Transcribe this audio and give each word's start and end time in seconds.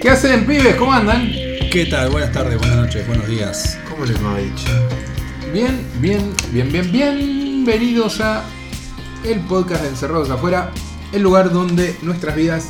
¿Qué 0.00 0.08
hacen, 0.08 0.46
pibes? 0.46 0.76
¿Cómo 0.76 0.92
andan? 0.92 1.28
¿Qué 1.72 1.86
tal? 1.90 2.10
Buenas 2.10 2.30
tardes, 2.32 2.58
buenas 2.58 2.76
noches, 2.76 3.04
buenos 3.08 3.26
días. 3.26 3.76
¿Cómo 3.90 4.04
les 4.04 4.24
va 4.24 4.38
dicho? 4.38 4.68
Bien, 5.52 5.84
bien, 6.00 6.32
bien, 6.52 6.70
bien, 6.70 6.92
bienvenidos 6.92 8.20
a 8.20 8.44
el 9.24 9.40
podcast 9.40 9.82
de 9.82 9.88
Encerrados 9.88 10.30
Afuera, 10.30 10.70
el 11.12 11.22
lugar 11.22 11.50
donde 11.52 11.96
nuestras 12.02 12.36
vidas 12.36 12.68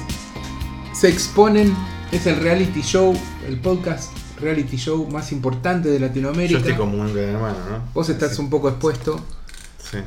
se 0.94 1.10
exponen. 1.10 1.74
Es 2.10 2.26
el 2.26 2.36
reality 2.36 2.80
show, 2.80 3.14
el 3.46 3.58
podcast 3.58 4.16
reality 4.40 4.76
show 4.76 5.06
más 5.10 5.30
importante 5.30 5.90
de 5.90 5.98
Yo 5.98 6.06
Latinoamérica. 6.06 6.58
estoy 6.58 6.74
como 6.74 7.00
un 7.02 7.16
hermano, 7.16 7.58
¿no? 7.70 7.82
Vos 7.92 8.08
estás 8.08 8.38
un 8.38 8.48
poco 8.48 8.68
expuesto, 8.70 9.20
Sí. 9.92 9.98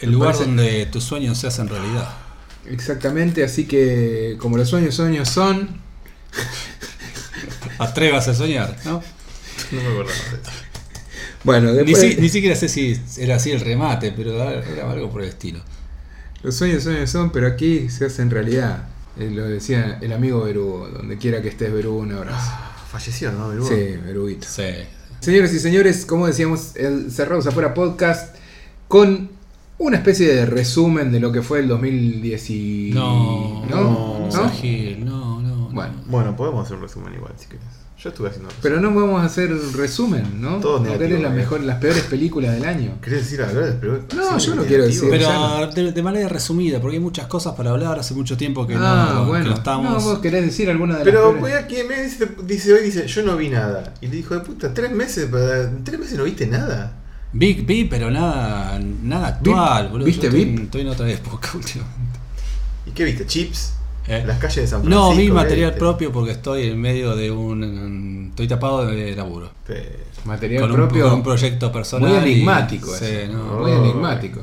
El 0.00 0.08
Me 0.10 0.12
lugar 0.14 0.32
parece- 0.34 0.44
donde 0.46 0.86
tus 0.86 1.02
sueños 1.04 1.38
se 1.38 1.46
hacen 1.48 1.68
realidad. 1.68 2.08
exactamente, 2.66 3.42
así 3.44 3.64
que 3.66 4.36
como 4.38 4.56
los 4.56 4.68
sueños 4.68 4.94
sueños 4.94 5.28
son, 5.28 5.80
Atrévase 7.78 8.30
a 8.30 8.34
soñar, 8.34 8.76
¿no? 8.84 9.02
No 9.72 9.80
me 9.80 9.86
acordaba 9.88 10.12
de 10.12 10.36
eso. 10.36 10.50
bueno, 11.44 11.70
Ni, 11.72 11.76
después 11.78 12.00
si- 12.14 12.20
ni 12.20 12.28
siquiera 12.28 12.54
sé 12.56 12.68
si 12.68 13.00
era 13.18 13.36
así 13.36 13.50
el 13.50 13.60
remate, 13.60 14.12
pero 14.12 14.32
era 14.50 14.90
algo 14.90 15.10
por 15.10 15.22
el 15.22 15.28
estilo. 15.28 15.60
los 16.42 16.54
sueños 16.56 16.82
sueños 16.84 17.10
son, 17.10 17.30
pero 17.32 17.46
aquí 17.48 17.88
se 17.88 18.06
hacen 18.06 18.30
realidad. 18.30 18.88
Eh, 19.18 19.30
lo 19.30 19.44
decía 19.46 19.98
el 20.00 20.12
amigo 20.12 20.42
Berugo, 20.44 20.88
donde 20.88 21.18
quiera 21.18 21.42
que 21.42 21.48
estés 21.48 21.72
Berugo, 21.72 21.98
un 21.98 22.12
abrazo. 22.12 22.38
Ah, 22.40 22.68
Falleció, 22.90 23.30
¿no? 23.32 23.48
Berugo? 23.48 23.68
Sí, 23.68 23.74
Beruguito. 24.04 24.46
Sí. 24.48 24.62
Señores 25.20 25.52
y 25.52 25.58
señores, 25.60 26.04
como 26.06 26.26
decíamos, 26.26 26.76
el 26.76 27.10
Cerrados 27.12 27.46
Afuera 27.46 27.74
Podcast 27.74 28.34
con 28.92 29.30
una 29.78 29.96
especie 29.96 30.28
de 30.34 30.44
resumen 30.44 31.10
de 31.10 31.18
lo 31.18 31.32
que 31.32 31.40
fue 31.40 31.60
el 31.60 31.68
2010 31.68 32.50
y... 32.50 32.90
No, 32.92 33.64
¿No? 33.64 33.76
no, 33.76 33.80
no, 33.80 34.18
¿No? 34.26 34.30
seas 34.30 34.52
Gil, 34.60 35.02
no, 35.02 35.40
no. 35.40 35.70
Bueno. 35.70 35.94
no. 36.04 36.10
Bueno, 36.10 36.36
podemos 36.36 36.66
hacer 36.66 36.76
un 36.76 36.82
resumen 36.82 37.14
igual 37.14 37.32
si 37.38 37.46
querés. 37.46 37.64
Yo 37.96 38.10
estuve 38.10 38.28
haciendo 38.28 38.50
un 38.50 38.54
Pero 38.60 38.74
resumen. 38.74 38.94
no 38.94 39.00
vamos 39.06 39.22
a 39.22 39.24
hacer 39.24 39.50
resumen, 39.74 40.42
¿no? 40.42 40.56
Todo 40.58 40.80
No 40.80 40.98
querés 40.98 41.22
las, 41.22 41.32
eh. 41.32 41.36
mejor, 41.36 41.62
las 41.62 41.78
peores 41.78 42.02
películas 42.02 42.52
del 42.52 42.66
año. 42.66 42.98
¿Querés 43.00 43.20
decir 43.24 43.40
algo? 43.40 43.62
Pero, 43.80 44.04
No, 44.14 44.38
sí, 44.38 44.46
yo 44.48 44.54
no 44.56 44.62
negativo. 44.62 44.66
quiero 44.66 44.84
decir. 44.84 45.08
Pero 45.08 45.66
de, 45.72 45.92
de 45.92 46.02
manera 46.02 46.28
resumida, 46.28 46.78
porque 46.78 46.96
hay 46.98 47.02
muchas 47.02 47.26
cosas 47.28 47.54
para 47.54 47.70
hablar. 47.70 47.98
Hace 47.98 48.12
mucho 48.12 48.36
tiempo 48.36 48.66
que, 48.66 48.74
ah, 48.76 49.12
no, 49.14 49.24
bueno. 49.26 49.44
que 49.44 49.50
no 49.52 49.56
estamos. 49.56 49.90
No, 50.04 50.10
vos 50.10 50.18
querés 50.18 50.44
decir 50.44 50.68
alguna 50.68 50.98
de 50.98 51.04
Pero 51.04 51.32
las 51.32 51.40
voy 51.40 51.50
peores. 51.50 51.64
a 51.64 51.66
quien 51.66 51.88
me 51.88 52.02
dice, 52.02 52.28
dice 52.44 52.74
hoy, 52.74 52.82
dice, 52.82 53.06
yo 53.06 53.22
no 53.22 53.36
vi 53.38 53.48
nada. 53.48 53.94
Y 54.02 54.08
le 54.08 54.16
dijo, 54.16 54.34
de 54.34 54.40
puta, 54.40 54.74
tres 54.74 54.90
meses, 54.92 55.26
para- 55.30 55.62
en 55.62 55.82
tres 55.82 55.98
meses 55.98 56.18
no 56.18 56.24
viste 56.24 56.46
nada. 56.46 56.98
Vi, 57.34 57.54
vi, 57.54 57.84
pero 57.86 58.10
nada, 58.10 58.78
nada 59.02 59.28
actual, 59.28 59.88
boludo. 59.88 60.06
¿Viste 60.06 60.22
Yo 60.22 60.28
estoy, 60.36 60.44
VIP? 60.44 60.64
estoy 60.64 60.80
en 60.82 60.88
otra 60.88 61.10
época 61.10 61.50
últimamente. 61.54 62.18
¿Y 62.86 62.90
qué 62.90 63.04
viste? 63.04 63.26
¿Chips? 63.26 63.74
¿Eh? 64.08 64.24
¿Las 64.26 64.38
calles 64.38 64.56
de 64.56 64.66
San 64.66 64.82
Francisco? 64.82 65.10
No, 65.12 65.16
vi 65.16 65.26
¿qué 65.26 65.32
material 65.32 65.70
viste? 65.70 65.78
propio 65.78 66.12
porque 66.12 66.32
estoy 66.32 66.66
en 66.68 66.80
medio 66.80 67.14
de 67.16 67.30
un. 67.30 68.26
Estoy 68.30 68.48
tapado 68.48 68.84
de 68.86 69.14
laburo. 69.16 69.50
Pero- 69.66 70.02
Material 70.24 70.62
Con 70.62 70.70
un, 70.72 70.76
propio. 70.76 71.04
con 71.04 71.14
un 71.14 71.22
proyecto 71.22 71.72
personal. 71.72 72.10
muy 72.10 72.18
y- 72.28 72.32
enigmático. 72.34 72.94
sí, 72.96 73.04
no. 73.30 73.60
Muy 73.60 73.70
Oh. 73.72 73.84
enigmático. 73.84 74.40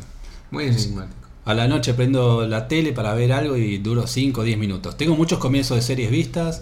Muy 0.51 0.65
enigmático. 0.65 1.15
A 1.45 1.53
la 1.53 1.67
noche 1.67 1.93
prendo 1.93 2.45
la 2.47 2.67
tele 2.67 2.91
para 2.91 3.13
ver 3.13 3.31
algo 3.31 3.55
y 3.55 3.77
duro 3.77 4.05
5 4.07 4.41
o 4.41 4.43
10 4.43 4.57
minutos. 4.57 4.97
Tengo 4.97 5.15
muchos 5.15 5.39
comienzos 5.39 5.77
de 5.77 5.81
series 5.81 6.11
vistas, 6.11 6.61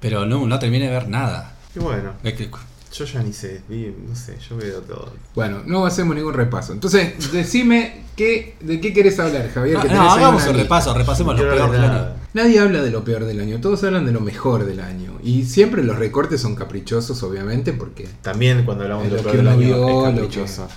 pero 0.00 0.24
no, 0.24 0.46
no 0.46 0.58
terminé 0.58 0.86
de 0.86 0.90
ver 0.92 1.08
nada. 1.08 1.56
Y 1.74 1.78
bueno, 1.80 2.12
Es 2.22 2.34
que- 2.34 2.50
yo 2.92 3.04
ya 3.04 3.22
ni 3.22 3.32
sé, 3.32 3.62
vi, 3.68 3.94
no 4.08 4.14
sé, 4.14 4.36
yo 4.48 4.56
veo 4.56 4.80
todo. 4.80 5.12
Bueno, 5.34 5.62
no 5.66 5.86
hacemos 5.86 6.14
ningún 6.14 6.34
repaso. 6.34 6.72
Entonces, 6.72 7.32
decime 7.32 8.04
qué, 8.16 8.56
de 8.60 8.80
qué 8.80 8.92
querés 8.92 9.18
hablar, 9.18 9.50
Javier. 9.50 9.76
No, 9.78 9.82
que 9.82 9.88
no, 9.88 10.10
hagamos 10.12 10.46
un 10.46 10.54
repaso, 10.56 10.94
repasemos 10.94 11.34
No 11.36 11.42
lo 11.42 11.54
peor 11.54 11.70
del 11.70 11.84
año. 11.84 12.08
Nadie 12.34 12.60
habla 12.60 12.82
de 12.82 12.90
lo 12.90 13.04
peor 13.04 13.24
del 13.24 13.40
año, 13.40 13.60
todos 13.60 13.82
hablan 13.84 14.06
de 14.06 14.12
lo 14.12 14.20
mejor 14.20 14.64
del 14.64 14.80
año. 14.80 15.18
Y 15.22 15.44
siempre 15.44 15.82
los 15.82 15.98
recortes 15.98 16.40
son 16.40 16.54
caprichosos, 16.54 17.22
obviamente, 17.22 17.72
porque... 17.72 18.08
También 18.22 18.64
cuando 18.64 18.84
hablamos 18.84 19.04
de 19.04 19.10
lo 19.10 19.16
lo 19.16 19.22
que 19.22 19.30
peor 19.30 19.36
del 19.38 19.48
año 19.48 19.58
vio, 19.58 20.08
es 20.08 20.14
caprichoso. 20.14 20.68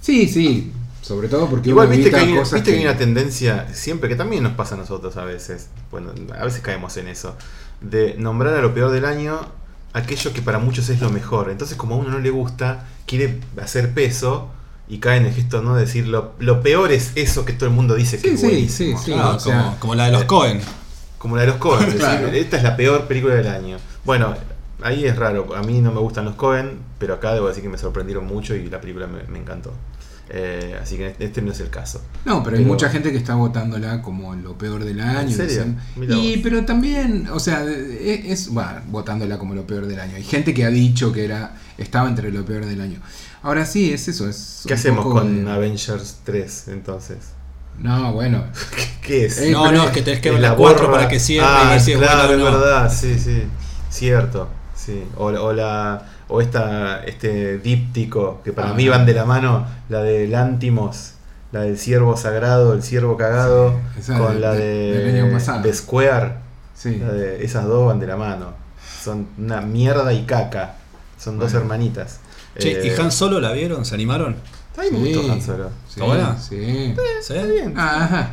Sí, 0.00 0.28
sí, 0.28 0.72
sobre 1.02 1.28
todo 1.28 1.48
porque 1.48 1.70
Igual 1.70 1.88
uno 1.88 1.96
viste 1.96 2.10
que, 2.10 2.16
hay, 2.16 2.34
cosas 2.34 2.54
viste 2.54 2.70
que 2.70 2.76
hay 2.78 2.82
que- 2.84 2.88
una 2.88 2.98
tendencia, 2.98 3.68
siempre 3.74 4.08
que 4.08 4.16
también 4.16 4.42
nos 4.42 4.52
pasa 4.52 4.74
a 4.74 4.78
nosotros 4.78 5.16
a 5.16 5.24
veces, 5.24 5.68
bueno, 5.90 6.12
a 6.38 6.44
veces 6.44 6.60
caemos 6.60 6.96
en 6.96 7.08
eso, 7.08 7.36
de 7.80 8.14
nombrar 8.18 8.54
a 8.54 8.62
lo 8.62 8.72
peor 8.74 8.90
del 8.90 9.04
año 9.04 9.40
aquello 9.92 10.32
que 10.32 10.42
para 10.42 10.58
muchos 10.58 10.88
es 10.88 11.00
lo 11.00 11.10
mejor. 11.10 11.50
Entonces 11.50 11.76
como 11.76 11.94
a 11.94 11.98
uno 11.98 12.10
no 12.10 12.18
le 12.18 12.30
gusta, 12.30 12.86
quiere 13.06 13.40
hacer 13.60 13.92
peso 13.92 14.50
y 14.88 14.98
cae 14.98 15.18
en 15.18 15.26
el 15.26 15.32
gesto 15.32 15.62
no 15.62 15.76
de 15.76 15.82
decir 15.82 16.08
lo, 16.08 16.32
lo 16.40 16.62
peor 16.62 16.90
es 16.90 17.12
eso 17.14 17.44
que 17.44 17.52
todo 17.52 17.68
el 17.68 17.74
mundo 17.74 17.94
dice 17.94 18.18
que 18.20 18.34
es 18.34 18.40
sí, 18.40 18.46
buenísimo. 18.46 18.98
sí, 18.98 19.04
sí. 19.04 19.12
Claro, 19.12 19.36
o 19.36 19.40
sea, 19.40 19.58
como, 19.62 19.76
como 19.78 19.94
la 19.94 20.06
de 20.06 20.12
los 20.12 20.22
eh, 20.22 20.26
Cohen. 20.26 20.60
Como 21.18 21.36
la 21.36 21.42
de 21.42 21.48
los 21.48 21.56
Cohen, 21.56 21.86
decir, 21.98 22.34
esta 22.34 22.56
es 22.56 22.62
la 22.62 22.76
peor 22.76 23.06
película 23.06 23.34
del 23.34 23.48
año. 23.48 23.78
Bueno, 24.04 24.34
ahí 24.82 25.04
es 25.04 25.16
raro, 25.16 25.54
a 25.54 25.62
mí 25.62 25.80
no 25.80 25.92
me 25.92 26.00
gustan 26.00 26.24
los 26.24 26.34
Cohen, 26.34 26.78
pero 26.98 27.14
acá 27.14 27.34
debo 27.34 27.48
decir 27.48 27.62
que 27.62 27.68
me 27.68 27.78
sorprendieron 27.78 28.26
mucho 28.26 28.54
y 28.54 28.68
la 28.68 28.80
película 28.80 29.06
me, 29.06 29.22
me 29.24 29.38
encantó. 29.38 29.72
Eh, 30.32 30.78
así 30.80 30.96
que 30.96 31.16
este 31.18 31.42
no 31.42 31.50
es 31.50 31.58
el 31.58 31.70
caso. 31.70 32.00
No, 32.24 32.42
pero 32.44 32.56
hay 32.56 32.62
Pero- 32.62 32.72
mucha 32.72 32.88
gente 32.88 33.10
que 33.10 33.18
está 33.18 33.34
votándola 33.34 34.00
como 34.00 34.34
lo 34.36 34.56
peor 34.56 34.84
del 34.84 35.00
año. 35.00 35.36
Y 35.96 36.36
pero 36.38 36.64
también, 36.64 37.28
o 37.32 37.40
sea, 37.40 37.64
es, 37.64 38.24
es- 38.26 38.48
bueno, 38.50 38.70
votándola 38.88 39.38
como 39.38 39.54
lo 39.54 39.66
peor 39.66 39.86
del 39.86 39.98
año. 39.98 40.14
Hay 40.16 40.22
gente 40.22 40.54
que 40.54 40.64
ha 40.64 40.70
dicho 40.70 41.12
que 41.12 41.24
era 41.24 41.56
estaba 41.78 42.08
entre 42.08 42.30
lo 42.30 42.44
peor 42.44 42.64
del 42.66 42.80
año. 42.80 43.00
Ahora 43.42 43.66
sí, 43.66 43.92
es 43.92 44.06
eso, 44.06 44.28
es 44.28 44.62
¿Qué 44.66 44.74
hacemos 44.74 45.04
con 45.04 45.44
de- 45.46 45.50
Avengers 45.50 46.18
3 46.24 46.68
entonces? 46.68 47.18
No, 47.78 48.12
bueno, 48.12 48.44
¿Qué 49.02 49.24
es? 49.26 49.38
Eh, 49.38 49.50
no, 49.50 49.72
no, 49.72 49.84
es- 49.86 49.90
que 49.90 50.02
tenés 50.02 50.20
que 50.20 50.28
¿Es 50.28 50.34
ver 50.34 50.42
la 50.42 50.50
la 50.50 50.56
4 50.56 50.86
borra? 50.86 50.98
para 50.98 51.08
que 51.08 51.18
cierre 51.18 51.46
y 51.46 51.50
ah, 51.50 51.70
ver 51.70 51.80
si 51.80 51.92
es 51.92 51.98
claro, 51.98 52.28
o 52.30 52.36
es 52.36 52.42
verdad, 52.42 52.92
sí, 52.94 53.18
sí. 53.18 53.42
Cierto, 53.88 54.48
sí. 54.76 55.02
O, 55.16 55.24
o 55.24 55.52
la 55.52 56.06
o 56.30 56.40
esta 56.40 57.02
este 57.04 57.58
díptico 57.58 58.40
que 58.44 58.52
para 58.52 58.70
Ah. 58.70 58.74
mí 58.74 58.88
van 58.88 59.04
de 59.06 59.14
la 59.14 59.24
mano, 59.24 59.66
la 59.88 60.02
del 60.02 60.34
Antimos, 60.34 61.12
la 61.52 61.60
del 61.62 61.76
ciervo 61.78 62.16
sagrado, 62.16 62.72
el 62.74 62.82
ciervo 62.82 63.16
cagado, 63.16 63.74
Sí, 64.00 64.12
con 64.12 64.34
de- 64.34 64.40
la 64.40 64.52
de- 64.52 65.12
de, 65.12 65.60
de 65.62 65.72
Square, 65.74 66.34
sí. 66.74 66.96
la 66.96 67.12
de- 67.12 67.44
esas 67.44 67.64
dos 67.66 67.86
van 67.86 67.98
de 68.00 68.06
la 68.06 68.16
mano. 68.16 68.52
Son 69.02 69.26
una 69.38 69.60
mierda 69.60 70.12
y 70.12 70.24
caca. 70.24 70.74
Son 71.18 71.38
dos 71.38 71.52
hermanitas. 71.54 72.20
Che, 72.58 72.72
Eh, 72.88 72.94
¿y 72.96 73.00
Han 73.00 73.10
Solo 73.12 73.40
la 73.40 73.52
vieron? 73.52 73.84
¿Se 73.84 73.94
animaron? 73.94 74.36
A 74.78 74.82
mí 74.82 74.90
me 74.92 75.04
Sí. 75.08 75.14
gustó 75.14 75.32
Han 75.32 75.42
Solo. 75.42 75.68
Sí, 75.88 75.94
¿Está 76.00 76.04
buena? 76.04 76.38
Sí. 76.38 76.94
¿Sí? 76.94 76.94
Está 77.34 77.46
bien. 77.46 77.74
Ah, 77.76 78.04
Ajá. 78.04 78.30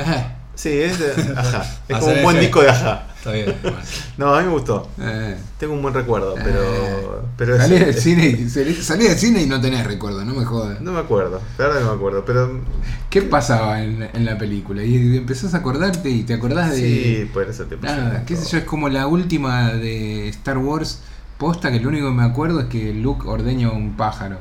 Ajá. 0.00 0.36
Sí, 0.54 0.70
es 0.70 0.98
de, 0.98 1.32
ajá. 1.36 1.62
Es 1.88 1.98
como 2.00 2.12
un 2.12 2.22
buen 2.22 2.40
disco 2.40 2.62
de 2.62 2.70
ajá. 2.70 3.06
Está 3.24 3.32
bien. 3.32 3.56
bueno. 3.62 3.76
No, 4.18 4.34
a 4.34 4.40
mí 4.40 4.46
me 4.46 4.52
gustó. 4.52 4.86
Eh. 5.00 5.36
Tengo 5.58 5.72
un 5.72 5.80
buen 5.82 5.94
recuerdo, 5.94 6.34
pero. 6.34 6.62
Eh. 6.62 7.20
pero 7.38 7.56
Salí 7.56 7.78
del 7.78 7.94
cine, 7.94 8.26
y- 8.26 8.48
salí- 8.50 8.74
salí 8.74 9.04
del 9.04 9.16
cine 9.18 9.42
y 9.42 9.46
no 9.46 9.60
tenés 9.60 9.86
recuerdo, 9.86 10.24
no 10.26 10.34
me 10.34 10.44
jodas. 10.44 10.80
No 10.82 10.92
me 10.92 10.98
acuerdo, 11.00 11.40
la 11.58 11.66
verdad 11.66 11.80
no 11.80 11.88
me 11.90 11.96
acuerdo, 11.96 12.24
pero. 12.26 12.60
¿Qué 13.08 13.22
pasaba 13.22 13.82
en, 13.82 14.02
en 14.12 14.24
la 14.26 14.36
película? 14.36 14.82
Y 14.84 15.16
empezás 15.16 15.54
a 15.54 15.58
acordarte 15.58 16.10
y 16.10 16.24
te 16.24 16.34
acordás 16.34 16.72
de. 16.72 16.76
Sí, 16.76 17.30
por 17.32 17.48
eso 17.48 17.64
te 17.64 17.76
pasa. 17.78 17.96
Nada, 17.96 18.24
qué 18.26 18.36
sé 18.36 18.46
yo, 18.50 18.58
es 18.58 18.64
como 18.64 18.88
la 18.90 19.06
última 19.06 19.72
de 19.72 20.28
Star 20.28 20.58
Wars 20.58 21.00
posta 21.38 21.72
que 21.72 21.80
lo 21.80 21.88
único 21.88 22.08
que 22.08 22.14
me 22.14 22.24
acuerdo 22.24 22.60
es 22.60 22.66
que 22.66 22.92
Luke 22.92 23.26
ordeña 23.26 23.70
un 23.70 23.96
pájaro. 23.96 24.36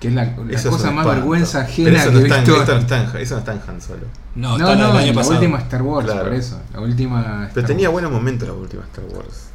Que 0.00 0.08
es 0.08 0.14
la, 0.14 0.24
la 0.24 0.32
cosa 0.34 0.50
más 0.66 0.76
espanto. 0.76 1.08
vergüenza 1.08 1.58
Pero 1.60 1.70
ajena 1.70 1.98
eso 2.02 2.08
que 2.10 2.14
no, 2.14 2.20
he 2.20 2.22
está 2.24 2.36
en, 2.38 2.44
visto. 2.44 2.56
no 2.74 2.78
está 2.80 3.18
eso 3.20 3.34
no 3.34 3.38
está 3.40 3.52
en 3.54 3.60
Han 3.66 3.80
Solo. 3.80 4.00
No, 4.34 4.58
No, 4.58 4.74
no, 4.76 4.88
del 4.88 4.96
año 4.98 5.06
la 5.06 5.14
pasado. 5.14 5.34
última 5.36 5.58
Star 5.58 5.82
Wars, 5.82 6.06
Claro. 6.06 6.24
por 6.24 6.34
eso. 6.34 6.60
La 6.74 6.80
última. 6.80 7.22
Pero 7.22 7.48
Star 7.48 7.64
tenía 7.64 7.88
Wars. 7.88 7.92
buenos 7.92 8.12
momentos 8.12 8.46
la 8.48 8.54
última 8.54 8.82
Star 8.84 9.04
Wars. 9.06 9.50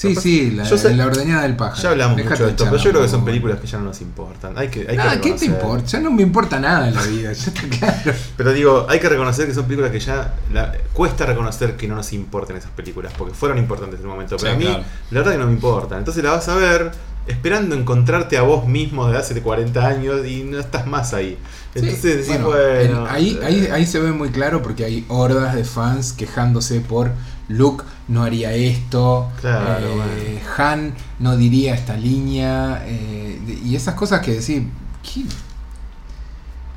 Sí, 0.00 0.16
sí, 0.16 0.50
la, 0.52 0.64
Yo 0.64 0.78
sé- 0.78 0.94
la 0.94 1.06
ordeñada 1.06 1.42
del 1.42 1.56
pájaro. 1.56 1.82
Ya 1.82 1.90
hablamos 1.90 2.16
Dejate 2.16 2.30
mucho 2.34 2.44
de 2.44 2.50
esto, 2.52 2.64
pero 2.70 2.76
yo 2.82 2.90
creo 2.90 3.02
que 3.02 3.08
son 3.08 3.24
películas 3.24 3.60
que 3.60 3.66
ya 3.66 3.78
no 3.78 3.84
nos 3.84 4.00
importan. 4.00 4.56
Hay 4.56 4.68
que, 4.68 4.80
hay 4.80 4.86
que 4.86 4.96
Nada, 4.96 5.20
¿qué 5.20 5.32
te 5.32 5.44
importa? 5.44 5.84
Ya 5.86 6.00
no 6.00 6.10
me 6.10 6.22
importa 6.22 6.58
nada 6.58 6.88
en 6.88 6.94
la 6.94 7.02
vida, 7.02 7.32
ya 7.32 7.48
está 7.52 7.62
claro. 7.68 8.12
Pero 8.36 8.52
digo, 8.54 8.86
hay 8.88 8.98
que 8.98 9.08
reconocer 9.10 9.46
que 9.46 9.52
son 9.52 9.64
películas 9.64 9.90
que 9.90 10.00
ya 10.00 10.34
la- 10.54 10.72
cuesta 10.94 11.26
reconocer 11.26 11.76
que 11.76 11.86
no 11.86 11.96
nos 11.96 12.12
importan 12.14 12.56
esas 12.56 12.70
películas, 12.70 13.12
porque 13.18 13.34
fueron 13.34 13.58
importantes 13.58 14.00
en 14.00 14.06
el 14.06 14.10
momento. 14.10 14.36
Pero 14.38 14.48
Sí, 14.50 14.54
a 14.54 14.58
mí, 14.58 14.64
claro. 14.64 14.84
la 15.10 15.18
verdad 15.20 15.32
que 15.32 15.38
no 15.38 15.46
me 15.46 15.52
importan. 15.52 15.98
Entonces 15.98 16.24
la 16.24 16.30
vas 16.30 16.48
a 16.48 16.54
ver 16.54 16.92
esperando 17.26 17.74
encontrarte 17.76 18.38
a 18.38 18.42
vos 18.42 18.66
mismo 18.66 19.08
de 19.10 19.18
hace 19.18 19.40
40 19.40 19.86
años 19.86 20.26
y 20.26 20.44
no 20.44 20.58
estás 20.58 20.86
más 20.86 21.12
ahí. 21.12 21.36
Entonces 21.74 22.00
Sí, 22.00 22.08
decís, 22.08 22.26
bueno, 22.28 22.46
bueno. 22.46 23.06
en- 23.06 23.14
ahí, 23.14 23.38
eh, 23.40 23.44
ahí, 23.46 23.68
ahí 23.70 23.86
se 23.86 24.00
ve 24.00 24.12
muy 24.12 24.30
claro 24.30 24.62
porque 24.62 24.84
hay 24.86 25.04
hordas 25.08 25.54
de 25.54 25.64
fans 25.64 26.12
quejándose 26.14 26.80
por 26.80 27.12
Luke 27.50 27.84
no 28.08 28.22
haría 28.22 28.52
esto, 28.52 29.30
Claro, 29.40 29.86
eh, 29.86 29.94
bueno. 29.94 30.54
Han 30.58 30.94
no 31.18 31.36
diría 31.36 31.74
esta 31.74 31.96
línea, 31.96 32.82
eh, 32.86 33.40
de- 33.46 33.54
y 33.54 33.76
esas 33.76 33.94
cosas 33.94 34.20
que 34.20 34.32
decir, 34.32 34.66
¿qué? 35.02 35.24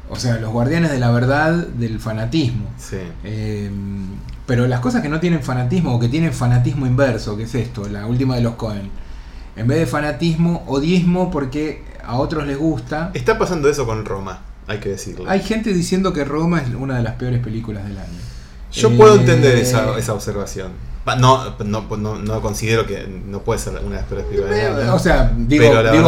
o 0.10 0.16
sea, 0.16 0.38
los 0.38 0.52
guardianes 0.52 0.92
de 0.92 1.00
la 1.00 1.10
verdad 1.12 1.54
del 1.54 2.00
fanatismo. 2.00 2.66
Sí. 2.78 2.98
Eh, 3.24 3.72
pero 4.46 4.68
las 4.68 4.80
cosas 4.82 5.02
que 5.02 5.10
no 5.10 5.20
tienen 5.20 5.42
fanatismo 5.42 5.96
o 5.96 6.00
que 6.00 6.10
tienen 6.10 6.34
fanatismo 6.34 6.86
inverso, 6.86 7.36
que 7.38 7.44
es 7.44 7.56
esto, 7.56 7.88
la 7.90 8.06
última 8.06 8.36
de 8.36 8.42
los 8.42 8.56
Cohen. 8.56 8.90
En 9.56 9.68
vez 9.68 9.80
de 9.80 9.86
fanatismo, 9.88 10.64
odiismo 10.68 11.32
porque 11.32 11.84
a 12.06 12.18
otros 12.18 12.46
les 12.46 12.58
gusta. 12.58 13.12
Está 13.14 13.38
pasando 13.40 13.70
eso 13.70 13.86
con 13.86 14.06
Roma, 14.06 14.42
hay 14.68 14.80
que 14.80 14.90
decirlo. 14.90 15.30
Hay 15.30 15.40
gente 15.42 15.74
diciendo 15.74 16.12
que 16.14 16.26
Roma 16.26 16.60
es 16.62 16.74
una 16.76 16.98
de 16.98 17.04
las 17.04 17.16
peores 17.16 17.42
películas 17.42 17.84
del 17.88 17.98
año. 17.98 18.20
Yo 18.74 18.90
Eh, 18.90 18.96
puedo 18.98 19.16
entender 19.16 19.58
esa, 19.58 19.98
esa 19.98 20.14
observación. 20.14 20.72
Va, 21.08 21.16
No, 21.18 21.54
no, 21.66 21.82
no, 21.98 22.16
no 22.16 22.42
considero 22.42 22.86
que 22.88 23.06
no 23.28 23.40
puede 23.42 23.60
ser 23.60 23.74
una 23.74 23.82
de 23.82 23.96
las 23.98 24.04
peores 24.06 24.26
películas. 24.26 24.90
O 24.94 25.00
sea, 25.00 25.34
digo, 25.36 25.66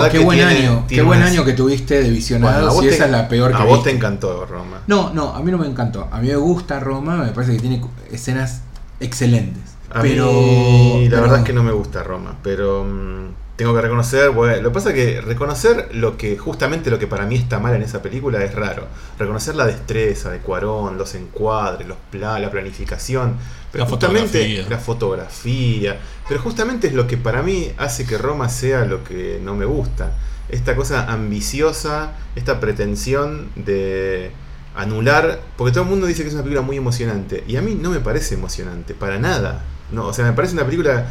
qué 0.10 0.18
que 0.20 0.24
buen 0.24 0.38
tiene- 0.40 0.58
año, 0.68 0.86
qué 0.88 1.02
buen 1.02 1.20
unas- 1.20 1.32
año 1.32 1.44
que 1.44 1.52
tuviste 1.54 2.02
de 2.02 2.40
Bueno, 2.40 2.68
vos 2.68 2.80
si 2.82 2.88
te- 2.90 2.96
esa 2.96 3.06
es 3.06 3.12
la 3.12 3.28
peor 3.28 3.52
que 3.52 3.62
A 3.62 3.66
vos 3.66 3.84
te 3.84 3.92
encantó 3.92 4.46
Roma. 4.46 4.82
No, 4.88 5.12
no, 5.14 5.36
a 5.36 5.42
mí 5.42 5.52
no 5.52 5.58
me 5.58 5.68
encantó. 5.68 6.08
A 6.12 6.20
mí 6.22 6.30
me 6.30 6.36
gusta 6.38 6.80
Roma, 6.80 7.18
me 7.18 7.32
parece 7.34 7.54
que 7.54 7.60
tiene 7.60 7.82
escenas 8.12 8.62
excelentes. 9.02 9.64
A 9.94 10.02
pero 10.02 10.32
mí, 10.32 11.04
la 11.06 11.10
pero- 11.10 11.22
verdad 11.24 11.40
es 11.40 11.46
que 11.46 11.54
no 11.54 11.64
me 11.64 11.72
gusta 11.74 12.02
Roma, 12.04 12.38
pero 12.42 12.84
mm, 12.86 13.26
tengo 13.56 13.74
que 13.74 13.82
reconocer, 13.82 14.32
bueno, 14.32 14.62
lo 14.62 14.70
que 14.70 14.74
pasa 14.74 14.90
es 14.90 14.96
que 14.96 15.22
reconocer 15.22 15.90
lo 15.94 16.18
que 16.18 16.38
justamente 16.38 16.92
lo 16.92 17.00
que 17.00 17.08
para 17.08 17.26
mí 17.26 17.36
está 17.36 17.58
mal 17.60 17.74
en 17.74 17.84
esa 17.84 18.02
película 18.02 18.44
es 18.44 18.54
raro. 18.54 18.88
Reconocer 19.18 19.56
la 19.56 19.66
destreza 19.66 20.30
de 20.30 20.40
Cuarón, 20.40 20.98
los 20.98 21.16
encuadres, 21.16 21.88
los 21.88 21.98
pla- 22.12 22.38
la 22.40 22.52
planificación, 22.52 23.38
pero 23.72 23.86
La 23.86 23.90
justamente 23.90 24.40
fotografía. 24.40 24.66
la 24.70 24.78
fotografía, 24.78 26.00
pero 26.28 26.42
justamente 26.42 26.88
es 26.88 26.94
lo 26.94 27.08
que 27.08 27.16
para 27.18 27.42
mí 27.44 27.72
hace 27.78 28.06
que 28.06 28.18
Roma 28.18 28.50
sea 28.50 28.84
lo 28.86 29.04
que 29.06 29.40
no 29.42 29.56
me 29.56 29.66
gusta. 29.66 30.12
Esta 30.50 30.76
cosa 30.76 31.12
ambiciosa, 31.12 32.12
esta 32.36 32.60
pretensión 32.60 33.50
de 33.56 34.32
anular, 34.76 35.40
porque 35.58 35.72
todo 35.72 35.84
el 35.86 35.90
mundo 35.90 36.06
dice 36.08 36.24
que 36.24 36.28
es 36.28 36.34
una 36.34 36.44
película 36.44 36.62
muy 36.66 36.76
emocionante 36.78 37.44
y 37.48 37.56
a 37.56 37.62
mí 37.62 37.76
no 37.82 37.90
me 37.90 38.00
parece 38.02 38.36
emocionante 38.36 38.94
para 38.94 39.18
nada. 39.18 39.64
No, 39.92 40.08
o 40.08 40.14
sea, 40.14 40.26
me 40.26 40.34
parece 40.34 40.54
una 40.56 40.66
película 40.66 41.06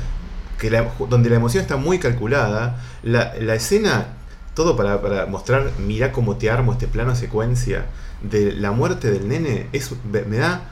que 0.59 0.71
la- 0.71 0.89
donde 1.09 1.31
la 1.31 1.37
emoción 1.37 1.63
está 1.63 1.77
muy 1.77 1.99
calculada, 1.99 2.81
la, 3.03 3.35
la 3.41 3.55
escena 3.55 4.07
todo 4.55 4.77
para, 4.77 5.03
para 5.03 5.27
mostrar, 5.27 5.71
mira 5.85 6.13
cómo 6.13 6.37
te 6.37 6.49
armo 6.51 6.73
este 6.73 6.87
plano 6.87 7.17
secuencia 7.17 7.87
de 8.23 8.53
la 8.53 8.71
muerte 8.71 9.11
del 9.11 9.29
nene, 9.29 9.67
es, 9.73 9.91
me 10.05 10.37
da 10.37 10.71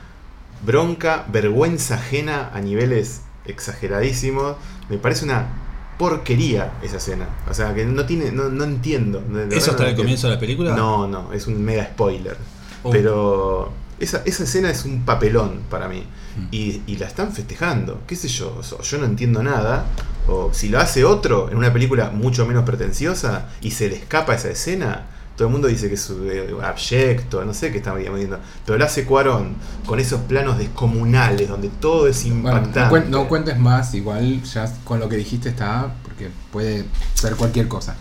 bronca, 0.65 1.25
vergüenza 1.31 1.95
ajena 1.95 2.49
a 2.53 2.61
niveles 2.61 3.21
exageradísimos. 3.45 4.55
Me 4.89 4.97
parece 4.97 5.25
una 5.25 5.47
porquería 5.97 6.71
esa 6.81 6.97
escena. 6.97 7.27
O 7.49 7.53
sea, 7.53 7.73
que 7.73 7.85
no 7.85 8.05
tiene, 8.05 8.31
no, 8.31 8.49
no 8.49 8.63
entiendo. 8.63 9.19
¿Eso 9.19 9.27
no 9.27 9.41
hasta 9.41 9.49
el 9.49 9.69
entiendo. 9.89 9.95
comienzo 9.97 10.27
de 10.29 10.33
la 10.35 10.39
película? 10.39 10.75
No, 10.75 11.07
no, 11.07 11.33
es 11.33 11.47
un 11.47 11.61
mega 11.63 11.85
spoiler. 11.85 12.37
Oh. 12.83 12.89
Pero 12.91 13.71
esa, 13.99 14.21
esa 14.25 14.43
escena 14.43 14.69
es 14.69 14.85
un 14.85 15.03
papelón 15.05 15.61
para 15.69 15.87
mí. 15.87 16.03
Mm. 16.37 16.47
Y, 16.51 16.81
y 16.87 16.97
la 16.97 17.07
están 17.07 17.31
festejando. 17.31 18.01
¿Qué 18.07 18.15
sé 18.15 18.27
yo? 18.27 18.61
Yo 18.61 18.97
no 18.97 19.05
entiendo 19.05 19.43
nada. 19.43 19.85
O 20.27 20.51
si 20.53 20.69
lo 20.69 20.79
hace 20.79 21.03
otro 21.03 21.49
en 21.51 21.57
una 21.57 21.71
película 21.73 22.09
mucho 22.09 22.45
menos 22.45 22.63
pretenciosa 22.63 23.47
y 23.61 23.71
se 23.71 23.89
le 23.89 23.95
escapa 23.97 24.33
esa 24.35 24.49
escena, 24.49 25.07
todo 25.35 25.47
el 25.47 25.51
mundo 25.51 25.67
dice 25.67 25.89
que 25.89 25.95
es 25.95 26.11
eh, 26.23 26.53
abyecto, 26.63 27.43
no 27.43 27.53
sé 27.53 27.71
qué 27.71 27.79
está 27.79 27.93
viendo. 27.93 28.39
Pero 28.65 28.77
lo 28.77 28.85
hace 28.85 29.03
Cuarón 29.05 29.55
con 29.85 29.99
esos 29.99 30.21
planos 30.21 30.57
descomunales 30.57 31.49
donde 31.49 31.69
todo 31.69 32.07
es 32.07 32.23
Bueno, 32.23 32.37
impactante. 32.59 32.79
no, 32.79 32.89
cuen- 32.89 33.09
no 33.09 33.27
cuentes 33.27 33.59
más, 33.59 33.93
igual 33.95 34.41
ya 34.43 34.71
con 34.85 34.99
lo 34.99 35.09
que 35.09 35.17
dijiste 35.17 35.49
está, 35.49 35.93
porque 36.03 36.29
puede 36.51 36.85
ser 37.15 37.35
cualquier 37.35 37.67
cosa. 37.67 37.95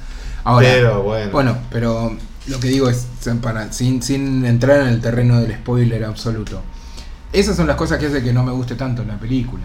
Ahora, 0.44 0.68
pero 0.70 1.02
bueno. 1.02 1.30
bueno, 1.32 1.58
pero 1.70 2.16
lo 2.48 2.58
que 2.60 2.68
digo 2.68 2.88
es, 2.88 3.06
para, 3.40 3.72
sin, 3.72 4.02
sin 4.02 4.44
entrar 4.44 4.80
en 4.80 4.88
el 4.88 5.00
terreno 5.00 5.40
del 5.40 5.52
spoiler 5.54 6.04
absoluto, 6.04 6.60
esas 7.32 7.56
son 7.56 7.66
las 7.66 7.76
cosas 7.76 7.98
que 7.98 8.06
hacen 8.06 8.22
que 8.24 8.32
no 8.32 8.42
me 8.44 8.52
guste 8.52 8.74
tanto 8.74 9.04
la 9.04 9.18
película. 9.18 9.62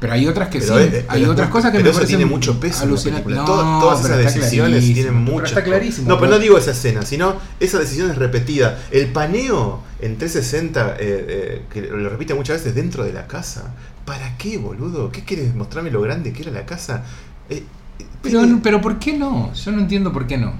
Pero 0.00 0.12
hay 0.12 0.26
otras 0.26 0.48
que 0.48 0.58
Pero 0.58 0.76
sí, 0.78 0.84
es- 0.92 1.04
hay 1.08 1.24
otras 1.24 1.48
cosas 1.48 1.70
que 1.70 1.78
pero 1.78 1.84
me 1.84 1.90
eso 1.90 1.98
parecen 2.00 2.18
tiene 2.18 2.30
mucho 2.30 2.58
peso 2.60 2.82
en 2.82 2.88
la 2.90 2.92
alucinantes. 2.92 3.24
película. 3.24 3.46
No, 3.48 3.62
Todo- 3.62 3.80
todas 3.80 4.04
esas 4.04 4.18
decisiones 4.18 4.84
tienen 4.84 5.04
pero 5.24 5.32
mucho. 5.32 5.44
Está 5.46 5.62
clarísimo. 5.64 6.08
No, 6.08 6.18
pero 6.18 6.32
no 6.32 6.38
digo 6.38 6.58
esa 6.58 6.72
escena, 6.72 7.02
sino 7.06 7.36
esa 7.60 7.78
decisión 7.78 8.10
es 8.10 8.18
repetida. 8.18 8.80
El 8.90 9.06
paneo 9.12 9.80
en 10.00 10.18
360, 10.18 10.96
eh, 10.96 10.96
eh, 11.00 11.62
que 11.72 11.82
lo 11.82 12.08
repite 12.10 12.34
muchas 12.34 12.58
veces 12.58 12.74
dentro 12.74 13.04
de 13.04 13.12
la 13.14 13.26
casa. 13.26 13.72
¿Para 14.04 14.36
qué, 14.36 14.58
boludo? 14.58 15.10
¿Qué 15.10 15.24
quieres 15.24 15.54
mostrarme 15.54 15.90
lo 15.90 16.02
grande 16.02 16.32
que 16.34 16.42
era 16.42 16.50
la 16.50 16.66
casa? 16.66 17.04
Eh, 17.48 17.62
eh, 17.98 18.04
Pero, 18.20 18.42
pero 18.62 18.80
¿por 18.82 18.98
qué 18.98 19.14
no? 19.16 19.54
Yo 19.54 19.70
no 19.72 19.78
entiendo 19.80 20.12
por 20.12 20.26
qué 20.26 20.36
no. 20.36 20.52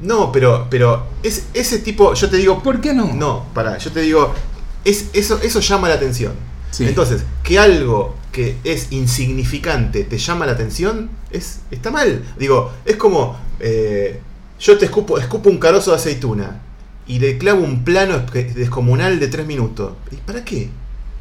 No, 0.00 0.30
pero, 0.32 0.66
pero 0.70 1.06
es, 1.22 1.46
ese 1.54 1.78
tipo, 1.80 2.14
yo 2.14 2.30
te 2.30 2.36
digo, 2.36 2.62
¿Por 2.62 2.80
qué 2.80 2.94
no? 2.94 3.12
no, 3.14 3.46
para, 3.52 3.78
yo 3.78 3.90
te 3.90 4.00
digo, 4.00 4.32
es, 4.84 5.06
eso, 5.12 5.40
eso 5.42 5.60
llama 5.60 5.88
la 5.88 5.94
atención. 5.94 6.32
Sí. 6.70 6.84
Entonces, 6.84 7.22
que 7.42 7.58
algo 7.58 8.14
que 8.30 8.56
es 8.62 8.92
insignificante 8.92 10.04
te 10.04 10.18
llama 10.18 10.46
la 10.46 10.52
atención, 10.52 11.10
es, 11.30 11.60
está 11.70 11.90
mal. 11.90 12.24
Digo, 12.38 12.70
es 12.84 12.96
como, 12.96 13.36
eh, 13.58 14.20
yo 14.60 14.78
te 14.78 14.84
escupo, 14.84 15.18
escupo 15.18 15.50
un 15.50 15.58
carozo 15.58 15.90
de 15.90 15.96
aceituna 15.96 16.60
y 17.06 17.18
le 17.18 17.38
clavo 17.38 17.62
un 17.62 17.84
plano 17.84 18.22
es- 18.34 18.54
descomunal 18.54 19.18
de 19.18 19.28
tres 19.28 19.46
minutos. 19.46 19.94
¿Y 20.12 20.16
para 20.16 20.44
qué? 20.44 20.68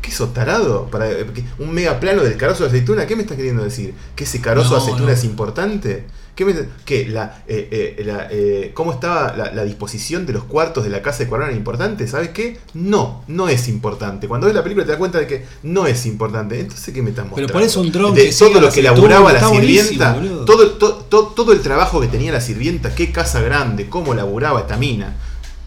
¿Qué 0.01 0.11
eso, 0.11 0.27
tarado? 0.29 0.87
¿Para, 0.91 1.09
eh, 1.09 1.25
¿Un 1.59 1.71
mega 1.73 1.99
plano 1.99 2.23
del 2.23 2.37
carozo 2.37 2.63
de 2.63 2.69
aceituna? 2.69 3.07
¿Qué 3.07 3.15
me 3.15 3.23
estás 3.23 3.37
queriendo 3.37 3.63
decir? 3.63 3.93
¿Que 4.15 4.25
ese 4.25 4.39
carozo 4.41 4.75
de 4.75 4.81
aceituna 4.81 5.07
no. 5.07 5.11
es 5.13 5.23
importante? 5.23 6.05
¿Qué 6.37 6.45
me, 6.45 6.53
qué, 6.85 7.07
la, 7.07 7.43
eh, 7.47 7.95
eh, 7.97 8.03
la, 8.05 8.27
eh, 8.29 8.69
¿Cómo 8.75 8.91
estaba 8.93 9.35
la, 9.35 9.51
la 9.51 9.63
disposición 9.63 10.27
de 10.27 10.33
los 10.33 10.43
cuartos 10.43 10.83
de 10.83 10.91
la 10.91 11.01
casa 11.01 11.23
de 11.23 11.27
Cuarón 11.29 11.47
era 11.47 11.57
importante? 11.57 12.07
¿Sabes 12.07 12.29
qué? 12.29 12.59
No, 12.75 13.23
no 13.27 13.49
es 13.49 13.67
importante. 13.67 14.27
Cuando 14.27 14.45
ves 14.45 14.55
la 14.55 14.61
película 14.61 14.85
te 14.85 14.91
das 14.91 14.99
cuenta 14.99 15.17
de 15.17 15.25
que 15.25 15.45
no 15.63 15.87
es 15.87 16.05
importante. 16.05 16.59
Entonces, 16.59 16.93
¿qué 16.93 17.01
me 17.01 17.09
estás 17.09 17.25
mostrando? 17.25 17.47
Pero 17.47 17.53
por 17.59 17.63
eso 17.67 17.81
un 17.81 17.91
dron 17.91 18.13
De 18.13 18.25
que 18.29 18.35
todo 18.35 18.61
lo 18.61 18.71
que 18.71 18.83
laburaba 18.83 19.33
la 19.33 19.49
sirvienta, 19.49 20.15
todo, 20.45 20.73
to- 20.73 21.05
to- 21.09 21.33
todo 21.35 21.53
el 21.53 21.61
trabajo 21.61 21.99
que 22.01 22.07
tenía 22.07 22.31
la 22.31 22.39
sirvienta, 22.39 22.93
qué 22.93 23.11
casa 23.11 23.41
grande, 23.41 23.89
cómo 23.89 24.13
laburaba 24.13 24.59
esta 24.59 24.77
mina. 24.77 25.15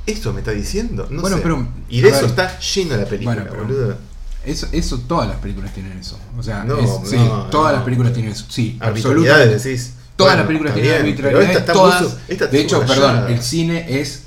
¿Eso 0.07 0.33
me 0.33 0.39
está 0.39 0.53
diciendo? 0.53 1.09
No 1.11 1.21
Bueno, 1.21 1.39
sé. 1.39 1.43
pero, 1.43 1.67
y 1.89 2.01
de 2.01 2.11
eso 2.11 2.21
ver. 2.21 2.31
está 2.31 2.61
lleno 2.61 2.97
la 2.97 3.07
película, 3.07 3.35
Bueno, 3.35 3.51
pero- 3.51 3.63
boludo. 3.65 3.97
Eso, 4.45 4.69
eso, 4.71 5.01
todas 5.01 5.27
las 5.29 5.39
películas 5.39 5.75
tienen 5.75 5.99
eso. 5.99 6.17
O 6.39 6.43
sea, 6.45 6.63
No, 6.63 6.79
es- 6.79 7.11
sí, 7.11 7.17
no, 7.17 7.47
todas 7.51 7.73
no. 7.73 7.77
las 7.79 7.85
películas 7.85 8.13
tienen 8.13 8.31
eso. 8.31 8.47
Sí, 8.49 8.79
absolutamente. 8.81 9.59
decís. 9.59 9.95
Todas 10.25 10.33
Bueno, 10.33 10.37
las 10.39 10.47
películas 10.47 10.71
está 10.77 10.83
tienen 10.83 11.01
arbitrariedades. 11.03 11.67
todas, 11.73 12.17
esta 12.29 12.47
de 12.47 12.61
hecho, 12.61 12.85
perdón, 12.87 13.25
el 13.31 13.43
cine 13.43 14.01
es 14.01 14.25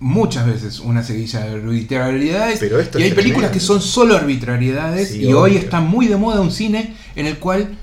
muchas 0.00 0.46
veces 0.46 0.80
una 0.80 1.02
seguilla 1.02 1.40
de 1.40 1.52
arbitrariedades. 1.52 2.58
Pero 2.60 2.78
esto 2.80 2.98
y 2.98 3.04
hay 3.04 3.12
películas 3.12 3.50
que 3.50 3.60
son 3.60 3.80
solo 3.80 4.16
arbitrariedades. 4.16 5.10
Sí, 5.10 5.22
y 5.26 5.32
hoy 5.32 5.56
está 5.56 5.80
muy 5.80 6.06
de 6.08 6.16
moda 6.16 6.40
un 6.40 6.50
cine 6.50 6.94
en 7.16 7.26
el 7.26 7.38
cual 7.38 7.76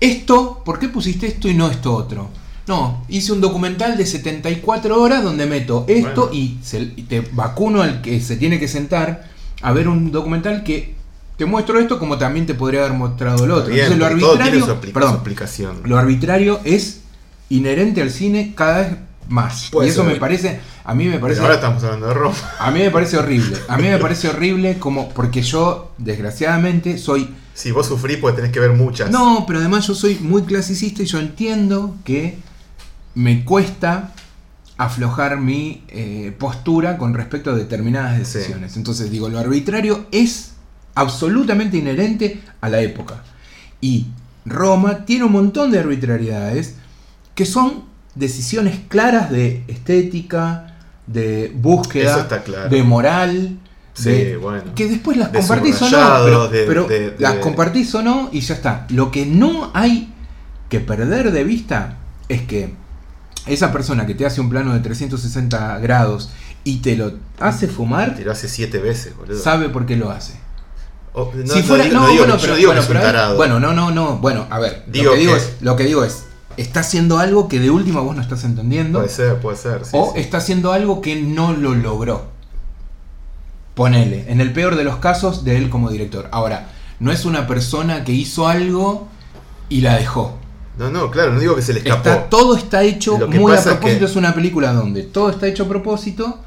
esto, 0.00 0.62
¿por 0.64 0.78
qué 0.78 0.88
pusiste 0.88 1.26
esto 1.26 1.48
y 1.48 1.54
no 1.54 1.70
esto 1.70 1.94
otro? 1.94 2.28
No, 2.66 3.04
hice 3.08 3.32
un 3.32 3.40
documental 3.42 3.96
de 3.96 4.06
74 4.06 5.00
horas 5.00 5.22
donde 5.22 5.44
meto 5.46 5.84
esto 5.86 6.28
Bueno. 6.28 6.34
y, 6.34 6.58
se- 6.62 6.92
y 6.96 7.02
te 7.02 7.20
vacuno 7.32 7.82
al 7.82 8.00
que 8.00 8.20
se 8.20 8.36
tiene 8.36 8.58
que 8.58 8.68
sentar 8.68 9.28
a 9.62 9.72
ver 9.72 9.86
un 9.88 10.10
documental 10.10 10.64
que 10.64 10.93
te 11.36 11.44
muestro 11.46 11.78
esto 11.80 11.98
como 11.98 12.16
también 12.18 12.46
te 12.46 12.54
podría 12.54 12.80
haber 12.84 12.92
mostrado 12.96 13.44
el 13.44 13.50
otro. 13.50 13.72
Bien, 13.72 13.92
Entonces 13.92 13.98
lo 13.98 14.06
pero 14.08 14.20
todo 14.20 14.32
tiene 14.36 14.50
arbitrario, 14.50 14.74
su, 14.82 14.92
perdón, 14.92 15.10
su 15.12 15.18
aplicación. 15.18 15.76
lo 15.84 15.98
arbitrario 15.98 16.60
es 16.64 17.00
inherente 17.48 18.02
al 18.02 18.10
cine 18.10 18.52
cada 18.56 18.78
vez 18.80 18.88
más. 19.28 19.68
Puede 19.72 19.88
y 19.88 19.90
eso 19.90 20.02
ser. 20.04 20.12
me 20.12 20.18
parece, 20.20 20.60
a 20.84 20.94
mí 20.94 21.04
me 21.04 21.12
Pero 21.12 21.22
parece, 21.22 21.40
ahora 21.40 21.54
estamos 21.54 21.82
hablando 21.82 22.06
de 22.08 22.14
Roma. 22.14 22.36
a 22.58 22.70
mí 22.70 22.80
me 22.80 22.90
parece 22.90 23.16
horrible. 23.16 23.56
A 23.68 23.76
mí 23.76 23.84
me 23.88 23.98
parece 23.98 24.28
horrible 24.28 24.78
como 24.78 25.08
porque 25.10 25.42
yo 25.42 25.92
desgraciadamente 25.98 26.98
soy 26.98 27.34
Si 27.54 27.70
vos 27.72 27.86
sufrís, 27.86 28.18
pues 28.18 28.34
tenés 28.36 28.50
que 28.52 28.60
ver 28.60 28.72
muchas. 28.72 29.10
no, 29.10 29.44
pero 29.46 29.58
además 29.60 29.86
yo 29.86 29.94
soy 29.94 30.16
muy 30.20 30.42
clasicista 30.42 31.02
y 31.02 31.06
yo 31.06 31.18
entiendo 31.20 31.96
que 32.04 32.38
me 33.14 33.44
cuesta 33.44 34.12
aflojar 34.76 35.38
mi 35.38 35.84
eh, 35.88 36.34
postura 36.38 36.98
con 36.98 37.14
respecto 37.14 37.50
a 37.50 37.54
determinadas 37.54 38.26
Sí. 38.28 38.38
decisiones. 38.38 38.76
Entonces 38.76 39.10
digo, 39.10 39.28
lo 39.28 39.38
arbitrario 39.38 40.06
es 40.10 40.53
absolutamente 40.94 41.76
inherente 41.76 42.40
a 42.60 42.68
la 42.68 42.80
época. 42.80 43.22
Y 43.80 44.06
Roma 44.46 45.04
tiene 45.04 45.24
un 45.24 45.32
montón 45.32 45.70
de 45.70 45.78
arbitrariedades 45.78 46.76
que 47.34 47.46
son 47.46 47.84
decisiones 48.14 48.78
claras 48.88 49.30
de 49.30 49.64
estética, 49.68 50.76
de 51.06 51.52
búsqueda, 51.54 52.28
claro. 52.44 52.68
de 52.70 52.82
moral. 52.82 53.58
Sí, 53.96 54.10
de- 54.10 54.36
bueno. 54.36 54.74
que 54.74 54.88
después 54.88 55.16
las 55.16 55.30
De 55.30 55.38
compartís 55.38 55.76
o 55.80 55.84
no, 55.84 55.90
subrayado, 55.90 56.24
pero, 56.26 56.48
de- 56.48 56.64
pero 56.66 56.84
de- 56.88 57.10
de- 57.12 57.16
las 57.20 57.34
compartís 57.36 57.94
o 57.94 58.02
no 58.02 58.28
y 58.32 58.40
ya 58.40 58.54
está. 58.54 58.86
Lo 58.90 59.12
que 59.12 59.24
no 59.24 59.70
hay 59.72 60.12
que 60.68 60.80
perder 60.80 61.30
de 61.30 61.44
vista 61.44 61.98
es 62.28 62.42
que 62.42 62.74
esa 63.46 63.70
persona 63.72 64.04
que 64.06 64.14
te 64.16 64.26
hace 64.26 64.40
un 64.40 64.48
plano 64.50 64.72
de 64.74 64.80
360 64.80 65.78
grados 65.78 66.30
y 66.64 66.78
te 66.78 66.96
lo 66.96 67.12
hace 67.38 67.68
fumar, 67.68 68.16
Te 68.16 68.24
lo 68.24 68.32
hace 68.32 68.48
siete 68.48 68.78
veces, 68.78 69.16
boludo. 69.16 69.38
sabe 69.38 69.68
por 69.68 69.86
qué 69.86 69.96
lo 69.96 70.10
hace. 70.10 70.34
No, 71.14 71.30
si 71.54 71.60
no 71.60 71.64
fuera, 71.64 71.84
no, 71.86 72.00
no 72.00 72.08
digo 72.08 72.24
bueno, 72.24 72.36
pero, 72.40 72.52
no 72.52 72.56
digo 72.58 72.72
bueno, 72.72 72.82
pero 72.88 73.60
no, 73.60 73.72
no, 73.72 73.90
no, 73.92 74.18
bueno, 74.18 74.46
a 74.50 74.58
ver, 74.58 74.82
Digo 74.88 75.04
lo 75.06 75.12
que 75.12 75.18
digo 75.20 75.32
que- 75.32 75.38
es, 75.38 75.52
lo 75.60 75.76
que 75.76 75.84
digo 75.84 76.04
es, 76.04 76.24
está 76.56 76.80
haciendo 76.80 77.18
algo 77.18 77.46
que 77.48 77.60
de 77.60 77.70
última 77.70 78.00
vos 78.00 78.16
no 78.16 78.22
estás 78.22 78.42
entendiendo 78.44 78.98
Puede 78.98 79.10
ser, 79.12 79.36
puede 79.40 79.56
ser. 79.56 79.84
sí, 79.84 79.90
o 79.94 80.12
sí. 80.12 80.20
está 80.20 80.38
haciendo 80.38 80.72
algo 80.72 81.00
que 81.00 81.14
no 81.22 81.52
lo 81.52 81.74
logró. 81.74 82.26
Ponele, 83.74 84.24
en 84.28 84.40
el 84.40 84.52
peor 84.52 84.76
de 84.76 84.84
los 84.84 84.96
casos 84.98 85.44
de 85.44 85.56
él 85.56 85.68
como 85.68 85.90
director. 85.90 86.28
Ahora, 86.30 86.68
no 87.00 87.10
es 87.10 87.24
una 87.24 87.46
persona 87.46 88.04
que 88.04 88.12
hizo 88.12 88.46
algo 88.48 89.08
y 89.68 89.80
la 89.80 89.96
dejó. 89.96 90.36
No, 90.78 90.90
no, 90.90 91.10
claro, 91.10 91.32
no 91.32 91.40
digo 91.40 91.56
que 91.56 91.62
se 91.62 91.72
le 91.72 91.80
escapó. 91.80 92.08
Está, 92.08 92.28
todo 92.28 92.56
está 92.56 92.82
hecho 92.82 93.18
Lo 93.18 93.28
que 93.28 93.38
muy 93.38 93.52
a 93.52 93.56
es 93.56 93.62
propósito. 93.62 93.98
que- 94.00 94.04
Es 94.04 94.16
una 94.16 94.34
película 94.34 94.72
donde 94.72 95.02
todo 95.02 95.30
está 95.30 95.46
hecho 95.48 95.64
a 95.64 95.68
propósito 95.68 96.38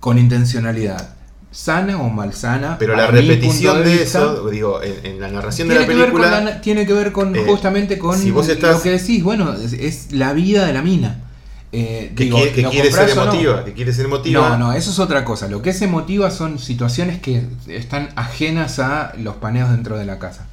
con 0.00 0.18
intencionalidad. 0.18 1.15
Sana 1.50 1.96
o 1.98 2.10
malsana. 2.10 2.76
Pero 2.78 2.94
la 2.96 3.06
repetición 3.06 3.82
de, 3.82 3.90
vista, 3.98 4.04
eso, 4.20 4.50
digo, 4.50 4.82
en, 4.82 5.06
en 5.06 5.20
la 5.20 5.28
narración 5.28 5.68
de 5.68 5.74
Tiene 5.76 5.86
la 5.86 5.92
que, 5.92 5.98
ver 5.98 6.12
con 6.12 6.20
película. 6.20 6.40
la- 6.42 6.60
tiene 6.60 6.86
que 6.86 6.92
ver 6.92 7.12
con 7.12 7.34
eh, 7.34 7.44
justamente 7.46 7.98
con 7.98 8.18
si 8.18 8.30
vos 8.30 8.48
estás- 8.48 8.76
lo 8.76 8.82
que 8.82 8.90
decís, 8.90 9.22
bueno, 9.22 9.54
es, 9.54 9.72
es 9.72 10.12
la 10.12 10.32
vida 10.34 10.66
de 10.66 10.72
la 10.74 10.82
mina. 10.82 11.22
Eh, 11.72 12.12
que 12.16 12.24
digo, 12.24 12.36
quiere, 12.38 12.52
que 12.52 12.62
¿lo 12.62 12.70
quiere 12.70 12.92
ser 12.92 13.10
o 13.10 13.14
no? 13.14 13.22
emotiva, 13.24 13.64
que 13.64 13.72
quiere 13.72 13.92
ser 13.92 14.04
emotiva. 14.06 14.50
No, 14.50 14.58
no, 14.58 14.72
eso 14.72 14.90
es 14.90 14.98
otra 14.98 15.24
cosa. 15.24 15.48
Lo 15.48 15.62
que 15.62 15.70
es 15.70 15.82
emotiva 15.82 16.30
son 16.30 16.58
situaciones 16.58 17.20
que 17.20 17.42
están 17.68 18.10
ajenas 18.16 18.78
a 18.78 19.12
los 19.18 19.36
paneos 19.36 19.70
dentro 19.70 19.96
de 19.98 20.04
la 20.04 20.18
casa. 20.18 20.46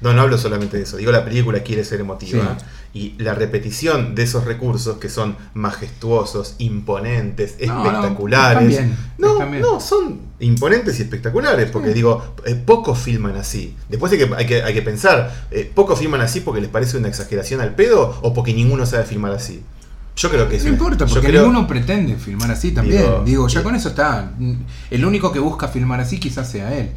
No, 0.00 0.12
no 0.14 0.22
hablo 0.22 0.38
solamente 0.38 0.76
de 0.78 0.84
eso. 0.84 0.96
Digo, 0.96 1.12
la 1.12 1.24
película 1.24 1.60
quiere 1.62 1.84
ser 1.84 2.00
emotiva. 2.00 2.56
Sí. 2.58 2.64
Y 2.92 3.22
la 3.22 3.34
repetición 3.34 4.14
de 4.14 4.22
esos 4.24 4.44
recursos 4.46 4.96
que 4.98 5.08
son 5.08 5.36
majestuosos, 5.54 6.54
imponentes, 6.58 7.56
No, 7.66 7.74
no, 7.74 7.84
espectaculares. 7.84 8.80
no, 9.18 9.38
bien. 9.48 9.60
no, 9.60 9.78
son 9.80 10.20
imponentes 10.40 10.98
y 10.98 11.02
espectaculares. 11.02 11.70
Porque 11.70 11.88
Sí. 11.88 11.94
digo, 11.94 12.34
eh, 12.46 12.54
pocos 12.54 12.98
filman 12.98 13.36
así. 13.36 13.76
Después 13.88 14.10
hay 14.12 14.18
que, 14.18 14.34
hay 14.34 14.46
que, 14.46 14.62
hay 14.62 14.74
que 14.74 14.82
pensar, 14.82 15.46
eh, 15.50 15.70
¿pocos 15.74 15.98
filman 15.98 16.20
así 16.20 16.40
porque 16.40 16.60
les 16.60 16.70
parece 16.70 16.96
una 16.96 17.08
exageración 17.08 17.60
al 17.60 17.74
pedo 17.74 18.18
o 18.22 18.34
porque 18.34 18.52
ninguno 18.54 18.86
sabe 18.86 19.04
filmar 19.04 19.32
así? 19.32 19.62
Yo 20.16 20.28
creo 20.28 20.48
que 20.48 20.56
es 20.56 20.64
No 20.64 20.70
una- 20.70 20.78
importa, 20.78 21.06
porque 21.06 21.28
creo- 21.28 21.42
ninguno 21.46 21.66
pretende 21.66 22.16
filmar 22.16 22.50
así 22.50 22.72
también. 22.72 23.02
Digo, 23.02 23.22
Digo, 23.24 23.48
ya 23.48 23.60
eh, 23.60 23.62
con 23.62 23.74
eso 23.74 23.90
está. 23.90 24.32
El 24.90 25.04
único 25.04 25.30
que 25.32 25.38
busca 25.38 25.68
filmar 25.68 26.00
así 26.00 26.18
quizás 26.18 26.50
sea 26.50 26.74
él. 26.76 26.90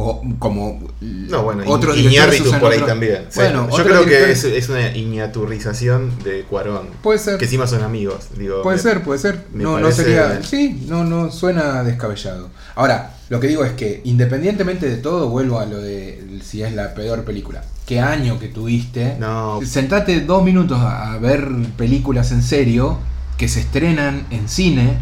O 0.00 0.22
como 0.38 0.80
No, 1.00 1.42
bueno, 1.42 1.64
otros 1.66 1.96
Iñárritu 1.98 2.50
por 2.60 2.70
ahí 2.70 2.76
otro- 2.78 2.86
también. 2.86 3.24
Sí, 3.30 3.40
Bueno, 3.40 3.68
yo 3.76 3.82
creo 3.84 4.04
que 4.06 4.30
es, 4.30 4.44
es 4.44 4.68
una 4.68 4.96
iñaturización 4.96 6.12
de 6.22 6.42
Cuarón. 6.42 6.86
Puede 7.02 7.18
ser. 7.18 7.38
Que 7.38 7.46
encima 7.46 7.66
son 7.66 7.82
amigos. 7.82 8.28
Digo, 8.36 8.62
Puede 8.62 8.76
me- 8.76 8.82
ser, 8.82 9.02
puede 9.02 9.18
ser. 9.18 9.44
No, 9.52 9.78
no 9.80 9.90
sería. 9.92 10.40
Sí, 10.42 10.84
no, 10.86 11.04
no 11.04 11.30
suena 11.32 11.82
descabellado. 11.82 12.48
Ahora, 12.76 13.14
lo 13.28 13.40
que 13.40 13.48
digo 13.48 13.64
es 13.64 13.72
que 13.72 14.00
independientemente 14.04 14.88
de 14.88 14.96
todo, 14.98 15.28
vuelvo 15.28 15.58
a 15.58 15.66
lo 15.66 15.78
de 15.80 16.38
si 16.44 16.62
es 16.62 16.72
la 16.74 16.94
peor 16.94 17.24
película. 17.24 17.64
¿Qué 17.86 18.00
año 18.00 18.38
que 18.38 18.48
tuviste? 18.48 19.16
No, 19.18 19.60
Sentate 19.66 20.20
dos 20.20 20.44
minutos 20.44 20.78
a 20.80 21.16
ver 21.18 21.48
películas 21.76 22.30
en 22.32 22.42
serio 22.42 22.98
que 23.36 23.48
se 23.48 23.60
estrenan 23.60 24.26
en 24.30 24.48
cine, 24.48 24.98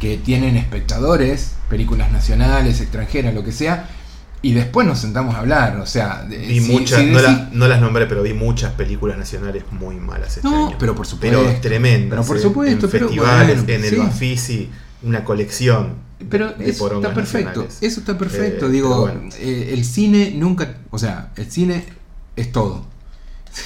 que 0.00 0.16
tienen 0.18 0.56
espectadores, 0.56 1.52
películas 1.68 2.10
nacionales, 2.12 2.80
extranjeras, 2.80 3.34
lo 3.34 3.42
que 3.44 3.52
sea, 3.52 3.88
y 4.42 4.52
después 4.52 4.86
nos 4.86 4.98
sentamos 4.98 5.34
a 5.34 5.40
hablar. 5.40 5.76
O 5.80 5.86
sea, 5.86 6.24
vi 6.28 6.60
si- 6.60 6.72
muchas, 6.72 7.00
si 7.00 7.06
no, 7.06 7.20
la- 7.20 7.48
no 7.52 7.68
las 7.68 7.80
nombré, 7.80 8.06
pero 8.06 8.22
vi 8.22 8.32
muchas 8.34 8.72
películas 8.72 9.18
nacionales 9.18 9.64
muy 9.70 9.96
malas 9.96 10.36
este 10.36 10.48
No, 10.48 10.68
año. 10.68 10.76
pero 10.78 10.94
por 10.94 11.06
supuesto. 11.06 11.38
Pero 11.42 11.60
tremendas. 11.60 12.10
Pero 12.18 12.26
por 12.26 12.36
eh, 12.36 12.40
supuesto, 12.40 12.86
En 12.86 12.92
pero 12.92 13.06
festivales, 13.08 13.56
bueno, 13.64 13.72
en 13.74 13.84
el 13.84 13.90
sí. 13.90 13.96
Bafisi, 13.96 14.70
una 15.02 15.24
colección. 15.24 15.94
Pero 16.28 16.54
eso 16.58 16.94
está 16.96 17.14
perfecto, 17.14 17.48
nacionales. 17.48 17.78
eso 17.82 18.00
está 18.00 18.18
perfecto. 18.18 18.66
Eh, 18.66 18.70
Digo, 18.70 19.00
bueno. 19.02 19.20
eh, 19.38 19.70
el 19.72 19.84
cine 19.84 20.32
nunca, 20.36 20.74
o 20.90 20.98
sea, 20.98 21.32
el 21.36 21.50
cine 21.50 21.84
es 22.36 22.52
todo. 22.52 22.84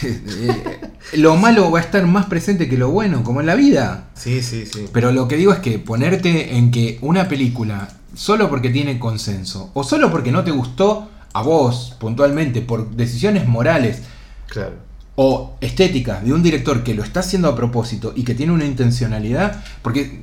Eh, 0.02 0.80
lo 1.14 1.36
malo 1.36 1.70
va 1.70 1.78
a 1.78 1.82
estar 1.82 2.06
más 2.06 2.26
presente 2.26 2.68
que 2.68 2.78
lo 2.78 2.90
bueno, 2.90 3.22
como 3.22 3.40
en 3.40 3.46
la 3.46 3.54
vida. 3.54 4.08
Sí, 4.14 4.42
sí, 4.42 4.64
sí. 4.66 4.86
Pero 4.92 5.12
lo 5.12 5.28
que 5.28 5.36
digo 5.36 5.52
es 5.52 5.58
que 5.58 5.78
ponerte 5.78 6.56
en 6.56 6.70
que 6.70 6.98
una 7.02 7.28
película, 7.28 7.88
solo 8.14 8.48
porque 8.48 8.70
tiene 8.70 8.98
consenso, 8.98 9.70
o 9.74 9.84
solo 9.84 10.10
porque 10.10 10.32
no 10.32 10.42
te 10.44 10.50
gustó 10.50 11.10
a 11.32 11.42
vos 11.42 11.94
puntualmente, 11.98 12.60
por 12.62 12.90
decisiones 12.96 13.46
morales 13.46 13.98
Claro. 14.48 14.74
o 15.16 15.56
estéticas 15.60 16.24
de 16.24 16.32
un 16.32 16.42
director 16.42 16.82
que 16.84 16.94
lo 16.94 17.02
está 17.02 17.20
haciendo 17.20 17.48
a 17.48 17.56
propósito 17.56 18.12
y 18.16 18.24
que 18.24 18.34
tiene 18.34 18.52
una 18.52 18.64
intencionalidad, 18.64 19.62
porque 19.82 20.22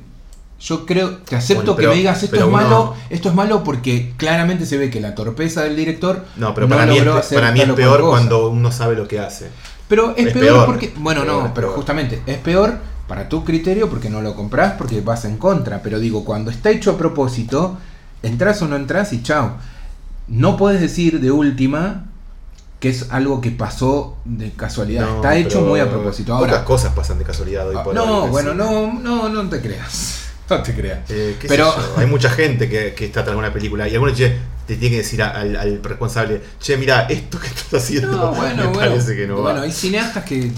yo 0.62 0.86
creo, 0.86 1.16
te 1.18 1.34
acepto 1.36 1.62
Bueno, 1.62 1.76
pero- 1.76 1.90
que 1.90 1.94
me 1.96 1.98
digas 2.00 2.22
esto 2.22 2.36
es 2.36 2.42
uno- 2.42 2.52
malo, 2.52 2.94
esto 3.10 3.28
es 3.28 3.34
malo 3.34 3.64
porque 3.64 4.12
claramente 4.16 4.64
se 4.64 4.78
ve 4.78 4.90
que 4.90 5.00
la 5.00 5.14
torpeza 5.14 5.62
del 5.64 5.74
director 5.76 6.24
No, 6.36 6.54
pero 6.54 6.68
para, 6.68 6.86
mí 6.86 6.96
es, 6.98 7.06
hacer 7.06 7.38
para 7.40 7.50
mí 7.52 7.60
es 7.60 7.72
peor 7.72 8.00
cuando 8.02 8.48
uno 8.48 8.70
sabe 8.70 8.94
lo 8.94 9.08
que 9.08 9.18
hace. 9.18 9.48
Pero 9.88 10.14
es, 10.16 10.26
Es 10.28 10.32
peor, 10.32 10.44
peor. 10.46 10.66
porque. 10.66 10.92
Bueno, 10.96 11.22
Peor, 11.24 11.42
no, 11.44 11.54
pero 11.54 11.72
justamente 11.72 12.22
es 12.26 12.38
peor 12.38 12.78
para 13.08 13.28
tu 13.28 13.44
criterio 13.44 13.90
porque 13.90 14.08
no 14.08 14.22
lo 14.22 14.34
compras, 14.36 14.74
porque 14.78 15.00
vas 15.00 15.24
en 15.24 15.36
contra. 15.36 15.82
Pero 15.82 15.98
digo, 15.98 16.24
cuando 16.24 16.50
está 16.50 16.70
hecho 16.70 16.92
a 16.92 16.96
propósito, 16.96 17.76
entras 18.22 18.62
o 18.62 18.68
no 18.68 18.76
entras 18.76 19.12
y 19.12 19.22
chao. 19.22 19.56
No 20.28 20.56
puedes 20.56 20.80
decir 20.80 21.20
de 21.20 21.30
última 21.32 22.04
que 22.78 22.88
es 22.88 23.10
algo 23.10 23.40
que 23.40 23.50
pasó 23.50 24.16
de 24.24 24.52
casualidad. 24.52 25.06
No, 25.06 25.16
está 25.16 25.36
hecho 25.36 25.60
muy 25.60 25.80
a 25.80 25.90
propósito. 25.90 26.32
Pocas 26.38 26.52
Ahora, 26.52 26.64
cosas 26.64 26.92
pasan 26.94 27.18
de 27.18 27.24
casualidad 27.24 27.68
hoy 27.68 27.76
ah, 27.78 27.82
por 27.82 27.94
no, 27.94 28.24
hoy, 28.24 28.30
bueno, 28.30 28.52
sí. 28.52 28.56
no, 28.56 28.92
no, 29.00 29.28
no 29.28 29.48
te 29.50 29.60
creas. 29.60 30.31
No 30.58 30.62
te 30.62 30.74
creas. 30.74 30.98
Eh, 31.10 31.36
qué 31.40 31.48
sé 31.48 31.54
Pero- 31.54 31.74
yo, 31.74 31.94
hay 31.98 32.06
mucha 32.06 32.30
gente 32.30 32.68
que, 32.68 32.94
que 32.94 33.04
está 33.06 33.24
tras 33.24 33.36
una 33.36 33.52
película 33.52 33.88
y 33.88 33.94
algunos 33.94 34.16
che, 34.16 34.32
te 34.66 34.76
tiene 34.76 34.96
que 34.96 35.02
decir 35.02 35.22
a- 35.22 35.30
al, 35.30 35.56
al 35.56 35.82
responsable, 35.82 36.40
che, 36.60 36.76
mira, 36.76 37.06
esto 37.08 37.38
que 37.40 37.48
estás 37.48 37.82
haciendo 37.82 38.12
No, 38.12 38.32
bueno, 38.34 38.56
me 38.56 38.66
bueno. 38.68 38.78
parece 38.90 39.16
que 39.16 39.26
no 39.26 39.40
bueno, 39.40 39.58
va. 39.60 39.64
hay 39.64 39.72
cineastas 39.72 40.24
que 40.24 40.50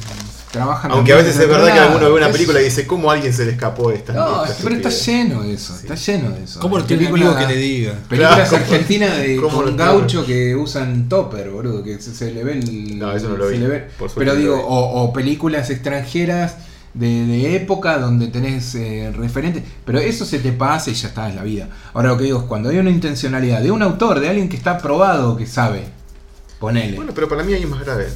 trabajan. 0.53 0.91
Aunque 0.93 1.13
a 1.13 1.17
veces 1.17 1.37
es 1.37 1.49
verdad 1.49 1.73
que 1.73 1.81
alguno 1.81 2.07
ve 2.13 2.13
una 2.13 2.31
película 2.31 2.61
y 2.61 2.65
dice, 2.65 2.87
¿cómo 2.87 3.11
a 3.11 3.15
alguien 3.15 3.33
se 3.33 3.45
le 3.45 3.53
escapó 3.53 3.91
esta? 3.91 4.13
No, 4.13 4.45
esta 4.45 4.57
pero 4.63 4.77
está 4.77 4.89
estupidez?". 4.89 5.07
lleno 5.07 5.43
de 5.43 5.55
eso, 5.55 5.73
Sí. 5.75 5.81
está 5.89 5.95
lleno 5.97 6.31
de 6.31 6.45
eso. 6.45 6.61
¿Cómo 6.61 6.79
lo 6.79 6.85
tiene 6.85 7.07
Película- 7.07 7.33
amigo 7.33 7.41
que 7.49 7.55
le 7.55 7.61
diga? 7.61 7.95
Películas 8.09 8.35
Claro, 8.35 8.51
¿cómo- 8.51 8.63
argentinas 8.75 9.17
de 9.19 9.37
cómo 9.37 9.63
con 9.65 9.77
gaucho 9.77 10.25
que 10.25 10.55
usan 10.55 11.09
topper, 11.09 11.51
boludo, 11.51 11.83
que 11.83 12.01
se, 12.01 12.15
se 12.15 12.31
le 12.31 12.45
ve 12.45 12.53
el. 12.53 12.99
No, 12.99 13.13
eso 13.17 13.31
no 13.31 13.37
lo 13.37 13.47
se 13.47 13.53
vi, 13.55 13.59
le 13.59 13.67
ve- 13.69 13.89
suerte 13.99 14.15
Pero 14.17 14.35
no 14.35 14.39
digo, 14.39 14.65
o 14.65 15.13
películas 15.13 15.71
extranjeras 15.71 16.55
de, 16.95 17.27
de 17.27 17.57
época 17.57 17.99
donde 17.99 18.29
tenés 18.29 18.75
eh, 18.75 19.13
referentes. 19.15 19.63
Pero 19.85 19.99
eso 19.99 20.25
se 20.25 20.39
te 20.39 20.53
pasa 20.53 20.91
y 20.91 20.95
ya 20.95 21.09
está, 21.09 21.29
es 21.29 21.35
la 21.35 21.43
vida. 21.43 21.69
Ahora 21.93 22.11
lo 22.11 22.17
que 22.17 22.25
digo 22.25 22.39
es 22.39 22.45
cuando 22.45 22.71
hay 22.71 22.79
una 22.79 22.91
intencionalidad 22.91 23.61
de 23.61 23.71
un 23.71 23.83
autor, 23.83 24.21
de 24.21 24.29
alguien 24.29 24.49
que 24.49 24.57
está 24.57 24.79
probado, 24.79 25.37
que 25.37 25.47
sabe. 25.47 25.85
Ponele. 26.59 26.97
Bueno, 26.97 27.13
pero 27.15 27.29
para 27.29 27.43
mí 27.43 27.53
hay 27.53 27.67
más 27.67 27.81
grave. 27.81 28.09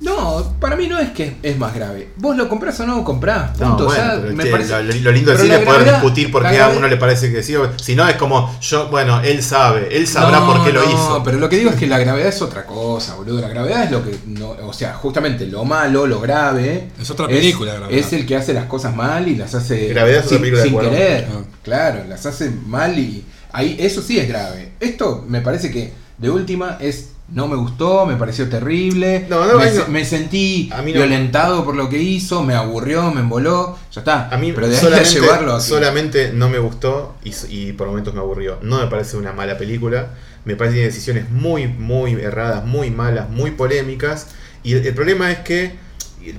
No, 0.00 0.54
para 0.58 0.76
mí 0.76 0.88
no 0.88 0.98
es 0.98 1.10
que 1.10 1.36
es 1.42 1.58
más 1.58 1.74
grave. 1.74 2.08
Vos 2.16 2.34
lo 2.34 2.48
comprás 2.48 2.80
o 2.80 2.86
no 2.86 3.04
comprás. 3.04 3.58
No, 3.60 3.68
Punto. 3.76 3.84
bueno, 3.84 4.02
Ya 4.02 4.20
pero 4.22 4.34
me 4.34 4.44
che, 4.44 4.50
parece- 4.50 4.82
lo, 4.82 4.94
lo 4.94 5.12
lindo 5.12 5.30
del 5.32 5.40
cine 5.40 5.54
es 5.56 5.60
poder 5.60 5.80
gravedad- 5.82 6.00
discutir 6.00 6.30
por 6.32 6.48
qué 6.48 6.58
a 6.58 6.68
uno 6.70 6.88
le 6.88 6.96
parece 6.96 7.30
que 7.30 7.42
sí. 7.42 7.54
o- 7.54 7.78
Si 7.78 7.94
no, 7.94 8.08
es 8.08 8.16
como, 8.16 8.58
yo, 8.62 8.88
bueno, 8.88 9.20
él 9.20 9.42
sabe, 9.42 9.88
él 9.94 10.06
sabrá 10.06 10.40
No, 10.40 10.46
por 10.46 10.64
qué 10.64 10.72
lo 10.72 10.82
no, 10.82 10.90
hizo. 10.90 11.22
pero 11.22 11.38
lo 11.38 11.50
que 11.50 11.58
digo 11.58 11.68
es 11.70 11.76
que 11.76 11.86
la 11.86 11.98
gravedad 11.98 12.28
es 12.28 12.40
otra 12.40 12.64
cosa, 12.64 13.14
boludo. 13.16 13.42
La 13.42 13.48
gravedad 13.48 13.84
es 13.84 13.90
lo 13.90 14.02
que. 14.02 14.16
No, 14.26 14.50
o 14.66 14.72
sea, 14.72 14.94
justamente 14.94 15.46
lo 15.46 15.64
malo, 15.66 16.06
lo 16.06 16.18
grave. 16.18 16.88
Es 16.98 17.10
otra 17.10 17.26
película, 17.28 17.74
Gravedad. 17.74 17.98
Es 17.98 18.12
el 18.14 18.24
que 18.26 18.36
hace 18.36 18.54
las 18.54 18.64
cosas 18.64 18.96
mal 18.96 19.28
y 19.28 19.36
las 19.36 19.54
hace. 19.54 19.88
Gravedad 19.88 20.20
es 20.20 20.26
otra 20.26 20.38
sin, 20.38 20.40
película 20.54 20.62
de 20.62 20.68
sin 20.70 20.78
querer. 20.90 21.26
Ah. 21.30 21.40
Claro, 21.62 22.04
las 22.08 22.24
hace 22.24 22.50
mal 22.66 22.98
y. 22.98 23.22
Ahí, 23.52 23.76
eso 23.78 24.00
sí 24.00 24.18
es 24.18 24.26
grave. 24.28 24.72
Esto 24.80 25.24
me 25.28 25.42
parece 25.42 25.70
que 25.70 25.92
de 26.16 26.30
última 26.30 26.78
es. 26.80 27.09
No 27.32 27.46
me 27.46 27.56
gustó, 27.56 28.06
me 28.06 28.16
pareció 28.16 28.48
terrible. 28.48 29.26
No, 29.28 29.46
no, 29.46 29.58
me, 29.58 29.70
no. 29.70 29.86
me 29.88 30.04
sentí 30.04 30.70
violentado 30.84 31.64
por 31.64 31.76
lo 31.76 31.88
que 31.88 31.98
hizo, 31.98 32.42
me 32.42 32.54
aburrió, 32.54 33.10
me 33.12 33.20
emboló. 33.20 33.78
Ya 33.92 34.00
está. 34.00 34.28
A 34.28 34.36
mí 34.36 34.52
pero 34.52 34.66
de 34.68 34.74
ahí 34.74 34.78
a 34.78 34.82
solamente, 34.82 35.10
llevarlo 35.10 35.52
a 35.54 35.60
solamente 35.60 36.32
no 36.32 36.48
me 36.48 36.58
gustó 36.58 37.14
y, 37.22 37.32
y 37.48 37.72
por 37.72 37.86
momentos 37.86 38.14
me 38.14 38.20
aburrió. 38.20 38.58
No 38.62 38.80
me 38.80 38.86
parece 38.88 39.16
una 39.16 39.32
mala 39.32 39.56
película. 39.56 40.10
Me 40.44 40.56
parece 40.56 40.74
que 40.74 40.80
tiene 40.80 40.92
decisiones 40.92 41.30
muy, 41.30 41.68
muy 41.68 42.14
erradas, 42.14 42.64
muy 42.64 42.90
malas, 42.90 43.30
muy 43.30 43.52
polémicas. 43.52 44.28
Y 44.62 44.72
el, 44.72 44.86
el 44.86 44.94
problema 44.94 45.30
es 45.30 45.38
que. 45.40 45.78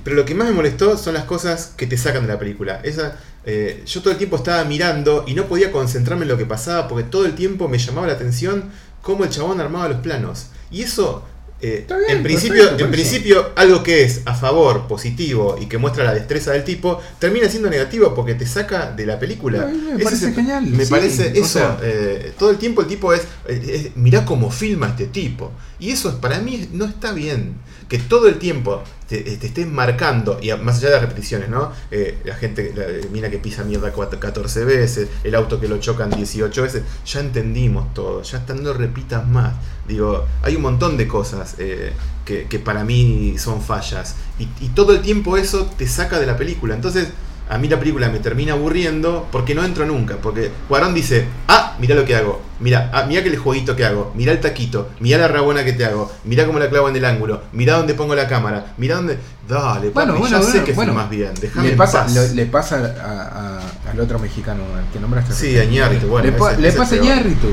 Pero 0.04 0.14
lo 0.14 0.24
que 0.24 0.34
más 0.34 0.46
me 0.46 0.54
molestó 0.54 0.96
son 0.96 1.14
las 1.14 1.24
cosas 1.24 1.72
que 1.76 1.86
te 1.86 1.96
sacan 1.96 2.22
de 2.22 2.32
la 2.32 2.38
película. 2.38 2.80
Esa, 2.84 3.18
eh, 3.44 3.82
yo 3.86 4.00
todo 4.00 4.12
el 4.12 4.18
tiempo 4.18 4.36
estaba 4.36 4.62
mirando 4.64 5.24
y 5.26 5.34
no 5.34 5.46
podía 5.46 5.72
concentrarme 5.72 6.22
en 6.22 6.28
lo 6.28 6.38
que 6.38 6.46
pasaba 6.46 6.86
porque 6.86 7.04
todo 7.04 7.26
el 7.26 7.34
tiempo 7.34 7.68
me 7.68 7.78
llamaba 7.78 8.06
la 8.06 8.12
atención 8.12 8.70
cómo 9.00 9.24
el 9.24 9.30
chabón 9.30 9.60
armaba 9.60 9.88
los 9.88 10.00
planos. 10.00 10.46
Y 10.72 10.82
eso, 10.82 11.22
eh, 11.60 11.86
bien, 11.86 12.16
en 12.18 12.22
principio, 12.24 12.56
perfecto, 12.62 12.84
en 12.84 12.90
principio, 12.90 13.50
algo 13.54 13.82
que 13.84 14.02
es 14.02 14.22
a 14.24 14.34
favor, 14.34 14.88
positivo 14.88 15.56
y 15.60 15.66
que 15.66 15.78
muestra 15.78 16.02
la 16.02 16.12
destreza 16.14 16.50
del 16.52 16.64
tipo, 16.64 17.00
termina 17.20 17.48
siendo 17.48 17.70
negativo 17.70 18.14
porque 18.14 18.34
te 18.34 18.46
saca 18.46 18.90
de 18.90 19.06
la 19.06 19.18
película. 19.18 19.66
Me 19.96 20.02
parece 20.02 20.30
es 20.30 20.34
genial, 20.34 20.66
Me 20.66 20.84
sí, 20.84 20.90
parece 20.90 21.32
eso. 21.38 21.44
sea- 21.46 21.78
eh, 21.82 22.32
todo 22.38 22.50
el 22.50 22.56
tiempo 22.58 22.80
el 22.82 22.88
tipo 22.88 23.12
es, 23.12 23.22
es- 23.46 23.68
es, 23.68 23.96
mirá 23.96 24.24
cómo 24.24 24.50
filma 24.50 24.88
este 24.88 25.06
tipo. 25.06 25.52
Y 25.78 25.90
eso 25.90 26.08
es- 26.08 26.16
para 26.16 26.40
mí 26.40 26.68
no 26.72 26.84
está 26.86 27.12
bien. 27.12 27.54
Que 27.88 27.98
todo 27.98 28.26
el 28.26 28.38
tiempo 28.38 28.82
te, 29.20 29.36
te 29.36 29.46
estés 29.48 29.66
marcando, 29.66 30.38
y 30.40 30.50
más 30.54 30.78
allá 30.78 30.88
de 30.88 30.92
las 30.94 31.02
repeticiones, 31.02 31.48
¿no? 31.50 31.70
Eh, 31.90 32.18
la 32.24 32.34
gente, 32.34 32.72
la 32.74 32.86
mina 33.10 33.28
que 33.28 33.38
pisa 33.38 33.62
mierda 33.64 33.92
cuatro- 33.92 34.18
14 34.18 34.64
veces, 34.64 35.08
el 35.24 35.34
auto 35.34 35.60
que 35.60 35.68
lo 35.68 35.78
chocan 35.78 36.08
18 36.10 36.62
veces, 36.62 36.82
ya 37.04 37.20
entendimos 37.20 37.92
todo, 37.92 38.22
ya 38.22 38.38
está, 38.38 38.54
no 38.54 38.72
repitas 38.72 39.26
más. 39.28 39.54
Digo, 39.86 40.24
hay 40.42 40.56
un 40.56 40.62
montón 40.62 40.96
de 40.96 41.06
cosas 41.06 41.56
eh, 41.58 41.92
que, 42.24 42.44
que 42.44 42.58
para 42.58 42.84
mí 42.84 43.34
son 43.38 43.60
fallas. 43.60 44.14
Y, 44.38 44.44
y 44.64 44.68
todo 44.70 44.92
el 44.92 45.02
tiempo 45.02 45.36
eso 45.36 45.66
te 45.76 45.86
saca 45.86 46.18
de 46.18 46.26
la 46.26 46.36
película. 46.36 46.74
Entonces, 46.74 47.08
a 47.52 47.58
mí 47.58 47.68
la 47.68 47.78
película 47.78 48.08
me 48.08 48.18
termina 48.18 48.52
aburriendo 48.54 49.28
porque 49.30 49.54
no 49.54 49.64
entro 49.64 49.84
nunca. 49.86 50.16
Porque 50.16 50.50
Cuarón 50.68 50.94
dice, 50.94 51.26
ah, 51.48 51.76
mira 51.78 51.94
lo 51.94 52.04
que 52.04 52.16
hago, 52.16 52.40
mira, 52.60 52.90
ah, 52.92 53.04
mira 53.06 53.22
que 53.22 53.28
el 53.28 53.36
jueguito 53.36 53.76
que 53.76 53.84
hago, 53.84 54.12
mira 54.14 54.32
el 54.32 54.40
taquito, 54.40 54.88
mira 55.00 55.18
la 55.18 55.28
rabona 55.28 55.64
que 55.64 55.72
te 55.72 55.84
hago, 55.84 56.10
mira 56.24 56.46
cómo 56.46 56.58
la 56.58 56.68
clavo 56.70 56.88
en 56.88 56.96
el 56.96 57.04
ángulo, 57.04 57.42
mira 57.52 57.76
dónde 57.76 57.94
pongo 57.94 58.14
la 58.14 58.26
cámara, 58.28 58.72
mira 58.78 58.96
dónde... 58.96 59.18
Dale, 59.48 59.90
Bueno, 59.90 60.12
papi, 60.14 60.20
bueno, 60.20 60.38
ya 60.38 60.42
sé 60.44 60.50
bueno, 60.52 60.64
que 60.64 60.72
bueno. 60.72 60.94
más 60.94 61.10
bien, 61.10 61.32
déjame 61.40 61.66
Le 61.66 61.72
en 61.72 61.76
pasa, 61.78 62.04
paz. 62.04 62.14
lo- 62.14 62.34
le 62.34 62.46
pasa 62.46 62.76
a- 62.76 63.58
a- 63.58 63.90
al 63.90 64.00
otro 64.00 64.18
mexicano 64.20 64.62
al 64.76 64.90
que 64.92 65.00
nombraste. 65.00 65.34
Sí, 65.34 65.58
a 65.58 65.64
Iñárritu, 65.64 66.06
bueno, 66.06 66.30
le, 66.30 66.32
pa- 66.38 66.52
ese- 66.52 66.60
le 66.62 66.68
ese 66.68 66.78
pasa 66.78 66.94
a 66.94 66.98
es. 66.98 67.04
Iñárritu. 67.04 67.48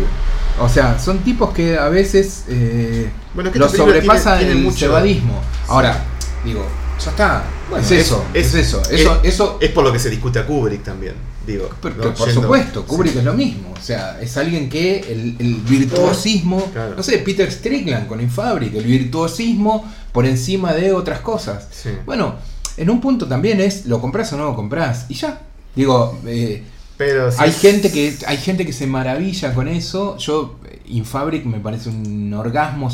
O 0.62 0.70
sea, 0.70 1.00
son 1.00 1.20
tipos 1.20 1.52
que 1.54 1.78
a 1.78 1.90
veces 1.90 2.46
eh, 2.48 3.10
Bueno, 3.34 3.52
que 3.52 3.58
lo 3.60 3.68
sobrepasa 3.68 4.38
tiene- 4.38 4.46
tiene 4.54 4.60
el 4.60 4.66
mucho- 4.66 4.78
cebadismo. 4.86 5.42
Ahora, 5.68 5.98
digo, 6.46 6.64
ya 7.04 7.12
está. 7.12 7.44
Bueno, 7.70 7.86
es 7.86 7.92
eso, 7.92 8.26
es, 8.34 8.54
eso. 8.54 8.82
es- 8.92 9.02
Eso, 9.02 9.20
eso 9.24 9.58
Es 9.62 9.70
por 9.72 9.84
lo 9.84 9.92
que 9.92 10.00
se 10.00 10.10
discute 10.10 10.40
a 10.40 10.46
Kubrick 10.46 10.84
también, 10.84 11.14
digo. 11.46 11.70
pero- 11.82 11.96
por 11.96 12.14
Yendo- 12.28 12.42
supuesto, 12.42 12.86
Kubrick 12.86 13.14
Sí. 13.14 13.20
es 13.20 13.24
lo 13.26 13.34
mismo. 13.34 13.74
O 13.78 13.82
sea, 13.82 14.20
es 14.22 14.36
alguien 14.38 14.70
que 14.70 15.00
el, 15.00 15.36
el 15.40 15.56
virtuosismo, 15.56 16.70
Claro. 16.74 16.96
no 16.96 17.04
sé, 17.04 17.18
Peter 17.20 17.50
Strickland 17.52 18.08
con 18.08 18.20
Infabric, 18.22 18.76
el 18.76 18.84
virtuosismo 18.86 19.86
por 20.12 20.26
encima 20.26 20.74
de 20.74 20.92
otras 20.94 21.20
cosas. 21.22 21.68
Sí. 21.72 21.90
Bueno, 22.06 22.36
en 22.78 22.90
un 22.90 23.00
punto 23.02 23.28
también 23.28 23.62
es, 23.62 23.86
¿lo 23.86 24.02
compras 24.02 24.32
o 24.34 24.38
no 24.38 24.46
lo 24.46 24.56
compras? 24.56 25.06
Y 25.10 25.14
ya. 25.16 25.42
Digo, 25.76 26.20
eh, 26.26 26.64
Pero 26.98 27.30
hay 27.38 27.52
gente 27.54 27.92
que 27.92 28.18
hay 28.28 28.38
gente 28.38 28.66
que 28.66 28.74
se 28.74 28.86
maravilla 28.88 29.54
con 29.54 29.68
eso. 29.70 30.18
Yo, 30.18 30.60
eh, 30.66 30.82
Infabric 30.88 31.46
me 31.46 31.60
parece 31.60 31.90
un 31.90 32.34
orgasmo 32.34 32.90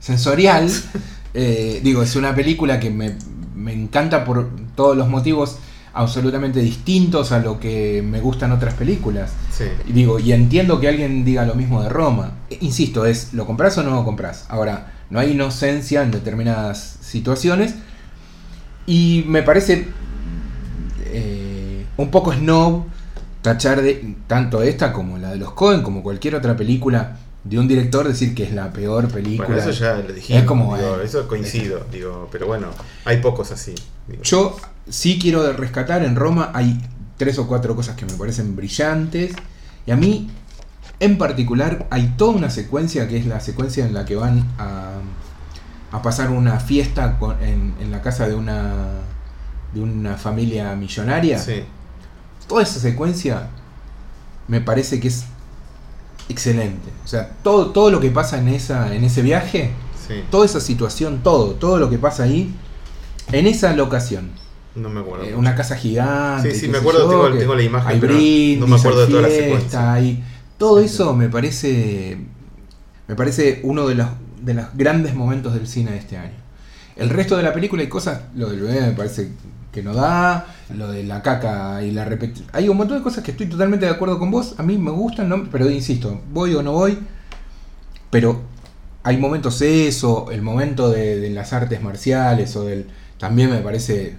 sensorial. 0.00 0.70
Eh, 1.34 1.80
digo, 1.82 2.02
es 2.02 2.16
una 2.16 2.34
película 2.34 2.80
que 2.80 2.90
me, 2.90 3.16
me 3.54 3.72
encanta 3.72 4.24
por 4.24 4.50
todos 4.74 4.96
los 4.96 5.08
motivos 5.08 5.58
absolutamente 5.94 6.60
distintos 6.60 7.32
a 7.32 7.40
lo 7.40 7.58
que 7.58 8.02
me 8.02 8.20
gustan 8.20 8.52
otras 8.52 8.74
películas. 8.74 9.32
Sí. 9.50 9.64
Y 9.86 9.92
digo, 9.92 10.18
y 10.18 10.32
entiendo 10.32 10.80
que 10.80 10.88
alguien 10.88 11.24
diga 11.24 11.44
lo 11.44 11.54
mismo 11.54 11.82
de 11.82 11.88
Roma. 11.88 12.32
Eh, 12.50 12.58
Insisto, 12.60 13.04
es, 13.06 13.34
¿lo 13.34 13.46
compras 13.46 13.76
o 13.78 13.82
no 13.82 13.90
lo 13.90 14.04
compras? 14.04 14.46
Ahora, 14.48 14.92
no 15.10 15.18
hay 15.18 15.32
inocencia 15.32 16.02
en 16.02 16.10
determinadas 16.10 16.98
situaciones. 17.00 17.74
Y 18.86 19.24
me 19.26 19.42
parece 19.42 19.88
eh, 21.06 21.84
un 21.96 22.10
poco 22.10 22.32
snob 22.32 22.84
tachar 23.42 23.82
de 23.82 24.14
tanto 24.26 24.62
esta 24.62 24.92
como 24.92 25.18
la 25.18 25.30
de 25.30 25.36
los 25.36 25.52
Cohen, 25.52 25.82
como 25.82 26.02
cualquier 26.02 26.34
otra 26.34 26.56
película 26.56 27.16
de 27.48 27.58
un 27.58 27.66
director, 27.68 28.06
decir 28.06 28.34
que 28.34 28.42
es 28.44 28.52
la 28.52 28.72
peor 28.72 29.08
película. 29.08 29.48
Bueno, 29.48 29.62
eso 29.62 29.70
ya 29.70 29.94
lo 29.94 30.12
dijimos. 30.12 30.42
Es 30.42 30.46
como, 30.48 30.76
digo, 30.76 30.96
eh, 31.00 31.04
eso 31.04 31.26
coincido, 31.28 31.86
digo, 31.90 32.28
pero 32.30 32.46
bueno, 32.46 32.68
hay 33.04 33.18
pocos 33.18 33.50
así. 33.52 33.74
digo. 34.06 34.22
Yo 34.22 34.56
sí 34.88 35.18
quiero 35.20 35.50
rescatar 35.54 36.02
en 36.04 36.14
Roma, 36.16 36.50
hay 36.54 36.80
tres 37.16 37.38
o 37.38 37.46
cuatro 37.46 37.74
cosas 37.74 37.96
que 37.96 38.04
me 38.04 38.12
parecen 38.14 38.54
brillantes. 38.56 39.32
Y 39.86 39.90
a 39.92 39.96
mí, 39.96 40.30
en 41.00 41.16
particular, 41.16 41.86
hay 41.90 42.14
toda 42.18 42.32
una 42.36 42.50
secuencia 42.50 43.08
que 43.08 43.16
es 43.16 43.26
la 43.26 43.40
secuencia 43.40 43.86
en 43.86 43.94
la 43.94 44.04
que 44.04 44.16
van 44.16 44.46
a, 44.58 44.98
a 45.92 46.02
pasar 46.02 46.30
una 46.30 46.60
fiesta 46.60 47.18
con- 47.18 47.42
en, 47.42 47.74
en 47.80 47.90
la 47.90 48.02
casa 48.02 48.28
de 48.28 48.34
una, 48.34 48.74
de 49.72 49.80
una 49.80 50.16
familia 50.16 50.74
millonaria. 50.76 51.38
Sí. 51.38 51.62
Toda 52.46 52.62
esa 52.62 52.78
secuencia 52.80 53.48
me 54.48 54.60
parece 54.60 55.00
que 55.00 55.08
es 55.08 55.24
excelente. 56.28 56.88
O 57.04 57.08
sea, 57.08 57.30
todo, 57.42 57.70
todo 57.70 57.90
lo 57.90 58.00
que 58.00 58.10
pasa 58.10 58.38
en, 58.38 58.48
esa, 58.48 58.94
en 58.94 59.04
ese 59.04 59.22
viaje 59.22 59.70
Sí. 60.06 60.14
toda 60.30 60.46
esa 60.46 60.60
situación, 60.60 61.20
todo, 61.22 61.50
todo 61.50 61.76
lo 61.78 61.90
que 61.90 61.98
pasa 61.98 62.22
ahí, 62.22 62.54
en 63.30 63.46
esa 63.46 63.74
locación. 63.74 64.30
No 64.74 64.88
me 64.88 65.00
acuerdo. 65.00 65.24
Eh, 65.24 65.34
una 65.34 65.54
casa 65.54 65.76
gigante. 65.76 66.54
Sí, 66.54 66.60
sí, 66.60 66.68
me 66.68 66.78
acuerdo, 66.78 67.00
yo, 67.04 67.10
tengo- 67.10 67.32
que 67.32 67.38
tengo 67.40 67.54
la 67.54 67.62
imagen, 67.62 67.88
Hay 67.90 68.00
pero 68.00 68.12
no 68.14 68.18
brindis, 68.18 68.68
me 68.68 68.76
acuerdo 68.76 69.00
hay 69.00 69.06
de 69.06 69.10
toda 69.10 69.22
la 69.22 69.28
fiesta, 69.28 69.44
secuencia. 69.46 69.92
hay- 69.92 70.24
todo 70.56 70.78
Sí, 70.78 70.84
eso 70.86 71.10
sí. 71.10 71.16
me 71.18 71.28
parece. 71.28 72.18
Me 73.06 73.14
parece 73.16 73.60
uno 73.64 73.86
de 73.86 73.96
los, 73.96 74.06
de 74.40 74.54
los 74.54 74.66
grandes 74.74 75.14
momentos 75.14 75.52
del 75.54 75.66
cine 75.68 75.90
de 75.90 75.98
este 75.98 76.16
año. 76.16 76.32
El 76.98 77.10
resto 77.10 77.36
de 77.36 77.44
la 77.44 77.54
película 77.54 77.80
hay 77.82 77.88
cosas, 77.88 78.22
lo 78.34 78.50
del 78.50 78.60
bebé 78.60 78.80
me 78.80 78.92
parece 78.92 79.30
que 79.72 79.82
no 79.84 79.94
da, 79.94 80.46
lo 80.74 80.90
de 80.90 81.04
la 81.04 81.22
caca 81.22 81.80
y 81.82 81.92
la 81.92 82.04
repetición. 82.04 82.48
Hay 82.52 82.68
un 82.68 82.76
montón 82.76 82.98
de 82.98 83.04
cosas 83.04 83.22
que 83.22 83.30
estoy 83.30 83.46
totalmente 83.46 83.86
de 83.86 83.92
acuerdo 83.92 84.18
con 84.18 84.32
vos, 84.32 84.56
a 84.58 84.64
mí 84.64 84.76
me 84.76 84.90
gustan, 84.90 85.28
¿no? 85.28 85.48
pero 85.50 85.70
insisto, 85.70 86.20
voy 86.32 86.54
o 86.54 86.62
no 86.62 86.72
voy, 86.72 86.98
pero 88.10 88.42
hay 89.04 89.16
momentos 89.16 89.62
eso, 89.62 90.30
el 90.32 90.42
momento 90.42 90.90
de, 90.90 91.20
de 91.20 91.30
las 91.30 91.52
artes 91.52 91.80
marciales 91.80 92.56
o 92.56 92.64
del... 92.64 92.86
También 93.16 93.50
me 93.50 93.58
parece 93.58 94.16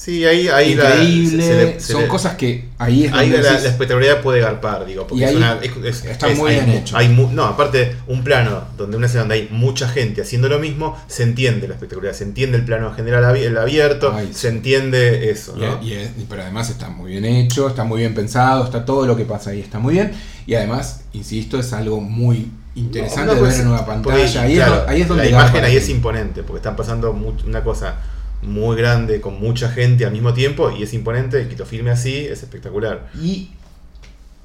Sí, 0.00 0.24
ahí, 0.24 0.46
ahí 0.46 0.76
la- 0.76 0.94
increíble, 0.94 1.42
se- 1.42 1.48
se 1.48 1.64
le- 1.64 1.80
se 1.80 1.92
son 1.92 2.02
le- 2.02 2.08
cosas 2.08 2.36
que 2.36 2.66
ahí 2.78 3.06
es 3.06 3.12
Ahí 3.12 3.30
la, 3.30 3.58
espectacularidad 3.58 4.22
puede 4.22 4.40
garpar, 4.40 4.86
digo, 4.86 5.08
porque 5.08 5.24
es 5.24 5.34
una, 5.34 5.58
es- 5.60 5.72
es- 5.84 6.04
está 6.04 6.28
es- 6.28 6.38
muy 6.38 6.52
bien 6.52 6.68
hecho. 6.70 6.96
hay 6.96 7.08
no, 7.08 7.44
aparte, 7.44 7.96
un 8.06 8.22
plano 8.22 8.62
donde 8.76 8.96
una 8.96 9.08
donde 9.08 9.34
hay 9.34 9.48
mucha 9.50 9.88
gente 9.88 10.22
haciendo 10.22 10.48
lo 10.48 10.60
mismo, 10.60 10.96
se 11.08 11.24
entiende 11.24 11.66
la 11.66 11.74
espectacularidad, 11.74 12.16
se 12.16 12.22
entiende 12.22 12.56
el 12.58 12.64
plano 12.64 12.94
general 12.94 13.24
el 13.44 13.58
abierto, 13.58 14.12
Ay, 14.14 14.28
se 14.32 14.46
entiende 14.50 15.30
eso, 15.30 15.54
Y- 15.56 15.60
¿no? 15.62 15.80
y 15.82 16.26
pero 16.30 16.42
además 16.42 16.70
está 16.70 16.88
muy 16.90 17.10
bien 17.10 17.24
hecho, 17.24 17.66
está 17.68 17.82
muy 17.82 17.98
bien 17.98 18.14
pensado, 18.14 18.64
está 18.64 18.84
todo 18.84 19.04
lo 19.04 19.16
que 19.16 19.24
pasa 19.24 19.50
ahí, 19.50 19.60
está 19.60 19.80
muy 19.80 19.94
bien. 19.94 20.12
Y 20.46 20.54
además, 20.54 21.00
insisto, 21.12 21.58
es 21.58 21.72
algo 21.72 22.00
muy 22.00 22.48
interesante 22.76 23.26
No, 23.26 23.34
de 23.34 23.40
pues, 23.40 23.52
ver 23.54 23.62
en 23.62 23.68
una 23.72 23.84
porque, 23.84 24.10
pantalla. 24.10 24.42
Ahí, 24.42 24.54
claro, 24.54 24.74
es, 24.84 24.88
ahí 24.90 25.00
es 25.02 25.08
donde 25.08 25.24
la 25.24 25.30
imagen 25.30 25.64
ahí 25.64 25.76
es 25.76 25.88
imponente, 25.88 26.44
porque 26.44 26.58
están 26.58 26.76
pasando 26.76 27.10
una 27.44 27.64
cosa 27.64 27.96
muy 28.42 28.76
grande 28.76 29.20
con 29.20 29.40
mucha 29.40 29.70
gente 29.70 30.06
al 30.06 30.12
mismo 30.12 30.32
tiempo 30.32 30.70
y 30.70 30.82
es 30.82 30.94
imponente, 30.94 31.42
y 31.42 31.46
que 31.46 31.56
lo 31.56 31.66
filme 31.66 31.90
así 31.90 32.16
es 32.16 32.42
espectacular. 32.42 33.10
Y 33.20 33.50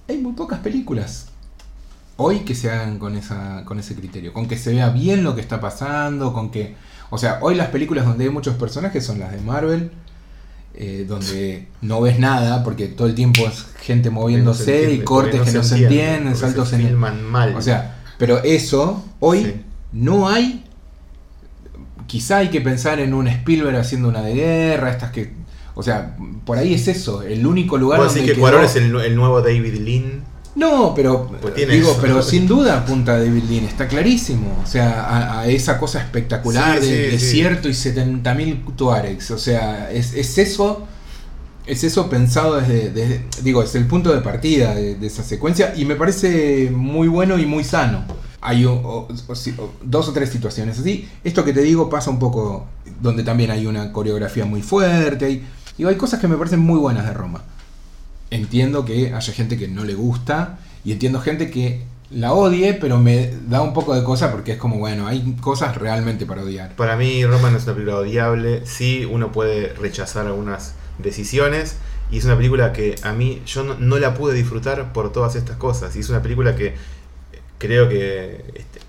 hay 0.08 0.18
muy 0.18 0.34
pocas 0.34 0.60
películas 0.60 1.28
hoy 2.16 2.40
que 2.40 2.56
se 2.56 2.70
hagan 2.70 3.00
con, 3.00 3.16
esa, 3.16 3.64
con 3.66 3.80
ese 3.80 3.96
criterio, 3.96 4.34
con 4.34 4.48
que 4.48 4.58
se 4.58 4.72
vea 4.74 4.90
bien 4.90 5.24
lo 5.24 5.36
que 5.36 5.42
está 5.42 5.60
pasando, 5.60 6.34
con 6.34 6.52
que... 6.52 6.76
O 7.10 7.18
sea, 7.18 7.40
hoy 7.42 7.56
las 7.56 7.70
películas 7.70 8.06
donde 8.06 8.26
hay 8.26 8.30
muchos 8.30 8.56
personajes 8.56 9.06
son 9.06 9.20
las 9.20 9.32
de 9.32 9.40
Marvel, 9.42 9.92
eh, 10.76 11.06
donde 11.08 11.68
no 11.82 12.02
ves 12.02 12.18
nada 12.18 12.64
porque 12.64 12.88
todo 12.88 13.08
el 13.08 13.14
tiempo 13.14 13.46
es 13.46 13.66
gente 13.80 14.10
No 14.10 14.22
moviéndose 14.22 14.64
entiende, 14.64 14.96
y 14.96 15.06
cortes 15.06 15.42
que 15.42 15.52
no 15.52 15.64
se 15.64 15.76
entiende, 15.76 16.06
entienden, 16.06 16.36
saltos 16.36 16.70
se 16.70 16.78
en... 16.78 16.88
filman 16.88 17.24
mal. 17.24 17.56
O 17.56 17.62
sea, 17.62 18.02
pero 18.18 18.44
eso, 18.44 19.06
hoy 19.20 19.44
Sí. 19.44 19.62
no 19.92 20.28
hay. 20.28 20.63
Quizá 22.08 22.38
hay 22.38 22.50
que 22.50 22.62
pensar 22.62 23.00
en 23.00 23.14
un 23.14 23.28
Spielberg 23.28 23.76
haciendo 23.78 24.08
una 24.10 24.22
de 24.22 24.34
guerra, 24.34 24.92
estas 24.92 25.12
que. 25.12 25.32
O 25.76 25.82
sea, 25.82 26.16
por 26.46 26.58
ahí 26.58 26.74
es 26.76 26.88
eso, 26.88 27.24
el 27.24 27.46
único 27.48 27.78
lugar 27.78 28.00
¿Vos 28.00 28.10
donde. 28.14 28.22
que 28.28 28.34
quedó- 28.34 28.42
Cuarón 28.42 28.66
es 28.66 28.76
el, 28.76 28.92
nu- 28.92 29.00
el 29.00 29.16
nuevo 29.16 29.42
David 29.42 29.74
Lean? 29.80 30.22
No, 30.56 30.94
pero. 30.96 31.32
Pues 31.42 31.56
digo, 31.56 31.92
eso. 31.92 31.98
pero 32.00 32.22
sin 32.22 32.46
duda 32.48 32.78
apunta 32.78 33.14
a 33.14 33.18
David 33.20 33.44
Lean, 33.50 33.66
está 33.66 33.88
clarísimo. 33.88 34.62
O 34.64 34.68
sea, 34.68 35.04
a, 35.04 35.40
a 35.42 35.48
esa 35.48 35.80
cosa 35.80 36.00
espectacular 36.00 36.80
Sí, 36.80 36.92
del 36.92 37.12
sí, 37.12 37.18
sí. 37.18 37.26
desierto 37.26 37.68
y 37.70 37.72
70.000 37.74 38.76
tuaregs. 38.76 39.32
O 39.32 39.38
sea, 39.40 39.92
es, 39.92 40.14
es 40.14 40.38
eso. 40.38 40.86
Es 41.66 41.84
eso 41.86 42.10
pensado 42.10 42.60
desde, 42.60 42.90
desde- 42.92 43.26
Digo, 43.42 43.64
es 43.64 43.74
el 43.74 43.88
punto 43.88 44.14
de 44.14 44.20
partida 44.22 44.76
de, 44.76 44.96
de 44.96 45.08
esa 45.08 45.24
secuencia 45.24 45.74
y 45.76 45.86
me 45.86 45.96
parece 45.96 46.70
muy 46.72 47.08
bueno 47.08 47.40
y 47.40 47.46
muy 47.48 47.64
sano. 47.64 48.04
Hay 48.46 48.66
o- 48.66 48.74
o- 48.74 49.08
dos 49.84 50.10
o 50.10 50.14
tres 50.14 50.30
situaciones 50.30 50.78
así. 50.80 51.08
Esto 51.24 51.46
que 51.46 51.54
te 51.54 51.62
digo 51.62 51.90
pasa 51.90 52.10
un 52.10 52.20
poco 52.20 52.66
donde 53.02 53.24
también 53.24 53.52
hay 53.52 53.66
una 53.66 53.92
coreografía 53.94 54.46
muy 54.46 54.62
fuerte. 54.62 55.26
Hay, 55.26 55.44
digo, 55.78 55.90
hay 55.90 55.96
cosas 55.96 56.20
que 56.20 56.28
me 56.28 56.36
parecen 56.38 56.60
muy 56.60 56.78
buenas 56.80 57.06
de 57.06 57.14
Roma. 57.14 57.42
Entiendo 58.32 58.84
que 58.84 59.14
haya 59.14 59.34
gente 59.34 59.58
que 59.58 59.68
no 59.68 59.84
le 59.84 59.94
gusta 59.94 60.60
y 60.84 60.92
entiendo 60.92 61.20
gente 61.22 61.52
que 61.52 61.84
la 62.10 62.34
odie, 62.34 62.74
pero 62.74 62.98
me 63.00 63.32
da 63.48 63.62
un 63.62 63.74
poco 63.74 63.96
de 63.96 64.04
cosa 64.04 64.32
porque 64.32 64.54
es 64.54 64.58
como, 64.58 64.78
bueno, 64.78 65.08
hay 65.08 65.36
cosas 65.40 65.76
realmente 65.78 66.26
para 66.26 66.44
odiar. 66.44 66.76
Para 66.76 66.96
mí, 66.98 67.26
Roma 67.26 67.50
no 67.50 67.58
es 67.58 67.64
una 67.64 67.74
película 67.74 67.98
odiable. 68.00 68.66
Sí, 68.66 69.06
uno 69.10 69.32
puede 69.32 69.74
rechazar 69.74 70.26
algunas 70.28 70.74
decisiones. 71.00 71.78
Y 72.12 72.18
es 72.18 72.26
una 72.26 72.36
película 72.36 72.74
que 72.74 72.96
a 73.04 73.14
mí 73.14 73.42
yo 73.46 73.64
no, 73.64 73.76
no 73.76 73.98
la 73.98 74.14
pude 74.14 74.34
disfrutar 74.36 74.94
por 74.94 75.12
todas 75.12 75.36
estas 75.36 75.58
cosas. 75.58 75.96
Y 75.96 76.00
es 76.00 76.10
una 76.10 76.22
película 76.22 76.56
que 76.56 76.76
creo 77.66 77.88
que 77.90 78.44
este, 78.56 78.80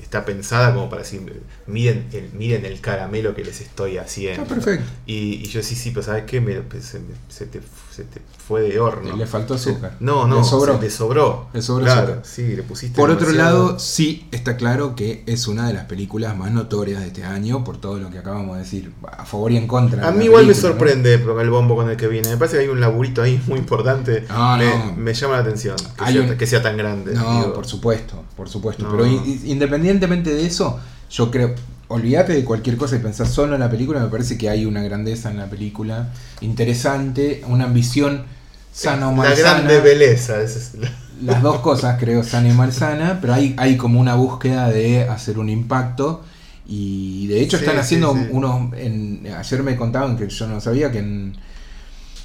está 0.00 0.24
pensada 0.24 0.72
como 0.74 0.88
para 0.88 1.02
decir, 1.02 1.20
miren 1.66 2.06
el, 2.12 2.30
miren 2.32 2.64
el 2.64 2.80
caramelo 2.80 3.34
que 3.34 3.44
les 3.44 3.60
estoy 3.60 3.98
haciendo. 3.98 4.42
Está 4.42 4.54
perfecto. 4.54 4.86
Y, 5.06 5.34
y 5.44 5.44
yo 5.48 5.62
sí, 5.62 5.74
sí, 5.74 5.90
pero 5.90 6.02
¿sabes 6.02 6.24
qué? 6.26 6.40
Me- 6.40 6.62
se, 6.80 6.98
me- 6.98 7.14
se 7.28 7.46
te, 7.46 7.60
se 7.92 8.04
te 8.04 8.20
fue 8.46 8.62
de 8.62 8.80
horno. 8.80 9.14
Le 9.16 9.26
faltó 9.26 9.54
azúcar. 9.54 9.96
No, 10.00 10.26
no, 10.26 10.38
Le 10.38 10.44
sobró. 10.44 10.72
se 10.74 10.78
te 10.80 10.90
sobró. 10.90 11.46
Le 11.52 11.62
sobró 11.62 11.84
claro, 11.84 12.02
azúcar. 12.02 12.22
sí, 12.24 12.56
le 12.56 12.62
pusiste 12.64 12.96
Por 12.96 13.10
otro 13.10 13.30
lado, 13.30 13.78
sí 13.78 14.26
está 14.32 14.56
claro 14.56 14.96
que 14.96 15.22
es 15.26 15.46
una 15.46 15.68
de 15.68 15.74
las 15.74 15.84
películas 15.84 16.36
más 16.36 16.50
notorias 16.50 17.00
de 17.02 17.06
este 17.08 17.24
año 17.24 17.62
por 17.64 17.76
todo 17.80 17.98
lo 17.98 18.10
que 18.10 18.18
acabamos 18.18 18.56
de 18.56 18.62
decir, 18.64 18.92
a 19.16 19.24
favor 19.24 19.52
y 19.52 19.56
en 19.58 19.66
contra. 19.68 20.06
A 20.08 20.10
mí 20.10 20.24
igual 20.24 20.46
me 20.46 20.52
película, 20.52 20.72
¿no? 20.72 20.78
sorprende 20.78 21.22
con 21.22 21.40
el 21.40 21.50
bombo 21.50 21.76
con 21.76 21.88
el 21.88 21.96
que 21.96 22.08
viene. 22.08 22.28
Me 22.30 22.36
parece 22.36 22.56
que 22.56 22.62
hay 22.64 22.68
un 22.68 22.80
laburito 22.80 23.22
ahí 23.22 23.40
muy 23.46 23.58
importante. 23.58 24.24
Ah, 24.28 24.56
me, 24.58 24.66
no. 24.66 24.96
me 24.96 25.14
llama 25.14 25.34
la 25.34 25.40
atención 25.42 25.76
que, 25.76 26.12
sea, 26.12 26.22
un- 26.22 26.36
que 26.36 26.46
sea 26.46 26.62
tan 26.62 26.76
grande. 26.76 27.14
No, 27.14 27.32
digo. 27.42 27.52
por 27.54 27.66
supuesto, 27.66 28.22
por 28.36 28.48
supuesto. 28.48 28.84
No. 28.84 28.90
Pero 28.90 29.06
in- 29.06 29.40
independientemente 29.44 30.34
de 30.34 30.46
eso, 30.46 30.80
yo 31.10 31.30
creo, 31.30 31.54
olvídate 31.92 32.32
de 32.34 32.44
cualquier 32.44 32.76
cosa 32.76 32.96
y 32.96 32.98
pensás 33.00 33.30
solo 33.30 33.54
en 33.54 33.60
la 33.60 33.70
película, 33.70 34.00
me 34.00 34.08
parece 34.08 34.38
que 34.38 34.48
hay 34.50 34.66
una 34.66 34.82
grandeza 34.82 35.30
en 35.30 35.38
la 35.38 35.46
película, 35.50 36.10
interesante, 36.40 37.42
una 37.48 37.64
ambición 37.64 38.24
sana 38.72 39.08
o 39.08 39.12
La 39.12 39.16
malsana. 39.16 39.34
grande 39.34 39.80
belleza. 39.80 40.40
esa 40.42 40.58
es 40.58 40.74
la- 40.74 40.90
Las 41.20 41.42
dos 41.42 41.60
cosas, 41.60 41.98
creo, 42.00 42.24
sana 42.24 42.48
y 42.48 42.52
malsana, 42.52 43.18
pero 43.20 43.34
hay, 43.34 43.54
hay 43.58 43.76
como 43.76 44.00
una 44.00 44.14
búsqueda 44.14 44.68
de 44.70 45.04
hacer 45.08 45.38
un 45.38 45.48
impacto. 45.48 46.24
Y 46.66 47.26
de 47.28 47.40
hecho 47.42 47.58
Sí, 47.58 47.64
están 47.64 47.74
sí, 47.74 47.80
haciendo 47.80 48.12
sí. 48.14 48.28
unos. 48.30 48.72
En, 48.74 49.26
ayer 49.38 49.62
me 49.62 49.76
contaban 49.76 50.16
que 50.16 50.28
yo 50.28 50.46
no 50.48 50.60
sabía 50.60 50.90
que 50.90 50.98
en, 51.00 51.36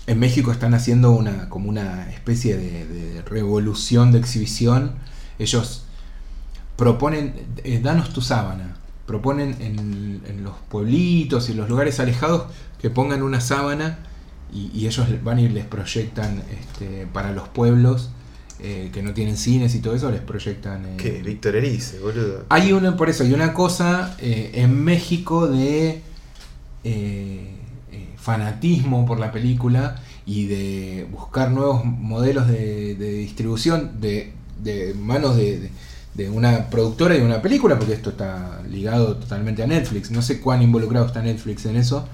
en 0.07 0.19
México 0.19 0.51
están 0.51 0.73
haciendo 0.73 1.11
una 1.11 1.49
como 1.49 1.69
una 1.69 2.09
especie 2.11 2.57
de, 2.57 2.85
de 2.87 3.21
revolución 3.23 4.11
de 4.11 4.19
exhibición. 4.19 4.93
Ellos 5.39 5.85
proponen, 6.77 7.35
eh, 7.63 7.79
danos 7.83 8.13
tu 8.13 8.21
sábana. 8.21 8.76
Proponen 9.07 9.55
en, 9.59 10.21
en 10.27 10.43
los 10.43 10.53
pueblitos 10.69 11.49
y 11.49 11.55
los 11.55 11.67
lugares 11.69 11.99
alejados 11.99 12.43
que 12.79 12.89
pongan 12.91 13.23
una 13.23 13.41
sábana 13.41 13.97
y, 14.53 14.69
y 14.77 14.85
ellos 14.85 15.07
van 15.23 15.39
y 15.39 15.49
les 15.49 15.65
proyectan 15.65 16.43
este, 16.61 17.07
para 17.11 17.31
los 17.31 17.47
pueblos 17.47 18.11
eh, 18.59 18.89
que 18.93 19.01
no 19.01 19.13
tienen 19.13 19.37
cines 19.37 19.73
y 19.75 19.79
todo 19.79 19.95
eso, 19.95 20.11
les 20.11 20.21
proyectan. 20.21 20.85
eh, 20.85 20.93
¿Qué? 20.97 21.21
Víctor 21.23 21.55
Erice, 21.55 21.99
boludo. 21.99 22.45
hay 22.49 22.73
una, 22.73 22.95
por 22.97 23.09
eso, 23.09 23.23
hay 23.23 23.33
una 23.33 23.53
cosa 23.53 24.15
eh, 24.19 24.51
en 24.55 24.83
México 24.83 25.47
de 25.47 26.01
eh, 26.83 27.51
fanatismo 28.17 29.05
por 29.05 29.19
la 29.19 29.31
película 29.31 30.01
y 30.25 30.47
de 30.47 31.07
buscar 31.11 31.51
nuevos 31.51 31.85
modelos 31.85 32.47
de, 32.47 32.95
de 32.95 33.11
distribución 33.13 34.01
de, 34.01 34.33
de 34.61 34.93
manos 34.95 35.37
de, 35.37 35.59
de- 35.59 35.71
de 36.17 36.29
una 36.29 36.69
productora 36.69 37.15
y 37.15 37.19
de 37.19 37.25
una 37.25 37.41
película, 37.41 37.77
porque 37.77 37.93
esto 37.93 38.09
está 38.09 38.61
ligado 38.69 39.15
totalmente 39.17 39.63
a 39.63 39.67
Netflix. 39.67 40.11
No 40.11 40.21
sé 40.21 40.41
cuán 40.41 40.61
involucrado 40.61 41.05
está 41.05 41.21
Netflix 41.21 41.65
en 41.67 41.75
eso, 41.77 42.05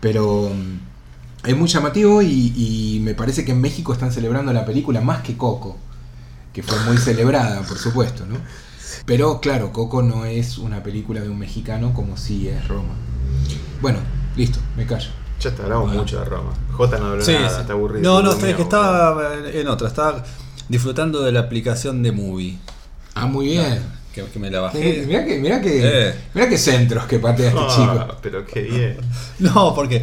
pero 0.00 0.50
mm, 0.54 1.48
es 1.48 1.56
muy 1.56 1.68
llamativo 1.68 2.22
y, 2.22 2.52
y 2.56 3.00
me 3.02 3.14
parece 3.14 3.44
que 3.44 3.52
en 3.52 3.60
México 3.60 3.92
están 3.92 4.12
celebrando 4.12 4.52
la 4.52 4.64
película 4.66 5.00
más 5.00 5.22
que 5.22 5.36
Coco, 5.36 5.76
que 6.52 6.62
fue 6.62 6.78
muy 6.84 6.98
celebrada, 6.98 7.62
por 7.62 7.78
supuesto, 7.78 8.26
¿no? 8.26 8.36
Pero 9.06 9.40
claro, 9.40 9.72
Coco 9.72 10.02
no 10.02 10.24
es 10.24 10.58
una 10.58 10.82
película 10.82 11.20
de 11.20 11.28
un 11.28 11.38
mexicano 11.38 11.92
como 11.94 12.16
sí 12.16 12.48
es 12.48 12.66
Roma. 12.68 12.94
Bueno, 13.80 13.98
listo, 14.36 14.58
me 14.76 14.86
callo. 14.86 15.10
Ya 15.40 15.54
te 15.54 15.62
hablamos 15.62 15.86
Bueno. 15.86 16.00
mucho 16.02 16.18
de 16.18 16.24
Roma. 16.24 16.52
J 16.72 16.98
no 16.98 17.06
habló 17.06 17.24
Sí, 17.24 17.32
nada, 17.32 17.50
sí. 17.50 17.60
está 17.60 17.72
aburrido. 17.74 18.02
No, 18.02 18.22
no, 18.22 18.32
es 18.32 18.54
que 18.56 18.62
estaba 18.62 19.34
en 19.52 19.68
otra, 19.68 19.88
estaba 19.88 20.24
disfrutando 20.68 21.22
de 21.22 21.32
la 21.32 21.40
aplicación 21.40 22.02
de 22.02 22.12
Movie. 22.12 22.58
Ah, 23.16 23.26
muy 23.26 23.46
bien. 23.46 23.80
Que, 24.14 24.24
que 24.24 24.38
me 24.38 24.50
la 24.50 24.58
Eh, 24.58 24.60
bajé. 24.60 25.04
mirá 25.06 25.24
que, 25.24 25.38
mirá 25.38 25.60
que, 25.60 26.08
Eh. 26.08 26.14
mirá 26.34 26.48
que 26.48 26.56
centros 26.58 27.04
que 27.06 27.18
patea 27.18 27.48
este 27.48 27.60
Ah, 27.60 27.68
chico. 27.74 28.16
pero 28.22 28.46
qué 28.46 28.62
bien. 28.62 28.96
No, 29.40 29.74
porque 29.74 30.02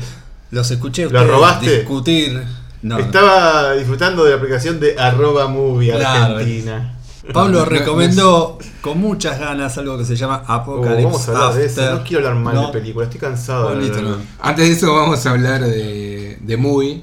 los 0.51 0.69
escuché 0.69 1.09
¿Lo 1.09 1.25
robaste? 1.25 1.77
discutir. 1.77 2.43
No, 2.81 2.97
no. 2.97 3.03
Estaba 3.03 3.73
disfrutando 3.73 4.23
de 4.25 4.31
la 4.31 4.35
aplicación 4.37 4.79
de 4.79 4.99
arroba 4.99 5.47
movie 5.47 5.93
Claro. 5.93 6.35
Argentina. 6.35 6.89
Pablo 7.33 7.63
recomendó 7.77 8.57
con 8.81 8.99
muchas 8.99 9.39
ganas 9.39 9.77
algo 9.77 9.97
que 9.97 10.03
se 10.05 10.15
llama 10.17 10.43
Oh, 10.49 10.51
Apocalypse 10.51 11.03
vamos 11.05 11.29
a 11.29 11.31
hablar 11.31 11.53
de 11.53 11.65
eso. 11.65 11.95
No 11.95 12.03
quiero 12.03 12.27
hablar 12.27 12.43
mal 12.43 12.55
No. 12.55 12.65
de 12.67 12.73
películas, 12.73 13.07
estoy 13.07 13.21
cansado 13.21 13.73
de. 13.75 14.15
Antes 14.41 14.67
de 14.67 14.73
eso 14.73 14.93
vamos 14.93 15.25
a 15.25 15.29
hablar 15.31 15.61
de, 15.61 16.37
de 16.41 16.57
Movie, 16.57 17.01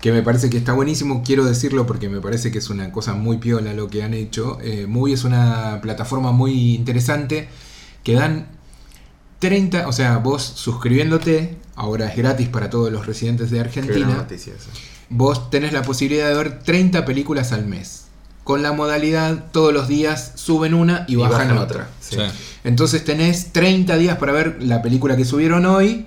que 0.00 0.12
me 0.12 0.22
parece 0.22 0.48
que 0.48 0.56
está 0.56 0.72
buenísimo. 0.72 1.22
Quiero 1.24 1.44
decirlo 1.44 1.86
porque 1.86 2.08
me 2.08 2.20
parece 2.20 2.50
que 2.50 2.58
es 2.58 2.70
una 2.70 2.90
cosa 2.90 3.14
muy 3.14 3.38
piola 3.38 3.74
lo 3.74 3.88
que 3.88 4.02
han 4.02 4.14
hecho. 4.14 4.58
Eh, 4.62 4.86
Movie 4.86 5.14
es 5.14 5.24
una 5.24 5.80
plataforma 5.82 6.32
muy 6.32 6.74
interesante 6.74 7.48
que 8.02 8.14
dan 8.14 8.46
30, 9.40 9.88
o 9.88 9.92
sea, 9.92 10.18
vos 10.18 10.42
suscribiéndote, 10.42 11.56
ahora 11.74 12.08
es 12.08 12.16
gratis 12.16 12.48
para 12.48 12.70
todos 12.70 12.90
los 12.90 13.06
residentes 13.06 13.50
de 13.50 13.60
Argentina. 13.60 14.06
noticia 14.06 14.54
vos 15.10 15.50
tenés 15.50 15.72
la 15.72 15.82
posibilidad 15.82 16.28
de 16.28 16.34
ver 16.34 16.60
30 16.60 17.04
películas 17.04 17.52
al 17.52 17.66
mes. 17.66 18.04
Con 18.44 18.62
la 18.62 18.72
modalidad, 18.72 19.50
todos 19.52 19.72
los 19.72 19.86
días 19.86 20.32
suben 20.36 20.72
una 20.72 21.04
y, 21.08 21.16
bajan, 21.16 21.56
otra. 21.58 21.88
Sí. 22.00 22.16
Sí. 22.16 22.22
Entonces 22.64 23.04
tenés 23.04 23.52
30 23.52 23.96
días 23.96 24.16
para 24.16 24.32
ver 24.32 24.62
la 24.62 24.82
película 24.82 25.16
que 25.16 25.24
subieron 25.24 25.66
hoy. 25.66 26.06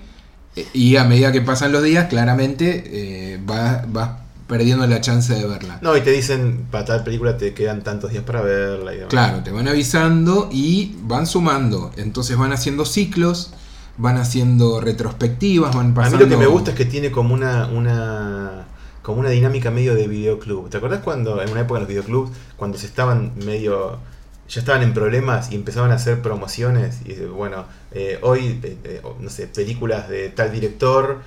Y 0.74 0.96
a 0.98 1.04
medida 1.04 1.32
que 1.32 1.42
pasan 1.42 1.72
los 1.72 1.84
días, 1.84 2.08
claramente 2.10 2.84
eh, 2.86 3.40
vas, 3.44 3.92
vas 3.92 4.12
perdiendo 4.48 4.86
la 4.86 5.02
chance 5.02 5.34
de 5.34 5.48
verla. 5.48 5.80
No, 5.82 5.98
y 5.98 6.02
te 6.02 6.12
dicen, 6.12 6.68
para 6.70 6.86
tal 6.86 7.04
película 7.04 7.38
te 7.38 7.54
quedan 7.54 7.84
tantos 7.84 8.12
días 8.12 8.24
para 8.24 8.42
verla 8.42 8.94
y 8.94 8.98
demás. 8.98 9.10
Claro, 9.10 9.44
te 9.44 9.52
van 9.52 9.68
avisando 9.68 10.50
y 10.52 10.96
van 11.04 11.26
sumando. 11.26 11.92
Entonces 11.98 12.38
van 12.38 12.54
haciendo 12.54 12.86
ciclos, 12.86 13.54
van 13.98 14.18
haciendo 14.18 14.80
retrospectivas, 14.82 15.76
van 15.76 15.86
A 15.86 15.90
mí 15.90 15.96
pasando. 15.96 16.20
lo 16.20 16.30
que 16.30 16.38
me 16.38 16.46
gusta 16.46 16.72
es 16.72 16.78
que 16.78 16.86
tiene 16.86 17.12
como 17.12 17.34
una, 17.34 17.68
una 17.68 18.66
como 19.02 19.20
una 19.20 19.30
dinámica 19.30 19.70
medio 19.70 19.96
de 19.96 20.08
videoclub. 20.08 20.70
¿Te 20.70 20.78
acordás 20.78 21.02
cuando, 21.02 21.42
en 21.42 21.50
una 21.50 21.62
época 21.62 21.80
en 21.80 21.84
los 21.84 21.90
videoclubs, 21.90 22.32
cuando 22.56 22.78
se 22.78 22.86
estaban 22.86 23.34
medio, 23.46 24.00
ya 24.48 24.60
estaban 24.60 24.82
en 24.82 24.94
problemas 24.94 25.52
y 25.52 25.56
empezaban 25.56 25.92
a 25.92 25.96
hacer 25.96 26.22
promociones? 26.22 27.00
Y 27.06 27.14
bueno, 27.26 27.66
eh, 27.94 28.20
hoy, 28.22 28.60
eh, 28.64 29.02
no 29.20 29.30
sé, 29.30 29.48
películas 29.48 30.10
de 30.10 30.30
tal 30.30 30.52
director 30.52 31.22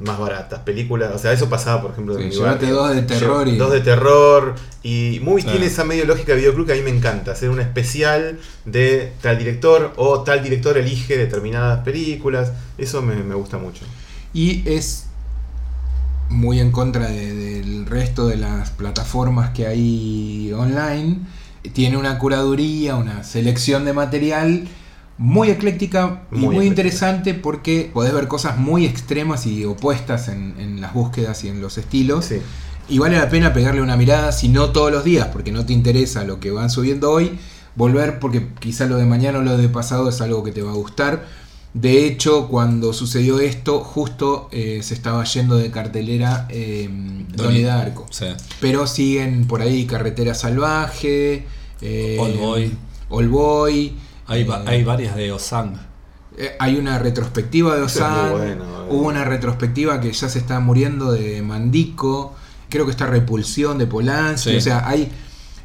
más 0.00 0.18
baratas, 0.18 0.60
películas, 0.60 1.12
o 1.14 1.18
sea, 1.18 1.32
eso 1.32 1.50
pasaba, 1.50 1.82
por 1.82 1.90
ejemplo, 1.90 2.16
Sí, 2.16 2.22
en 2.22 2.28
mi 2.30 2.36
barrio. 2.36 2.74
dos 2.74 2.94
de 2.94 3.02
terror 3.02 3.46
y- 3.48 3.56
Dos 3.58 3.72
de 3.72 3.80
terror. 3.80 4.54
Y 4.82 5.20
Movies 5.22 5.44
Sí. 5.44 5.50
tiene 5.50 5.66
esa 5.66 5.84
medio 5.84 6.06
lógica 6.06 6.32
de 6.32 6.38
videoclub 6.38 6.66
que 6.66 6.72
a 6.72 6.76
mí 6.76 6.82
me 6.82 6.90
encanta, 6.90 7.32
hacer 7.32 7.50
un 7.50 7.60
especial 7.60 8.38
de 8.64 9.12
tal 9.20 9.36
director 9.38 9.92
o 9.96 10.22
tal 10.22 10.42
director 10.42 10.78
elige 10.78 11.18
determinadas 11.18 11.80
películas. 11.84 12.52
Eso 12.78 13.02
me, 13.02 13.16
me 13.16 13.34
gusta 13.34 13.58
mucho. 13.58 13.84
Y 14.32 14.62
es 14.66 15.06
muy 16.30 16.60
en 16.60 16.70
contra 16.72 17.08
de- 17.08 17.34
del 17.34 17.84
resto 17.86 18.26
de 18.28 18.36
las 18.38 18.70
plataformas 18.70 19.50
que 19.50 19.66
hay 19.66 20.52
online. 20.56 21.18
Tiene 21.74 21.96
una 21.98 22.18
curaduría, 22.18 22.96
una 22.96 23.22
selección 23.24 23.84
de 23.84 23.92
material 23.92 24.68
muy 25.18 25.50
ecléctica 25.50 26.22
y 26.32 26.36
Muy 26.36 26.66
interesante 26.66 27.34
porque 27.34 27.90
podés 27.92 28.12
ver 28.12 28.28
cosas 28.28 28.58
muy 28.58 28.86
extremas 28.86 29.46
y 29.46 29.64
opuestas 29.64 30.28
en, 30.28 30.54
en 30.58 30.80
las 30.80 30.94
búsquedas 30.94 31.44
y 31.44 31.48
en 31.48 31.60
los 31.60 31.78
estilos. 31.78 32.26
Sí. 32.26 32.40
Y 32.88 32.98
vale 32.98 33.16
la 33.16 33.28
pena 33.28 33.52
pegarle 33.52 33.80
una 33.80 33.96
mirada, 33.96 34.32
si 34.32 34.48
no 34.48 34.70
todos 34.70 34.90
los 34.90 35.04
días, 35.04 35.28
porque 35.32 35.52
no 35.52 35.64
te 35.64 35.72
interesa 35.72 36.24
lo 36.24 36.40
que 36.40 36.50
van 36.50 36.68
subiendo 36.68 37.10
hoy, 37.10 37.38
volver 37.76 38.18
porque 38.18 38.48
quizá 38.58 38.86
lo 38.86 38.96
de 38.96 39.06
mañana 39.06 39.38
o 39.38 39.42
lo 39.42 39.56
de 39.56 39.68
pasado 39.68 40.08
es 40.08 40.20
algo 40.20 40.42
que 40.42 40.52
te 40.52 40.62
va 40.62 40.72
a 40.72 40.74
gustar. 40.74 41.24
De 41.74 42.04
hecho, 42.06 42.48
cuando 42.48 42.92
sucedió 42.92 43.40
esto, 43.40 43.80
justo 43.80 44.48
eh, 44.52 44.80
se 44.82 44.92
estaba 44.92 45.24
yendo 45.24 45.56
de 45.56 45.70
cartelera 45.70 46.46
eh, 46.50 46.88
Donnie 47.34 47.62
Darko. 47.62 48.06
Sí. 48.10 48.26
Pero 48.60 48.86
siguen 48.86 49.46
por 49.46 49.62
ahí 49.62 49.86
Carretera 49.86 50.34
Salvaje, 50.34 51.46
eh, 51.80 52.18
Old 52.20 52.38
Boy. 52.38 52.72
Old 53.08 53.30
Boy, 53.30 53.92
Hay, 54.26 54.42
eh, 54.42 54.48
hay 54.66 54.84
varias 54.84 55.14
de 55.16 55.32
Osang. 55.32 55.74
eh, 56.36 56.52
hay 56.58 56.76
una 56.76 56.98
retrospectiva 56.98 57.76
de 57.76 57.84
Eso 57.86 57.98
es 58.04 58.10
muy 58.10 58.18
Osan. 58.18 58.32
bueno, 58.32 58.64
eh. 58.64 58.86
Hubo 58.90 59.08
una 59.08 59.24
retrospectiva 59.24 60.00
que 60.00 60.12
ya 60.12 60.28
se 60.28 60.38
está 60.38 60.60
muriendo 60.60 61.12
de 61.12 61.42
Mandico. 61.42 62.34
Creo 62.68 62.84
que 62.84 62.90
está 62.90 63.06
Repulsión 63.06 63.78
de 63.78 63.86
Polanski. 63.86 64.50
Sí. 64.50 64.56
O 64.56 64.60
sea, 64.60 64.88
hay 64.88 65.10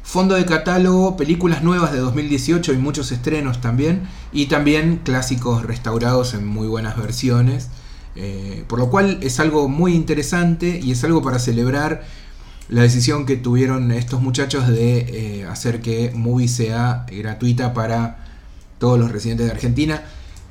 fondo 0.02 0.34
de 0.34 0.44
catálogo, 0.46 1.16
películas 1.16 1.62
nuevas 1.62 1.92
de 1.92 1.98
2018 1.98 2.72
y 2.72 2.76
muchos 2.78 3.12
estrenos 3.12 3.60
también. 3.60 4.02
Y 4.32 4.46
también 4.46 5.00
clásicos 5.04 5.64
restaurados 5.64 6.34
en 6.34 6.46
muy 6.46 6.66
buenas 6.66 6.96
versiones. 6.96 7.68
Eh, 8.16 8.64
por 8.66 8.78
lo 8.80 8.90
cual 8.90 9.18
es 9.22 9.38
algo 9.38 9.68
muy 9.68 9.94
interesante 9.94 10.80
y 10.82 10.90
es 10.90 11.04
algo 11.04 11.22
para 11.22 11.38
celebrar 11.38 12.02
la 12.68 12.82
decisión 12.82 13.26
que 13.26 13.36
tuvieron 13.36 13.92
estos 13.92 14.20
muchachos 14.20 14.66
de 14.66 14.98
eh, 15.40 15.46
hacer 15.46 15.80
que 15.80 16.10
Movie 16.14 16.48
sea 16.48 17.06
gratuita 17.10 17.72
para 17.74 18.26
todos 18.78 18.98
los 18.98 19.10
residentes 19.12 19.46
de 19.46 19.52
Argentina. 19.52 20.02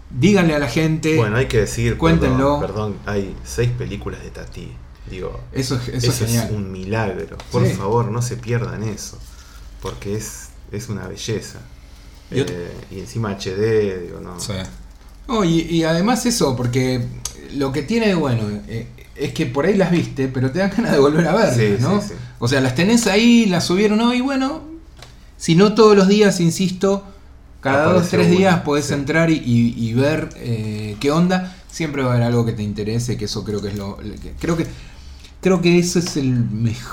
Díganle 0.10 0.56
a 0.56 0.60
la 0.60 0.68
gente, 0.70 1.18
Bueno, 1.18 1.36
hay 1.38 1.48
que 1.48 1.60
decir, 1.62 1.98
Cuéntenlo. 1.98 2.60
Perdón, 2.60 2.94
perdón, 2.94 2.96
hay 3.06 3.36
seis 3.44 3.70
películas 3.78 4.24
de 4.24 4.30
Tati. 4.32 4.72
Digo, 5.10 5.40
eso, 5.52 5.76
es- 5.76 5.88
eso 5.90 6.12
eso, 6.12 6.26
es 6.26 6.32
genial. 6.32 6.50
un 6.54 6.72
milagro. 6.72 7.38
Por 7.52 7.66
Sí. 7.68 7.74
favor, 7.74 8.10
no 8.12 8.22
se 8.22 8.38
pierdan 8.38 8.84
eso. 8.84 9.18
Porque 9.82 10.16
es, 10.16 10.50
es 10.72 10.90
una 10.90 11.08
belleza. 11.08 11.60
Y 12.32 12.40
Eh, 12.42 12.72
y 12.92 13.00
encima 13.00 13.32
HD, 13.32 14.00
digo, 14.06 14.20
no. 14.22 14.40
Sí. 14.40 14.54
No, 15.28 15.44
y, 15.44 15.62
y 15.62 15.84
además 15.84 16.26
eso, 16.26 16.56
porque 16.56 17.06
lo 17.56 17.72
que 17.72 17.84
tiene 17.84 18.08
de 18.08 18.16
bueno 18.16 18.44
eh, 18.68 18.88
es 19.16 19.34
que 19.34 19.46
por 19.46 19.66
ahí 19.66 19.76
las 19.76 19.92
viste, 19.92 20.28
pero 20.30 20.52
te 20.52 20.60
dan 20.60 20.72
ganas 20.76 20.92
de 20.94 21.00
volver 21.00 21.28
a 21.28 21.34
verlas, 21.36 21.56
Sí, 21.58 21.76
¿no? 21.80 22.02
O 22.40 22.48
sea, 22.48 22.60
las 22.62 22.76
tenés 22.76 23.08
ahí, 23.08 23.46
las 23.46 23.66
subieron 23.66 24.00
hoy, 24.02 24.22
bueno, 24.22 24.62
si 25.38 25.56
no 25.56 25.74
todos 25.76 25.96
los 25.98 26.08
días, 26.08 26.40
insisto, 26.40 27.04
cada 27.68 27.90
dos, 27.90 28.08
Aparece 28.08 28.10
tres 28.10 28.28
una, 28.28 28.38
días 28.38 28.62
podés 28.62 28.86
sí. 28.86 28.94
entrar 28.94 29.30
y, 29.30 29.36
y- 29.36 29.76
y 29.78 29.94
ver 29.94 30.30
eh, 30.38 30.98
qué 31.00 31.12
onda. 31.12 31.56
Siempre 31.70 32.02
va 32.04 32.10
a 32.10 32.14
haber 32.14 32.24
algo 32.28 32.46
que 32.46 32.54
te 32.54 32.64
interese, 32.64 33.18
que 33.18 33.26
eso 33.26 33.44
creo 33.44 33.62
que 33.62 33.70
es 33.70 33.76
lo... 33.78 33.98
que- 33.98 34.34
creo 34.40 34.58
que 34.58 34.68
creo 35.42 35.62
que 35.62 35.78
eso 35.80 36.00
es 36.00 36.18
el 36.18 36.46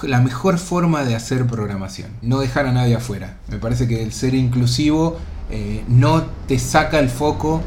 la 0.03 0.21
mejor 0.21 0.59
forma 0.59 1.05
de 1.05 1.15
hacer 1.15 1.47
programación. 1.47 2.11
No 2.23 2.41
dejar 2.41 2.67
a 2.67 2.73
nadie 2.73 2.95
afuera. 2.97 3.39
Me 3.49 3.59
parece 3.59 3.89
que 3.89 4.03
el 4.03 4.13
ser 4.13 4.35
inclusivo 4.35 5.19
eh, 5.51 5.85
no 5.89 6.25
te 6.47 6.59
saca 6.59 6.99
el 6.99 7.09
foco 7.11 7.63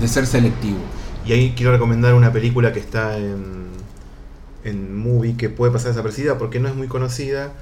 de 0.00 0.08
ser 0.08 0.26
selectivo. 0.26 0.94
Y 1.24 1.32
ahí 1.32 1.54
quiero 1.56 1.72
recomendar 1.72 2.14
una 2.14 2.32
película 2.32 2.72
que 2.72 2.80
está 2.80 3.18
en, 3.18 3.84
en 4.64 4.96
Movie 4.96 5.36
que 5.36 5.50
puede 5.50 5.72
pasar 5.72 5.90
desaparecida 5.90 6.38
porque 6.38 6.60
no 6.60 6.68
es 6.68 6.74
muy 6.74 6.88
conocida, 6.88 7.52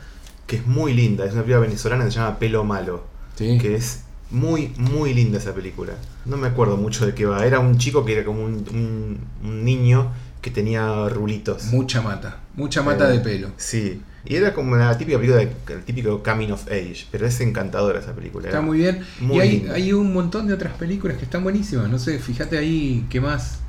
que 0.47 0.57
es 0.57 0.67
muy 0.67 0.95
linda. 0.95 1.25
Es 1.27 1.33
una 1.33 1.43
película 1.43 1.61
venezolana 1.67 2.05
que 2.05 2.11
se 2.13 2.19
llama 2.19 2.39
Pelo 2.39 2.65
Malo. 2.65 3.05
¿sí? 3.37 3.59
Que 3.59 3.75
es 3.77 4.06
muy, 4.31 4.73
muy 4.77 5.15
linda 5.15 5.39
esa 5.39 5.55
película. 5.55 5.93
No 6.25 6.37
me 6.37 6.49
acuerdo 6.49 6.77
mucho 6.77 7.07
de 7.07 7.15
qué 7.15 7.27
va. 7.27 7.45
Era 7.47 7.59
un 7.61 7.79
chico 7.79 8.05
que 8.05 8.15
era 8.15 8.25
como 8.25 8.45
un, 8.45 8.55
un- 8.73 9.19
un 9.49 9.65
niño 9.65 10.13
que 10.43 10.51
tenía 10.51 11.09
rulitos. 11.09 11.65
Mucha 11.67 12.03
mata, 12.03 12.41
mucha 12.55 12.83
mata 12.83 13.09
Eh, 13.09 13.19
de 13.19 13.21
pelo. 13.21 13.49
Sí. 13.57 14.01
Y 14.25 14.35
era 14.35 14.53
como 14.55 14.75
la 14.75 14.97
típica 14.99 15.19
película, 15.19 15.41
de, 15.45 15.53
el 15.75 15.85
típico 15.85 16.21
coming 16.23 16.51
of 16.51 16.67
age. 16.67 17.07
Pero 17.13 17.27
es 17.27 17.41
encantadora 17.41 18.01
esa 18.01 18.13
película. 18.13 18.47
Está 18.47 18.59
era 18.59 18.67
muy 18.67 18.79
bien. 18.79 19.05
muy 19.21 19.37
y 19.37 19.41
hay, 19.41 19.51
linda. 19.59 19.75
hay 19.75 19.93
un 19.93 20.13
montón 20.13 20.49
de 20.49 20.55
otras 20.55 20.75
películas 20.75 21.17
que 21.17 21.25
están 21.25 21.45
buenísimas. 21.45 21.89
No 21.89 21.99
sé, 21.99 22.19
fíjate 22.19 22.59
ahí 22.59 23.07
qué 23.09 23.21
más. 23.21 23.61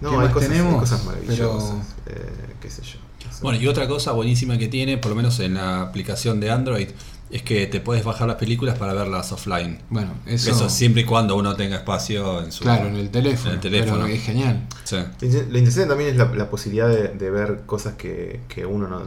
No, 0.00 0.10
¿Qué 0.10 0.16
hay 0.16 0.22
más 0.22 0.32
cosas, 0.32 0.50
hay 0.50 0.56
tenemos? 0.56 0.80
cosas 0.80 1.04
maravillosas. 1.04 1.74
Eh, 2.06 2.54
qué 2.60 2.70
sé 2.70 2.82
yo. 2.82 2.98
Bueno, 3.42 3.60
y 3.60 3.66
otra 3.68 3.86
cosa 3.88 4.12
buenísima 4.12 4.56
que 4.58 4.68
tiene, 4.68 4.98
por 4.98 5.10
lo 5.10 5.16
menos 5.16 5.38
en 5.40 5.54
la 5.54 5.82
aplicación 5.82 6.40
de 6.40 6.50
Android, 6.50 6.88
es 7.30 7.42
que 7.42 7.66
te 7.66 7.80
puedes 7.80 8.04
bajar 8.04 8.26
las 8.26 8.36
películas 8.36 8.76
para 8.78 8.92
verlas 8.92 9.30
offline. 9.32 9.78
Bueno, 9.88 10.10
eso. 10.26 10.50
Eso, 10.50 10.68
siempre 10.68 11.02
y 11.02 11.04
cuando 11.04 11.36
uno 11.36 11.54
tenga 11.56 11.76
espacio 11.76 12.42
en 12.42 12.50
su. 12.52 12.64
Claro, 12.64 12.88
en 12.88 12.96
el 12.96 13.10
teléfono. 13.10 13.50
En 13.50 13.54
el 13.56 13.60
teléfono. 13.60 14.02
Pero 14.02 14.14
es 14.14 14.22
genial. 14.22 14.66
Sí. 14.84 14.96
Lo 14.96 15.26
inter- 15.26 15.46
Lo 15.50 15.58
interesante 15.58 15.88
también 15.88 16.10
es 16.10 16.16
la, 16.16 16.24
la 16.34 16.50
posibilidad 16.50 16.88
de, 16.88 17.08
de 17.08 17.30
ver 17.30 17.62
cosas 17.66 17.94
que, 17.94 18.40
que 18.48 18.66
uno 18.66 18.88
no, 18.88 19.02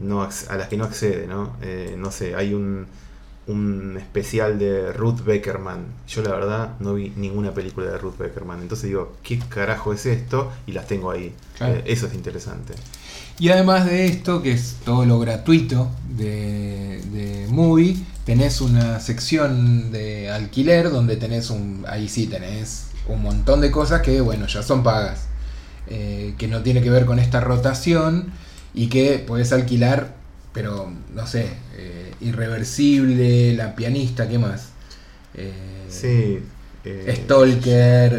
no 0.00 0.22
a 0.22 0.56
las 0.56 0.68
que 0.68 0.76
no 0.76 0.84
accede, 0.84 1.26
¿no? 1.26 1.56
Eh, 1.62 1.94
no 1.96 2.10
sé, 2.10 2.34
hay 2.34 2.52
un, 2.52 2.86
un 3.46 3.96
especial 3.96 4.58
de 4.58 4.92
Ruth 4.92 5.20
Beckerman. 5.24 5.86
Yo 6.08 6.20
la 6.22 6.32
verdad 6.32 6.74
no 6.80 6.94
vi 6.94 7.12
ninguna 7.16 7.52
película 7.54 7.86
de 7.90 7.96
Ruth 7.96 8.18
Beckerman. 8.18 8.60
Entonces 8.60 8.88
digo, 8.88 9.16
¿qué 9.22 9.38
carajo 9.38 9.92
es 9.94 10.04
esto? 10.04 10.52
Y 10.66 10.72
las 10.72 10.86
tengo 10.86 11.10
ahí. 11.10 11.32
Claro. 11.56 11.76
Eh, 11.76 11.84
eso 11.86 12.06
es 12.06 12.14
interesante. 12.14 12.74
Y 13.38 13.50
además 13.50 13.84
de 13.86 14.06
esto, 14.06 14.42
que 14.42 14.52
es 14.52 14.76
todo 14.84 15.04
lo 15.04 15.18
gratuito 15.18 15.90
de, 16.08 17.02
de 17.12 17.46
Movie, 17.50 17.96
tenés 18.24 18.60
una 18.62 18.98
sección 19.00 19.92
de 19.92 20.30
alquiler 20.30 20.90
donde 20.90 21.16
tenés 21.16 21.50
un. 21.50 21.84
Ahí 21.88 22.08
sí 22.08 22.26
tenés 22.26 22.86
un 23.08 23.22
montón 23.22 23.60
de 23.60 23.70
cosas 23.70 24.00
que, 24.02 24.20
bueno, 24.20 24.46
ya 24.46 24.62
son 24.62 24.82
pagas. 24.82 25.28
eh, 25.88 26.34
que 26.38 26.48
no 26.48 26.62
tiene 26.62 26.82
que 26.82 26.90
ver 26.90 27.06
con 27.06 27.18
esta 27.18 27.40
rotación 27.40 28.32
y 28.74 28.88
que 28.88 29.18
podés 29.20 29.52
alquilar, 29.52 30.16
pero 30.52 30.92
no 31.14 31.26
sé, 31.26 31.50
eh, 31.76 32.14
Irreversible, 32.20 33.54
La 33.54 33.76
Pianista, 33.76 34.28
¿qué 34.28 34.38
más? 34.38 34.70
Eh, 35.34 35.52
Sí. 35.88 36.40
Stalker, 37.08 38.12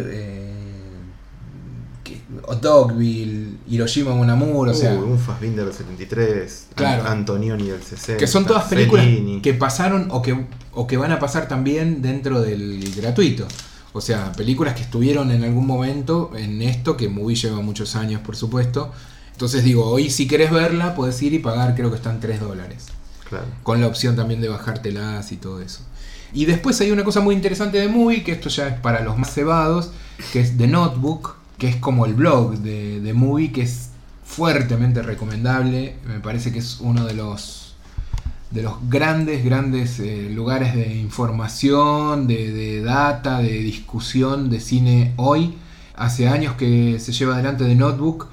Dogville, 2.62 3.57
Hiroshima 3.70 4.14
Mon 4.16 4.30
Amour, 4.30 4.70
o 4.70 4.74
sea, 4.74 4.94
uy, 4.94 5.12
un 5.12 5.20
Fassbinder 5.20 5.66
del 5.66 5.74
73, 5.74 6.68
Claro. 6.76 7.04
An- 7.04 7.12
Antonioni 7.20 7.68
del 7.70 7.82
60. 7.84 8.18
que 8.18 8.28
son 8.28 8.46
todas 8.46 8.66
películas 8.66 9.06
Fellini. 9.06 9.42
que 9.42 9.54
pasaron 9.54 10.08
o 10.12 10.22
que, 10.22 10.46
o 10.74 10.88
que 10.88 10.98
van 10.98 11.12
a 11.12 11.20
pasar 11.20 11.48
también 11.48 12.02
dentro 12.02 12.42
del 12.42 12.94
gratuito. 12.96 13.48
O 13.94 14.02
sea, 14.02 14.32
películas 14.34 14.76
que 14.76 14.82
estuvieron 14.84 15.32
en 15.32 15.44
algún 15.44 15.66
momento 15.66 16.32
en 16.36 16.62
esto, 16.62 16.96
que 16.98 17.10
Movie 17.10 17.36
lleva 17.36 17.62
muchos 17.62 17.96
años, 17.96 18.22
por 18.22 18.36
supuesto. 18.36 18.92
Entonces 19.32 19.64
digo, 19.64 19.86
hoy 19.86 20.10
si 20.10 20.28
querés 20.28 20.52
verla, 20.52 20.94
puedes 20.96 21.22
ir 21.22 21.34
y 21.34 21.40
pagar, 21.40 21.76
creo 21.76 21.90
que 21.90 21.96
están 21.98 22.20
3 22.20 22.40
dólares. 22.40 22.86
Claro. 23.28 23.46
Con 23.64 23.82
la 23.82 23.88
opción 23.88 24.16
también 24.16 24.40
de 24.42 24.50
bajártelas 24.50 25.32
y 25.32 25.38
todo 25.38 25.62
eso. 25.62 25.80
Y 26.34 26.46
después 26.46 26.80
hay 26.82 26.92
una 26.92 27.04
cosa 27.04 27.22
muy 27.22 27.34
interesante 27.36 27.80
de 27.80 27.88
Movie, 27.88 28.24
que 28.24 28.34
esto 28.34 28.50
ya 28.50 28.68
es 28.68 28.80
para 28.80 29.02
los 29.02 29.18
más 29.18 29.34
cebados, 29.34 29.92
que 30.34 30.42
es 30.42 30.58
The 30.58 30.68
Notebook, 30.68 31.37
que 31.58 31.68
es 31.68 31.76
como 31.78 32.06
el 32.06 32.14
blog 32.14 32.58
de, 32.60 33.02
de 33.02 33.14
Movie, 33.14 33.52
que 33.52 33.62
es 33.64 33.90
fuertemente 34.24 35.02
recomendable. 35.02 35.96
Me 36.06 36.20
parece 36.20 36.52
que 36.52 36.60
es 36.60 36.80
uno 36.82 37.06
de 37.06 37.14
los, 37.14 37.76
de 38.52 38.62
los 38.62 38.76
grandes, 38.90 39.44
grandes 39.44 40.00
eh, 40.00 40.30
lugares 40.30 40.76
de 40.76 40.96
información, 40.96 42.28
de, 42.28 42.52
de 42.52 42.82
data, 42.82 43.40
de 43.40 43.60
discusión 43.60 44.50
de 44.50 44.60
cine 44.60 45.14
hoy. 45.18 45.56
Hace 45.96 46.28
años 46.28 46.54
que 46.56 47.00
se 47.00 47.12
lleva 47.12 47.34
adelante 47.34 47.66
The 47.66 47.74
Notebook 47.74 48.28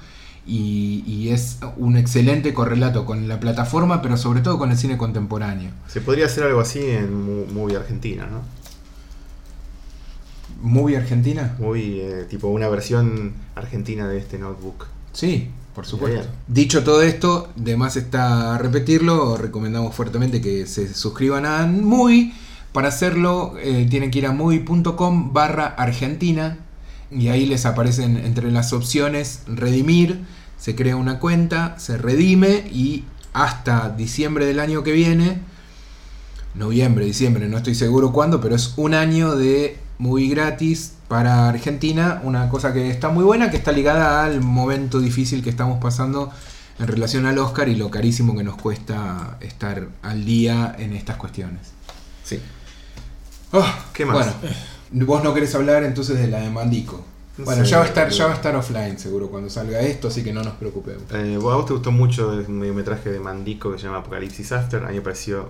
y, 0.45 1.03
y 1.07 1.29
es 1.29 1.57
un 1.77 1.97
excelente 1.97 2.53
correlato 2.53 3.05
con 3.05 3.27
la 3.27 3.39
plataforma, 3.39 4.03
pero 4.03 4.17
sobre 4.17 4.41
todo 4.41 4.59
con 4.59 4.69
el 4.69 4.77
cine 4.77 4.97
contemporáneo. 4.97 5.71
Se 5.87 5.99
podría 6.01 6.27
hacer 6.27 6.43
algo 6.43 6.59
así 6.59 6.81
en 6.81 7.51
Movie 7.51 7.77
Argentina, 7.77 8.27
¿no? 8.29 8.41
¿Movie 10.65 10.97
Argentina? 10.97 11.55
Movie, 11.59 12.01
eh, 12.01 12.23
tipo 12.23 12.47
una 12.47 12.67
versión 12.67 13.33
argentina 13.53 14.07
de 14.07 14.17
este 14.17 14.39
notebook. 14.39 14.87
Sí, 15.13 15.49
por 15.75 15.85
supuesto. 15.85 16.21
Bien. 16.21 16.31
Dicho 16.47 16.83
todo 16.83 17.03
esto, 17.03 17.49
de 17.55 17.77
más 17.77 17.95
está 17.95 18.57
repetirlo, 18.57 19.37
recomendamos 19.37 19.93
fuertemente 19.93 20.41
que 20.41 20.65
se 20.65 20.91
suscriban 20.93 21.45
a 21.45 21.67
Movie. 21.67 22.33
Para 22.73 22.87
hacerlo 22.87 23.53
eh, 23.59 23.85
tienen 23.89 24.09
que 24.09 24.17
ir 24.19 24.25
a 24.25 24.31
movie.com 24.31 25.33
barra 25.33 25.67
Argentina 25.67 26.57
y 27.11 27.27
ahí 27.27 27.45
les 27.45 27.67
aparecen 27.67 28.17
entre 28.17 28.51
las 28.51 28.73
opciones 28.73 29.43
redimir, 29.47 30.25
se 30.57 30.75
crea 30.75 30.95
una 30.95 31.19
cuenta, 31.19 31.77
se 31.77 31.97
redime 31.97 32.67
y 32.71 33.03
hasta 33.33 33.89
diciembre 33.89 34.45
del 34.47 34.59
año 34.59 34.83
que 34.83 34.93
viene, 34.93 35.41
noviembre, 36.55 37.05
diciembre, 37.05 37.47
no 37.47 37.57
estoy 37.57 37.75
seguro 37.75 38.11
cuándo, 38.11 38.41
pero 38.41 38.55
es 38.55 38.73
un 38.77 38.95
año 38.95 39.35
de 39.35 39.84
movie 39.97 40.29
gratis 40.29 40.93
para 41.07 41.49
Argentina, 41.49 42.21
una 42.23 42.49
cosa 42.49 42.73
que 42.73 42.89
está 42.89 43.09
muy 43.09 43.23
buena, 43.23 43.49
que 43.51 43.57
está 43.57 43.71
ligada 43.71 44.25
al 44.25 44.41
momento 44.41 44.99
difícil 44.99 45.43
que 45.43 45.49
estamos 45.49 45.79
pasando 45.81 46.31
en 46.79 46.87
relación 46.87 47.25
al 47.25 47.37
Oscar 47.37 47.69
y 47.69 47.75
lo 47.75 47.89
carísimo 47.89 48.35
que 48.35 48.43
nos 48.43 48.55
cuesta 48.55 49.37
estar 49.39 49.87
al 50.01 50.25
día 50.25 50.75
en 50.77 50.93
estas 50.93 51.17
cuestiones. 51.17 51.71
Sí. 52.23 52.41
Ah, 53.53 53.85
¿Qué 53.93 54.05
más? 54.05 54.35
Bueno, 54.41 55.05
vos 55.05 55.23
no 55.23 55.33
querés 55.33 55.55
hablar 55.55 55.83
entonces 55.83 56.17
de 56.17 56.27
la 56.27 56.41
de 56.41 56.49
Mandico. 56.49 57.03
No 57.37 57.45
Bueno, 57.45 57.63
ya 57.63 57.77
va 57.79 57.83
a 57.83 57.87
estar, 57.87 58.09
ya 58.09 58.25
va 58.25 58.31
a 58.31 58.35
estar 58.35 58.55
offline 58.55 58.97
seguro 58.97 59.29
cuando 59.29 59.49
salga 59.49 59.81
esto, 59.81 60.07
así 60.07 60.23
que 60.23 60.33
no 60.33 60.41
nos 60.41 60.53
preocupemos. 60.55 61.03
Eh, 61.13 61.35
a 61.35 61.39
vos 61.39 61.65
te 61.65 61.73
gustó 61.73 61.91
mucho 61.91 62.33
el 62.33 62.47
mediometraje 62.47 63.11
de 63.11 63.19
Mandico 63.19 63.71
que 63.71 63.77
se 63.77 63.85
llama 63.85 63.99
Apocalipsis 63.99 64.51
After. 64.51 64.83
A 64.83 64.87
mí 64.87 64.95
me 64.95 65.01
pareció. 65.01 65.49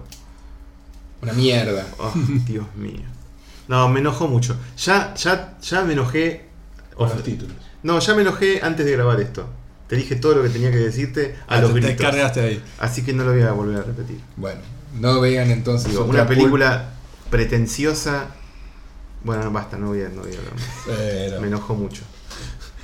Una 1.22 1.34
mierda. 1.34 1.86
Oh, 1.98 2.12
Dios 2.46 2.66
mío. 2.76 3.02
No, 3.68 3.90
me 3.90 4.00
enojó 4.00 4.28
mucho. 4.28 4.58
Ya, 4.78 5.14
ya, 5.16 5.58
ya 5.62 5.82
me 5.84 5.94
enojé. 5.94 6.46
Con 6.96 7.10
los 7.10 7.24
títulos. 7.24 7.56
No, 7.84 8.00
ya 8.00 8.14
me 8.16 8.22
enojé 8.22 8.62
antes 8.64 8.86
de 8.86 8.92
grabar 8.94 9.20
esto. 9.20 9.48
Te 9.88 9.96
dije 9.96 10.16
todo 10.16 10.36
lo 10.36 10.44
que 10.44 10.50
tenía 10.50 10.72
que 10.72 10.78
decirte 10.78 11.36
a 11.48 11.56
Ah, 11.56 11.62
los 11.62 11.74
te, 11.74 11.80
gritos. 11.82 12.02
cargaste 12.06 12.42
ahí. 12.42 12.64
Así 12.80 13.04
que 13.04 13.14
no 13.14 13.24
lo 13.24 13.34
voy 13.34 13.42
a 13.44 13.52
volver 13.52 13.78
a 13.78 13.84
repetir. 13.84 14.20
Bueno, 14.38 14.60
no 15.00 15.20
vean 15.22 15.52
entonces 15.52 15.92
Digo, 15.92 16.06
una 16.06 16.26
película 16.28 16.92
pretenciosa. 17.30 18.28
Bueno, 19.24 19.44
no, 19.44 19.52
basta, 19.52 19.78
no 19.78 19.88
voy 19.88 20.02
a, 20.02 20.10
no 20.10 20.22
voy 20.22 20.34
a 20.34 20.38
hablar 20.40 20.54
más. 20.56 20.64
Pero- 20.86 21.42
Me 21.42 21.48
enojó 21.48 21.76
mucho. 21.76 22.04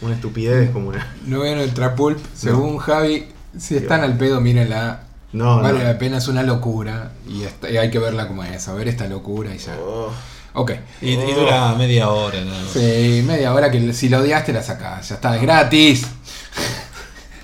Una 0.01 0.15
estupidez 0.15 0.71
como 0.71 0.89
una. 0.89 1.15
No 1.25 1.39
vean 1.41 1.59
el 1.59 1.73
Trapulp. 1.73 2.17
Según 2.35 2.77
Javi, 2.79 3.27
si 3.57 3.77
están 3.77 4.01
al 4.01 4.17
pedo, 4.17 4.41
mírenla. 4.41 5.03
No, 5.33 5.61
vale 5.61 5.79
no. 5.79 5.85
la 5.85 5.97
pena, 5.97 6.17
es 6.17 6.27
una 6.27 6.43
locura. 6.43 7.13
Y, 7.27 7.43
está- 7.43 7.69
y 7.69 7.77
hay 7.77 7.89
que 7.91 7.99
verla 7.99 8.27
como 8.27 8.43
es. 8.43 8.67
A 8.67 8.73
ver 8.73 8.87
esta 8.87 9.07
locura 9.07 9.53
y 9.55 9.57
ya. 9.59 9.77
Oh, 9.79 10.11
Ok. 10.53 10.71
Y, 11.01 11.11
y 11.11 11.33
dura 11.33 11.73
media 11.75 12.09
hora, 12.09 12.39
más. 12.41 12.71
Sí, 12.73 13.23
media 13.25 13.53
hora 13.53 13.71
que 13.71 13.93
si 13.93 14.09
la 14.09 14.19
odiaste 14.19 14.51
la 14.51 14.61
sacás. 14.61 15.09
Ya 15.09 15.15
está, 15.15 15.35
es 15.35 15.41
gratis. 15.41 16.05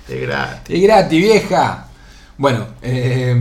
de 0.08 0.20
gratis. 0.20 0.76
Es 0.76 0.82
gratis, 0.82 1.18
vieja. 1.18 1.86
Bueno, 2.36 2.66
eh, 2.82 3.34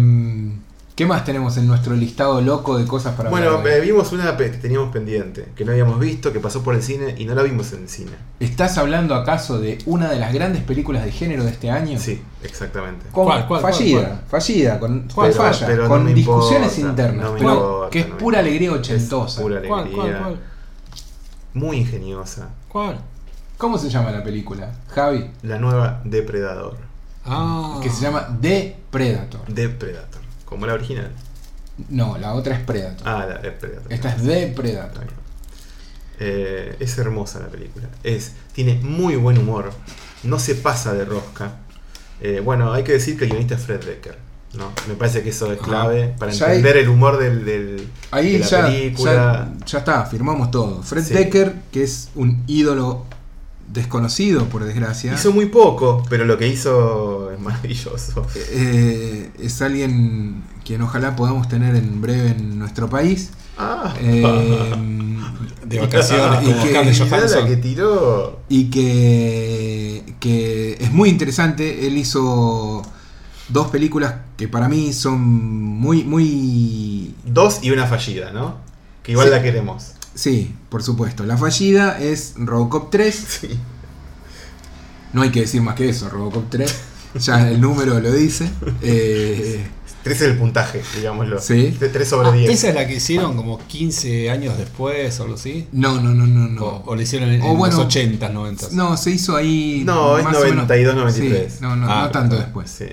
¿qué 0.98 1.06
más 1.06 1.24
tenemos 1.24 1.56
en 1.58 1.68
nuestro 1.68 1.94
listado 1.96 2.42
loco 2.42 2.78
de 2.78 2.86
cosas 2.86 3.16
para 3.16 3.30
Bueno, 3.30 3.52
hablar 3.52 3.66
hoy? 3.66 3.72
eh, 3.72 3.80
vimos 3.82 4.12
una 4.12 4.36
que 4.36 4.50
teníamos 4.50 4.92
pendiente, 4.92 5.48
que 5.56 5.64
no 5.64 5.72
habíamos 5.72 6.00
visto, 6.00 6.34
que 6.34 6.40
pasó 6.42 6.64
por 6.64 6.74
el 6.76 6.82
cine 6.84 7.14
y 7.18 7.26
no 7.26 7.36
la 7.36 7.44
vimos 7.44 7.72
en 7.74 7.84
el 7.84 7.90
cine. 7.90 8.12
¿Estás 8.40 8.78
hablando 8.80 9.14
acaso 9.16 9.60
de 9.60 9.78
una 9.86 10.10
de 10.10 10.18
las 10.20 10.34
grandes 10.34 10.64
películas 10.64 11.06
de 11.06 11.12
género 11.12 11.44
de 11.46 11.52
este 11.52 11.70
año? 11.70 12.00
Sí, 12.00 12.22
exactamente. 12.44 13.06
Con- 13.12 13.26
¿Cuál, 13.26 13.48
cuál, 13.48 13.62
fallida, 13.62 14.02
cuál, 14.08 14.42
fallida, 14.42 14.80
con, 14.80 15.08
Pero- 15.16 15.34
falla, 15.34 15.68
pero 15.68 15.88
con 15.88 16.14
discusiones 16.14 16.78
importa, 16.80 17.04
internas, 17.04 17.26
no 17.32 17.38
pero 17.38 17.54
importa, 17.54 17.90
que 17.92 18.00
es 18.00 18.10
no 18.10 18.18
pura 18.18 18.40
alegría 18.40 18.72
Es 18.72 18.76
ochentosa. 18.78 19.42
pura 19.42 19.58
alegría. 19.60 19.84
¿Cuál, 19.84 19.92
cuál, 19.92 20.18
cuál? 20.20 20.40
Muy 21.54 21.78
ingeniosa. 21.78 22.50
¿Cuál? 22.68 22.98
¿Cómo 23.58 23.78
se 23.78 23.90
llama 23.90 24.12
la 24.12 24.24
película? 24.24 24.72
Javi, 24.90 25.30
La 25.44 25.58
nueva 25.60 26.02
Depredador. 26.04 26.78
Ah. 27.26 27.80
que 27.84 27.90
se 27.92 28.02
llama 28.02 28.28
The 28.42 28.76
Predator. 28.90 29.42
Depredator. 29.48 30.17
Como 30.48 30.66
la 30.66 30.74
original. 30.74 31.12
No, 31.90 32.18
la 32.18 32.34
otra 32.34 32.56
es 32.56 32.62
Predator. 32.64 33.08
Ah, 33.08 33.26
la 33.30 33.38
Depredator. 33.38 33.94
Esta 33.94 34.10
es 34.16 34.24
Está 34.24 34.54
Predator. 34.56 35.06
Eh, 36.20 36.76
es 36.80 36.98
hermosa 36.98 37.40
la 37.40 37.48
película. 37.48 37.88
Es, 38.04 38.32
tiene 38.54 38.76
muy 38.76 39.16
buen 39.16 39.38
humor. 39.38 39.72
No 40.24 40.40
se 40.40 40.56
pasa 40.56 40.94
de 40.94 41.06
rosca. 41.06 41.58
Eh, 42.22 42.42
bueno, 42.44 42.74
hay 42.74 42.84
que 42.84 42.94
decir 42.94 43.18
que 43.18 43.26
el 43.26 43.30
guionista 43.32 43.56
es 43.56 43.62
Fred 43.62 43.84
Decker. 43.84 44.18
¿no? 44.58 44.72
Me 44.88 44.96
parece 44.96 45.22
que 45.22 45.30
eso 45.30 45.52
es 45.52 45.60
clave 45.60 46.16
para 46.18 46.32
Ya 46.32 46.48
entender 46.48 46.78
el 46.78 46.90
humor 46.90 47.20
del, 47.20 47.46
del- 47.46 47.88
Ahí 48.10 48.34
de 48.34 48.40
la 48.40 48.46
ya, 48.48 48.66
película. 48.66 49.14
ya, 49.60 49.66
ya 49.66 49.78
está, 49.80 50.06
firmamos 50.06 50.50
todo. 50.50 50.82
Fred 50.82 51.04
Sí. 51.04 51.14
Decker, 51.14 51.54
que 51.72 51.84
es 51.84 52.10
un 52.16 52.44
ídolo 52.48 53.06
desconocido, 53.68 54.46
por 54.46 54.64
desgracia, 54.64 55.14
Hizo 55.14 55.32
muy 55.32 55.48
poco, 55.48 56.04
pero 56.10 56.26
lo 56.26 56.38
que 56.38 56.48
hizo 56.48 57.32
es 57.32 57.40
maravilloso. 57.40 58.26
eh, 58.52 59.32
es 59.40 59.62
alguien 59.62 60.44
quien 60.66 60.82
ojalá 60.82 61.16
podamos 61.16 61.48
tener 61.48 61.76
en 61.76 62.02
breve 62.02 62.30
en 62.32 62.58
nuestro 62.60 62.90
país. 62.90 63.32
Ah, 63.58 63.94
Eh, 64.00 64.24
De 65.68 65.80
vacaciones, 65.82 66.48
Y 66.48 66.52
como 66.54 66.64
que- 66.64 66.72
la 66.72 67.46
que 67.46 67.58
tiró. 67.58 68.40
y 68.48 68.66
que, 68.70 70.14
que 70.22 70.78
es 70.80 70.92
muy 70.94 71.10
interesante. 71.10 71.86
Él 71.88 71.98
hizo 71.98 72.82
dos 73.50 73.68
películas 73.68 74.16
que 74.38 74.48
para 74.48 74.70
mí 74.70 74.94
son 74.94 75.20
muy, 75.20 76.06
muy... 76.06 77.14
Dos 77.26 77.60
y 77.64 77.72
una 77.72 77.86
fallida, 77.86 78.32
¿no? 78.32 78.56
Que 79.04 79.12
igual 79.12 79.28
Sí. 79.28 79.34
la 79.34 79.44
queremos. 79.44 79.92
Sí, 80.18 80.52
por 80.70 80.82
supuesto. 80.82 81.24
La 81.26 81.38
fallida 81.38 82.00
es 82.00 82.34
Robocop 82.38 82.90
3. 82.90 83.16
Sí. 83.42 83.50
No 85.14 85.22
hay 85.22 85.30
que 85.32 85.42
decir 85.42 85.62
más 85.62 85.76
que 85.76 85.88
eso, 85.90 86.10
Robocop 86.10 86.50
3. 86.50 86.76
Ya 87.22 87.50
el 87.50 87.62
número 87.62 88.00
lo 88.00 88.12
dice. 88.12 88.50
Eh, 88.82 89.66
Tres 90.04 90.22
es 90.22 90.28
el 90.30 90.38
puntaje, 90.38 90.82
digámoslo. 90.96 91.40
Sí. 91.42 91.72
De 91.80 91.90
3 91.90 92.08
sobre 92.08 92.30
Ah, 92.30 92.32
10. 92.32 92.50
esa 92.52 92.70
es 92.70 92.76
la 92.76 92.88
que 92.88 92.96
hicieron 92.96 93.36
como 93.36 93.60
15 93.68 94.30
años 94.30 94.58
después 94.58 95.20
o 95.20 95.24
algo 95.24 95.36
así. 95.36 95.68
no, 95.72 96.00
no, 96.02 96.14
no, 96.14 96.26
no, 96.26 96.48
no. 96.48 96.62
O, 96.66 96.84
o 96.92 96.96
la 96.96 97.02
hicieron 97.04 97.30
en, 97.30 97.42
O 97.42 97.52
en 97.52 97.58
bueno, 97.58 97.78
los 97.78 97.86
80, 97.88 98.30
90. 98.30 98.68
No, 98.72 98.96
se 98.98 99.12
hizo 99.12 99.36
ahí. 99.36 99.84
No, 99.86 100.18
es 100.18 100.24
más 100.24 100.36
o 100.38 100.40
menos- 100.42 100.56
92, 100.56 100.96
93. 100.96 101.52
Sí, 101.54 101.58
no, 101.62 101.76
no, 101.76 101.88
Ah, 101.92 102.04
no 102.06 102.12
tanto 102.12 102.30
bueno, 102.36 102.44
después. 102.46 102.70
Sí. 102.72 102.86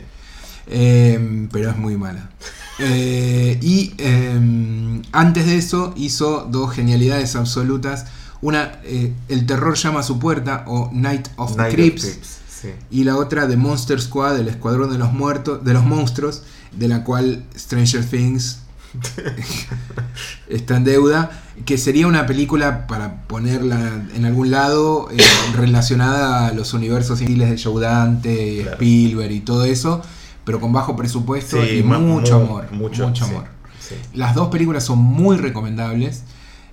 Eh, 0.66 1.48
pero 1.52 1.70
es 1.70 1.76
muy 1.76 1.96
mala. 1.96 2.30
Eh, 2.78 3.58
y 3.62 3.94
eh, 3.98 5.02
antes 5.12 5.46
de 5.46 5.56
eso 5.56 5.94
hizo 5.96 6.48
dos 6.50 6.72
genialidades 6.74 7.36
absolutas. 7.36 8.06
Una, 8.40 8.80
eh, 8.84 9.12
El 9.28 9.46
terror 9.46 9.74
llama 9.76 10.00
a 10.00 10.02
su 10.02 10.18
puerta 10.18 10.64
o 10.66 10.90
Night 10.92 11.28
of 11.36 11.56
Night 11.56 11.76
the 11.76 11.92
of 11.92 12.00
sí. 12.48 12.68
Y 12.90 13.04
la 13.04 13.16
otra 13.16 13.46
The 13.48 13.56
Monster 13.56 14.00
Squad, 14.00 14.38
el 14.38 14.48
escuadrón 14.48 14.90
de 14.90 14.98
los 14.98 15.12
muertos, 15.12 15.64
de 15.64 15.72
los 15.72 15.84
monstruos, 15.84 16.42
de 16.72 16.88
la 16.88 17.04
cual 17.04 17.44
Stranger 17.56 18.04
Things 18.04 18.58
está 20.48 20.76
en 20.76 20.84
deuda, 20.84 21.30
que 21.64 21.78
sería 21.78 22.06
una 22.06 22.26
película 22.26 22.86
para 22.86 23.22
ponerla 23.26 24.02
en 24.14 24.24
algún 24.24 24.50
lado 24.50 25.08
eh, 25.10 25.16
relacionada 25.56 26.46
a 26.48 26.52
los 26.52 26.74
universos 26.74 27.18
civiles 27.18 27.50
de 27.50 27.62
Joe 27.62 27.80
Dante, 27.82 28.60
Claro. 28.62 28.72
Spielberg 28.76 29.32
y 29.32 29.40
todo 29.40 29.64
eso, 29.64 30.02
pero 30.44 30.60
con 30.60 30.72
bajo 30.72 30.96
presupuesto 30.96 31.62
Sí, 31.62 31.78
y 31.78 31.82
mucho 31.82 32.38
mu- 32.38 32.44
amor, 32.44 32.72
Mucho, 32.72 33.04
amor. 33.06 33.44
sí. 33.80 33.94
Las 34.14 34.34
dos 34.34 34.48
películas 34.48 34.84
son 34.84 34.98
muy 34.98 35.36
recomendables. 35.36 36.22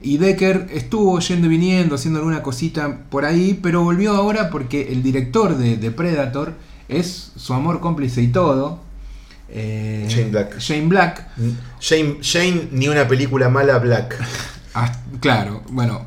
Y 0.04 0.18
Decker 0.18 0.68
estuvo 0.74 1.20
yendo 1.20 1.46
y 1.48 1.50
viniendo, 1.52 1.94
haciendo 1.96 2.20
alguna 2.20 2.42
cosita 2.42 3.02
por 3.10 3.24
ahí, 3.24 3.60
pero 3.62 3.84
volvió 3.84 4.14
ahora 4.16 4.50
porque 4.50 4.92
el 4.92 5.04
director 5.04 5.56
de, 5.58 5.78
de 5.78 5.92
Predator 5.92 6.54
es 6.90 7.32
su 7.36 7.54
amor 7.54 7.80
cómplice 7.82 8.22
y 8.22 8.28
todo. 8.30 8.80
eh, 9.50 10.06
Shane 10.10 10.30
Black. 10.32 10.58
Shane 10.60 10.88
Black. 10.88 11.28
Shane, 11.80 12.18
Shane, 12.22 12.70
ni 12.72 12.88
una 12.88 13.08
película 13.08 13.50
mala, 13.50 13.78
Black. 13.80 14.18
Ah, 14.74 14.90
claro, 15.20 15.62
bueno, 15.70 16.06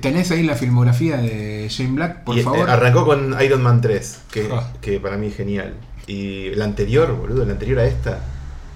¿tenés 0.00 0.30
ahí 0.30 0.42
la 0.42 0.54
filmografía 0.54 1.18
de 1.18 1.66
Shane 1.68 1.92
Black, 1.92 2.24
por 2.24 2.34
Y, 2.34 2.40
eh, 2.40 2.42
favor? 2.42 2.70
arrancó 2.70 3.04
con 3.04 3.36
Iron 3.44 3.62
Man 3.62 3.82
3, 3.82 4.20
que, 4.32 4.48
Ah. 4.50 4.72
que 4.80 4.98
para 4.98 5.18
mí 5.18 5.26
es 5.26 5.36
genial. 5.36 5.74
Y 6.10 6.50
la 6.56 6.64
anterior, 6.64 7.14
boludo, 7.14 7.44
la 7.44 7.52
anterior 7.52 7.78
a 7.78 7.84
esta, 7.86 8.18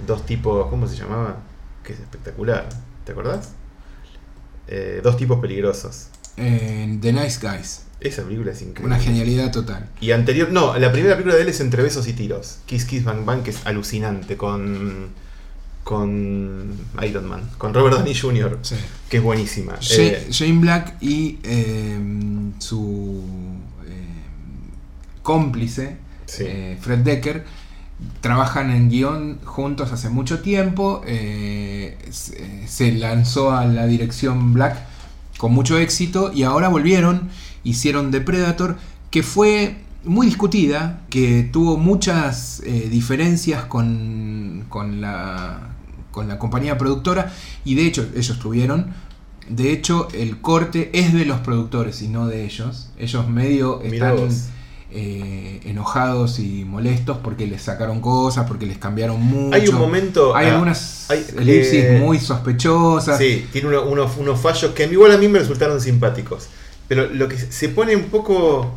dos 0.06 0.24
tipos, 0.24 0.68
¿cómo 0.70 0.86
se 0.86 0.94
llamaba? 0.96 1.38
Que 1.82 1.92
es 1.92 1.98
espectacular. 1.98 2.68
¿Te 3.04 3.10
acordás? 3.10 3.50
Eh, 4.68 5.00
dos 5.02 5.16
tipos 5.16 5.40
peligrosos. 5.40 6.08
Eh, 6.36 6.96
The 7.00 7.12
Nice 7.12 7.40
Guys. 7.44 7.82
Esa 7.98 8.22
película 8.22 8.52
es 8.52 8.62
increíble. 8.62 8.86
Una 8.94 9.02
genialidad 9.02 9.50
total. 9.50 9.88
Y 10.00 10.12
anterior, 10.12 10.52
no, 10.52 10.78
la 10.78 10.92
primera 10.92 11.14
película 11.14 11.34
de 11.34 11.42
él 11.42 11.48
es 11.48 11.60
Entre 11.60 11.82
Besos 11.82 12.06
y 12.06 12.12
Tiros. 12.12 12.58
Kiss 12.66 12.84
Kiss 12.84 13.02
Bang 13.02 13.24
Bang, 13.24 13.42
que 13.42 13.50
es 13.50 13.66
alucinante, 13.66 14.36
con, 14.36 15.08
con 15.82 16.72
Iron 17.02 17.26
Man, 17.28 17.50
con 17.58 17.74
Robert 17.74 17.96
Downey 17.96 18.14
Jr., 18.14 18.58
Sí. 18.62 18.76
que 19.08 19.16
es 19.16 19.22
buenísima. 19.24 19.74
Eh, 19.90 20.28
Shane 20.30 20.60
Black 20.60 21.02
y 21.02 21.40
eh, 21.42 21.98
su 22.58 23.24
eh, 23.88 24.06
cómplice, 25.22 25.96
Sí. 26.26 26.44
eh, 26.46 26.78
Fred 26.80 27.00
Decker, 27.00 27.44
trabajan 28.20 28.70
en 28.70 28.88
guion 28.90 29.38
juntos 29.44 29.92
hace 29.92 30.08
mucho 30.08 30.40
tiempo. 30.40 31.02
eh, 31.06 31.98
se, 32.10 32.66
se 32.66 32.92
lanzó 32.92 33.52
a 33.52 33.66
la 33.66 33.86
dirección 33.86 34.52
Black 34.52 34.76
con 35.38 35.52
mucho 35.52 35.78
éxito 35.78 36.32
y 36.32 36.42
ahora 36.44 36.68
volvieron, 36.68 37.28
hicieron 37.64 38.10
The 38.10 38.20
Predator, 38.20 38.76
que 39.10 39.22
fue 39.22 39.76
muy 40.04 40.26
discutida, 40.26 41.00
que 41.10 41.48
tuvo 41.52 41.76
muchas 41.76 42.60
eh, 42.64 42.88
diferencias 42.90 43.64
con, 43.64 44.64
con, 44.68 45.00
la, 45.00 45.70
con 46.10 46.28
la 46.28 46.38
compañía 46.38 46.76
productora 46.78 47.32
y 47.64 47.74
de 47.74 47.86
hecho 47.86 48.08
ellos 48.14 48.38
tuvieron. 48.38 48.92
De 49.48 49.72
hecho, 49.72 50.08
el 50.14 50.40
corte 50.40 50.90
es 50.94 51.12
de 51.12 51.26
los 51.26 51.40
productores 51.40 52.00
y 52.00 52.08
no 52.08 52.26
de 52.26 52.44
ellos. 52.44 52.90
Ellos 52.98 53.28
medio 53.28 53.82
están. 53.82 54.16
Eh, 54.96 55.60
enojados 55.64 56.38
y 56.38 56.64
molestos 56.64 57.18
porque 57.22 57.46
les 57.46 57.62
sacaron 57.62 58.00
cosas, 58.00 58.46
porque 58.46 58.64
les 58.64 58.78
cambiaron 58.78 59.20
mucho. 59.20 59.54
hay 59.56 59.66
un 59.68 59.74
momento. 59.74 60.34
Hay 60.36 60.46
ah, 60.46 60.52
algunas 60.52 61.10
hay, 61.10 61.26
elipsis 61.38 61.84
eh, 61.84 61.98
muy 62.00 62.18
sospechosas. 62.20 63.18
Sí, 63.18 63.46
tiene 63.52 63.68
uno- 63.68 63.84
unos, 63.84 64.16
unos 64.16 64.40
fallos 64.40 64.72
que 64.72 64.84
a 64.84 64.86
mí 64.86 64.92
igual 64.92 65.12
a 65.12 65.18
mí 65.18 65.26
me 65.28 65.38
resultaron 65.40 65.80
simpáticos. 65.80 66.46
Pero 66.88 67.06
lo 67.06 67.28
que 67.28 67.36
se 67.38 67.68
pone 67.70 67.96
un 67.96 68.04
poco. 68.04 68.72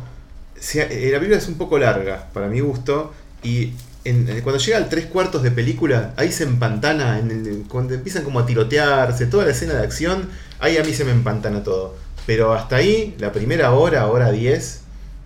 se- 0.58 0.80
eh, 0.82 1.12
la 1.12 1.18
película 1.18 1.38
es 1.38 1.46
un 1.48 1.54
poco 1.54 1.78
larga, 1.78 2.28
para 2.32 2.48
mi 2.48 2.60
gusto. 2.60 3.12
Y 3.44 3.72
en- 4.04 4.26
cuando 4.42 4.58
llega 4.58 4.76
al 4.78 4.88
tres 4.88 5.06
cuartos 5.06 5.42
de 5.44 5.50
película, 5.52 6.14
ahí 6.16 6.32
se 6.32 6.42
empantana. 6.44 7.18
En 7.20 7.30
el- 7.30 7.64
cuando 7.68 7.94
empiezan 7.94 8.24
como 8.24 8.40
a 8.40 8.46
tirotearse, 8.46 9.26
toda 9.26 9.44
la 9.44 9.52
escena 9.52 9.74
de 9.74 9.84
acción, 9.84 10.28
ahí 10.58 10.76
a 10.78 10.82
mí 10.84 10.92
se 10.94 11.04
me 11.04 11.12
empantana 11.12 11.62
todo. 11.62 11.94
Pero 12.26 12.52
hasta 12.52 12.76
ahí, 12.76 13.14
la 13.18 13.32
primera 13.32 13.70
hora, 13.72 14.06
hora 14.08 14.30
10, 14.32 14.80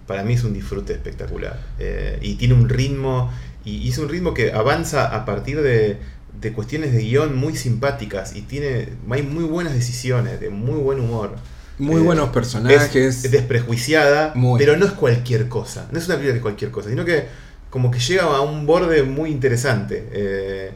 para 0.07 0.23
mí 0.25 0.35
es 0.35 0.45
un 0.45 0.53
disfrute 0.55 0.93
espectacular. 0.93 1.59
Eh, 1.79 2.19
y 2.23 2.35
tiene 2.37 2.55
un 2.55 2.69
ritmo. 2.69 3.31
Y, 3.65 3.77
y 3.79 3.89
es 3.91 3.99
un 3.99 4.09
ritmo 4.09 4.35
que 4.35 4.53
avanza 4.53 5.15
a 5.15 5.25
partir 5.25 5.61
de, 5.63 5.99
de 6.41 6.53
cuestiones 6.53 6.93
de 6.93 7.03
guion 7.03 7.37
muy 7.37 7.57
simpáticas. 7.57 8.35
Y 8.37 8.43
tiene. 8.43 8.89
hay 9.11 9.23
muy 9.23 9.45
buenas 9.45 9.75
decisiones, 9.75 10.41
de 10.41 10.51
muy 10.51 10.79
buen 10.81 11.01
humor. 11.01 11.37
Muy 11.79 12.01
Eh, 12.01 12.05
buenos 12.05 12.31
personajes. 12.31 12.95
Es, 12.97 13.25
es 13.25 13.31
desprejuiciada, 13.31 14.33
Muy. 14.35 14.59
pero 14.59 14.77
no 14.77 14.85
es 14.87 14.93
cualquier 14.93 15.49
cosa. 15.49 15.89
No 15.91 15.99
es 15.99 16.07
una 16.07 16.17
película 16.17 16.35
de 16.35 16.41
cualquier 16.41 16.71
cosa, 16.71 16.91
sino 16.91 17.05
que 17.05 17.27
como 17.71 17.91
que 17.91 17.99
llega 17.99 18.25
a 18.25 18.41
un 18.43 18.67
borde 18.67 19.03
muy 19.03 19.31
interesante. 19.31 20.09
Eh, 20.13 20.73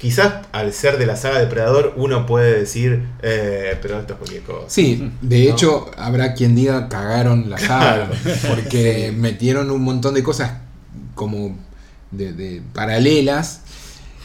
quizás 0.00 0.46
al 0.52 0.72
ser 0.72 0.96
de 0.98 1.06
la 1.06 1.14
saga 1.16 1.38
Depredador 1.40 1.92
uno 1.96 2.24
puede 2.26 2.58
decir, 2.58 3.04
eh, 3.22 3.78
pero 3.82 4.00
esto 4.00 4.14
es 4.14 4.18
cualquier 4.18 4.42
cosa. 4.42 4.64
Sí, 4.68 5.12
de 5.20 5.44
¿No? 5.44 5.50
hecho 5.52 5.90
habrá 5.98 6.32
quien 6.34 6.54
diga 6.54 6.88
cagaron 6.88 7.50
la 7.50 7.58
saga, 7.58 8.08
Claro. 8.08 8.38
porque 8.48 9.08
Sí. 9.10 9.16
metieron 9.16 9.70
un 9.70 9.82
montón 9.82 10.14
de 10.14 10.22
cosas 10.22 10.52
como 11.14 11.56
de, 12.10 12.32
de 12.32 12.62
paralelas, 12.72 13.60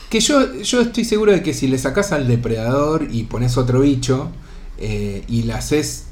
que 0.09 0.19
yo, 0.21 0.61
yo 0.61 0.81
estoy 0.81 1.03
seguro 1.03 1.31
de 1.33 1.43
que 1.43 1.53
si 1.53 1.67
le 1.67 1.77
sacás 1.77 2.11
al 2.13 2.27
depredador 2.27 3.07
y 3.11 3.23
pones 3.23 3.57
otro 3.57 3.81
bicho 3.81 4.29
eh, 4.77 5.23
y 5.27 5.43
la 5.43 5.57
haces 5.57 6.05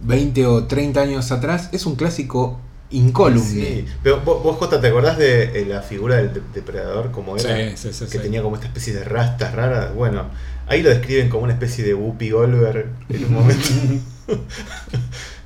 20 0.00 0.46
o 0.46 0.64
30 0.64 1.00
años 1.00 1.32
atrás, 1.32 1.70
es 1.72 1.86
un 1.86 1.96
clásico 1.96 2.58
incólume. 2.90 3.44
Sí, 3.46 3.84
pero 4.02 4.20
vos, 4.20 4.42
vos, 4.42 4.56
Jota, 4.56 4.80
¿te 4.80 4.88
acordás 4.88 5.18
de 5.18 5.60
eh, 5.62 5.66
la 5.66 5.82
figura 5.82 6.16
del 6.16 6.32
de- 6.34 6.42
depredador 6.54 7.10
como 7.10 7.36
era? 7.36 7.70
Sí, 7.70 7.76
sí, 7.76 7.92
sí, 7.92 8.04
que 8.06 8.10
sí. 8.12 8.18
tenía 8.18 8.42
como 8.42 8.56
esta 8.56 8.66
especie 8.68 8.94
de 8.94 9.04
rastas 9.04 9.54
raras. 9.54 9.94
Bueno, 9.94 10.26
ahí 10.66 10.82
lo 10.82 10.90
describen 10.90 11.28
como 11.28 11.44
una 11.44 11.52
especie 11.54 11.84
de 11.84 11.94
Whoopi 11.94 12.30
Goldberg 12.30 12.86
en 13.08 13.24
un 13.24 13.32
momento. 13.34 13.68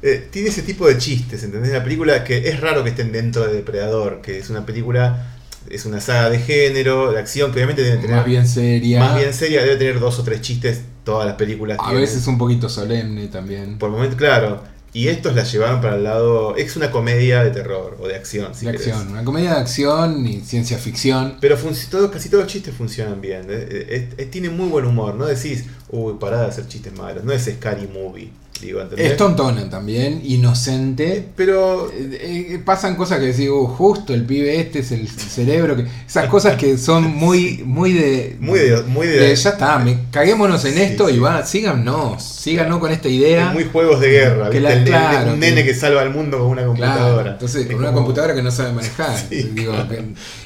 Eh, 0.05 0.26
tiene 0.33 0.48
ese 0.48 0.62
tipo 0.62 0.88
de 0.88 0.98
chistes, 0.98 1.44
¿entendés? 1.44 1.70
La 1.72 1.85
película 1.85 2.24
que 2.24 2.48
es 2.48 2.61
raro 2.61 2.83
que 2.83 2.90
estén 2.90 3.12
dentro 3.12 3.46
de 3.46 3.55
Depredador, 3.55 4.20
que 4.20 4.37
es 4.37 4.50
una 4.50 4.66
película, 4.66 5.28
es 5.70 5.87
una 5.87 6.00
saga 6.00 6.28
de 6.28 6.40
género, 6.40 7.12
de 7.12 7.20
acción, 7.20 7.52
que 7.52 7.59
obviamente 7.59 7.83
debe 7.83 7.98
tener 7.98 8.16
Más 8.16 8.26
bien 8.26 8.48
seria, 8.48 8.98
más 8.98 9.14
bien 9.16 9.33
seria, 9.33 9.62
debe 9.62 9.76
tener 9.76 10.00
dos 10.00 10.18
o 10.18 10.24
tres 10.24 10.40
chistes 10.40 10.81
todas 11.05 11.24
las 11.28 11.37
películas. 11.37 11.78
a 11.78 11.85
tienen. 11.85 12.00
veces 12.00 12.26
un 12.26 12.37
poquito 12.37 12.68
solemne 12.68 13.28
también. 13.28 13.78
Por 13.78 13.90
momento, 13.90 14.16
claro. 14.16 14.64
Y 14.95 15.09
estos 15.09 15.34
la 15.34 15.43
llevaron 15.45 15.80
para 15.80 15.97
el 15.97 16.05
lado. 16.05 16.55
Es 16.57 16.76
una 16.76 16.90
comedia 16.90 17.43
de 17.43 17.51
terror 17.51 17.97
o 18.01 18.07
de 18.07 18.14
acción, 18.14 18.55
si 18.55 18.66
de 18.66 18.72
querés. 18.72 18.88
acción, 18.88 19.09
una 19.09 19.24
comedia 19.24 19.55
de 19.55 19.61
acción 19.61 20.26
y 20.26 20.40
ciencia 20.43 20.76
ficción. 20.76 21.38
Pero 21.40 21.57
todos, 21.57 22.11
casi 22.11 22.28
todos 22.28 22.45
los 22.45 22.53
chistes 22.53 22.74
funcionan 22.74 23.20
bien. 23.20 23.47
eh, 23.49 23.86
eh, 23.88 24.09
eh, 24.18 24.26
tiene 24.26 24.51
muy 24.51 24.68
buen 24.68 24.84
humor. 24.84 25.14
No 25.14 25.24
decís, 25.26 25.64
uy, 25.88 26.14
pará 26.20 26.43
de 26.43 26.47
hacer 26.49 26.68
chistes 26.68 26.93
malos. 26.93 27.24
No 27.24 27.32
es 27.32 27.45
Scary 27.45 27.88
Movie. 27.88 28.30
Digo, 28.62 28.80
¿entendés? 28.80 29.10
Es 29.12 29.16
tontona 29.16 29.68
también, 29.68 30.20
inocente. 30.24 31.26
Pero 31.36 31.90
Eh, 31.92 32.48
eh, 32.54 32.58
pasan 32.64 32.96
cosas 32.96 33.18
que 33.18 33.32
digo, 33.32 33.66
justo 33.66 34.14
el 34.14 34.24
pibe 34.24 34.58
este 34.60 34.78
es 34.80 34.92
el 34.92 35.08
cerebro. 35.08 35.76
Que, 35.76 35.86
esas 36.06 36.28
cosas 36.28 36.56
que 36.56 36.78
son 36.78 37.10
muy, 37.16 37.62
muy 37.64 37.92
de. 37.92 38.36
muy 38.40 38.58
de, 38.58 38.82
muy 38.84 39.06
de, 39.06 39.18
de, 39.18 39.36
ya 39.36 39.50
está, 39.50 39.78
me, 39.78 39.98
caguémonos 40.10 40.64
en 40.64 40.74
Sí, 40.74 40.80
esto 40.82 41.08
sí. 41.08 41.14
y 41.16 41.18
va, 41.18 41.44
síganos, 41.44 42.22
síganos 42.22 42.78
con 42.78 42.90
esta 42.92 43.08
idea. 43.08 43.48
es 43.48 43.54
muy 43.54 43.64
juegos 43.64 44.00
de 44.00 44.10
guerra, 44.10 44.50
Que 44.50 44.58
¿viste? 44.60 44.60
la- 44.60 44.72
El- 44.72 44.78
el- 44.78 44.84
claro, 44.84 45.32
un 45.34 45.40
nene 45.40 45.64
que- 45.64 45.74
salva 45.74 46.02
al 46.02 46.10
mundo 46.10 46.38
con 46.38 46.46
una 46.48 46.64
computadora. 46.64 47.14
Claro, 47.22 47.30
entonces 47.32 47.62
Es 47.62 47.66
con 47.66 47.76
una 47.76 47.88
como- 47.88 47.98
computadora 48.02 48.34
que 48.34 48.42
no 48.42 48.50
sabe 48.50 48.72
manejar. 48.72 49.16
Sí, 49.28 49.50
digo, 49.54 49.72
claro. 49.72 49.88
que- 49.88 50.02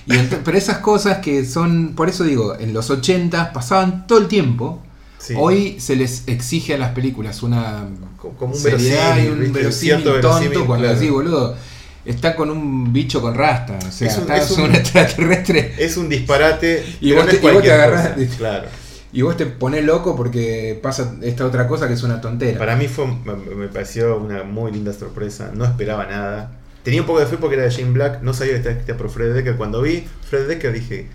y 0.06 0.12
ent- 0.12 0.38
pero 0.44 0.56
esas 0.56 0.78
cosas 0.78 1.18
que 1.18 1.44
son, 1.44 1.94
por 1.94 2.08
eso 2.08 2.24
digo, 2.24 2.56
en 2.58 2.72
los 2.72 2.88
80 2.90 3.52
pasaban 3.52 4.06
todo 4.06 4.18
el 4.18 4.28
tiempo. 4.28 4.82
Sí. 5.18 5.34
Hoy 5.36 5.80
se 5.80 5.96
les 5.96 6.24
exige 6.28 6.74
a 6.74 6.78
las 6.78 6.90
películas 6.92 7.42
una 7.42 7.88
Co- 8.18 8.32
como 8.38 8.54
un 8.54 8.58
seriedad 8.60 9.16
y 9.22 9.28
un 9.28 9.52
verosímil 9.52 10.04
tonto 10.04 10.12
verosímil, 10.14 10.58
cuando 10.64 10.84
claro. 10.84 10.94
decís, 10.98 11.10
boludo, 11.10 11.56
está 12.04 12.36
con 12.36 12.50
un 12.50 12.92
bicho 12.92 13.20
con 13.20 13.34
rasta, 13.34 13.78
o 13.86 13.90
sea, 13.90 14.08
Es 14.08 14.14
un- 14.16 14.22
está 14.22 14.36
es 14.36 14.50
un- 14.52 14.60
un 14.64 14.74
extraterrestre 14.74 15.74
Es 15.78 15.96
un 15.96 16.08
disparate. 16.08 16.84
Y 17.00 17.12
vos 17.12 17.24
no 17.24 17.30
te- 17.30 17.36
y 17.36 17.40
vos 17.40 17.42
te 17.46 17.52
cualquier 17.52 17.74
agarrás 17.74 18.08
cosa. 18.10 18.36
Claro. 18.36 18.68
y 19.12 19.22
vos 19.22 19.36
te 19.36 19.46
pones 19.46 19.84
loco 19.84 20.14
porque 20.14 20.78
pasa 20.82 21.14
esta 21.22 21.46
otra 21.46 21.66
cosa 21.66 21.88
que 21.88 21.94
es 21.94 22.02
una 22.02 22.20
tontera. 22.20 22.58
Para 22.58 22.76
mí 22.76 22.86
fue, 22.86 23.06
me, 23.06 23.34
me 23.54 23.68
pareció 23.68 24.18
una 24.18 24.42
muy 24.44 24.70
linda 24.72 24.92
sorpresa. 24.92 25.50
No 25.54 25.64
esperaba 25.64 26.06
nada. 26.06 26.52
Tenía 26.84 27.00
un 27.00 27.06
poco 27.06 27.18
de 27.20 27.26
fe 27.26 27.36
porque 27.38 27.56
era 27.56 27.64
de 27.64 27.70
Jane 27.72 27.90
Black. 27.90 28.22
No 28.22 28.32
sabía 28.34 28.52
que 28.52 28.58
estaba 28.58 28.74
escrita 28.76 28.96
por 28.98 29.08
Fred 29.10 29.34
Decker. 29.34 29.56
Cuando 29.56 29.80
vi 29.82 30.04
Fred 30.28 30.46
Decker 30.46 30.72
dije, 30.72 31.08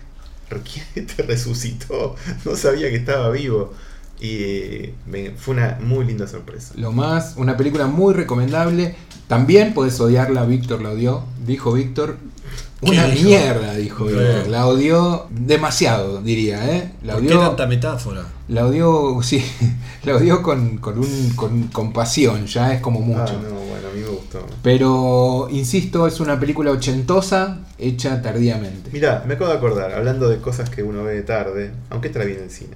¿por 0.50 0.62
¿quién 0.62 1.06
te 1.16 1.22
resucitó? 1.24 2.16
No 2.44 2.56
sabía 2.56 2.90
que 2.90 2.96
estaba 2.98 3.30
vivo. 3.30 3.74
Y 4.22 4.92
me- 5.08 5.32
fue 5.32 5.56
una 5.56 5.80
muy 5.82 6.06
linda 6.06 6.28
sorpresa. 6.28 6.74
Lo 6.78 6.92
más, 6.92 7.34
una 7.38 7.58
película 7.58 7.88
muy 7.88 8.14
recomendable. 8.14 8.96
También 9.28 9.74
podés 9.74 10.00
odiarla, 10.00 10.46
Víctor 10.46 10.82
la 10.82 10.92
odió. 10.92 11.24
Dijo 11.46 11.74
Víctor. 11.74 12.18
Una 12.82 13.08
dijo? 13.08 13.26
mierda, 13.30 13.74
dijo. 13.76 14.06
Víctor. 14.06 14.48
La 14.48 14.68
odió 14.68 15.28
demasiado, 15.32 16.22
diría, 16.22 16.76
¿eh? 16.76 16.92
La 17.04 17.14
¿Por 17.14 17.26
qué 17.26 17.36
tanta 17.36 17.66
metáfora? 17.68 18.24
la 18.48 18.66
odió, 18.68 19.20
sí, 19.24 19.44
la 20.04 20.16
odió 20.18 20.42
con, 20.44 20.78
con, 20.78 21.00
un, 21.00 21.32
con, 21.36 21.64
con 21.70 21.94
pasión, 21.94 22.46
ya 22.48 22.74
es 22.74 22.82
como 22.82 23.00
mucho. 23.00 23.22
Ah, 23.38 23.42
no, 23.44 23.56
bueno, 23.56 23.88
a 23.92 23.96
mí 23.96 24.02
me 24.02 24.08
gustó. 24.10 24.46
Pero, 24.62 25.48
insisto, 25.52 26.06
es 26.08 26.20
una 26.20 26.40
película 26.40 26.72
ochentosa 26.72 27.60
hecha 27.78 28.22
tardíamente. 28.22 28.90
Mira, 28.92 29.24
me 29.28 29.36
acabo 29.36 29.50
de 29.52 29.58
acordar, 29.58 29.94
hablando 29.94 30.28
de 30.30 30.38
cosas 30.40 30.70
que 30.70 30.84
uno 30.84 31.04
ve 31.04 31.22
tarde, 31.22 31.72
aunque 31.90 32.08
esta 32.10 32.20
la 32.20 32.26
vi 32.26 32.34
en 32.34 32.44
el 32.44 32.52
cine. 32.52 32.76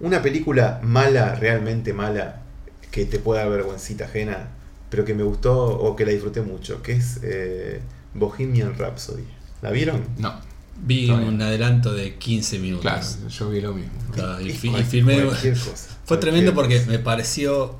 Una 0.00 0.22
película 0.22 0.80
mala, 0.82 1.34
realmente 1.34 1.92
mala, 1.92 2.42
que 2.90 3.04
te 3.04 3.18
pueda 3.18 3.42
dar 3.42 3.50
vergüencita 3.50 4.06
ajena, 4.06 4.48
pero 4.88 5.04
que 5.04 5.14
me 5.14 5.22
gustó 5.22 5.54
o 5.66 5.94
que 5.94 6.04
la 6.06 6.12
disfruté 6.12 6.40
mucho, 6.42 6.82
que 6.82 6.92
es 6.92 7.20
eh, 7.22 7.80
Bohemian 8.14 8.76
Rhapsody. 8.76 9.24
¿La 9.62 9.70
vieron? 9.70 10.02
No, 10.18 10.34
Vi 10.82 11.10
un 11.10 11.40
adelanto 11.42 11.92
de 11.92 12.14
15 12.16 12.58
minutos. 12.58 12.82
claro, 12.82 13.28
yo 13.28 13.50
vi 13.50 13.60
lo 13.60 13.74
mismo. 13.74 13.92
Claro, 14.12 14.40
y, 14.40 14.50
filmé. 14.50 15.22
cualquier 15.22 15.54
cosa, 15.58 15.96
Fue 16.06 16.16
tremendo 16.16 16.54
porque 16.54 16.78
cosa. 16.78 16.90
me 16.90 16.98
pareció 16.98 17.76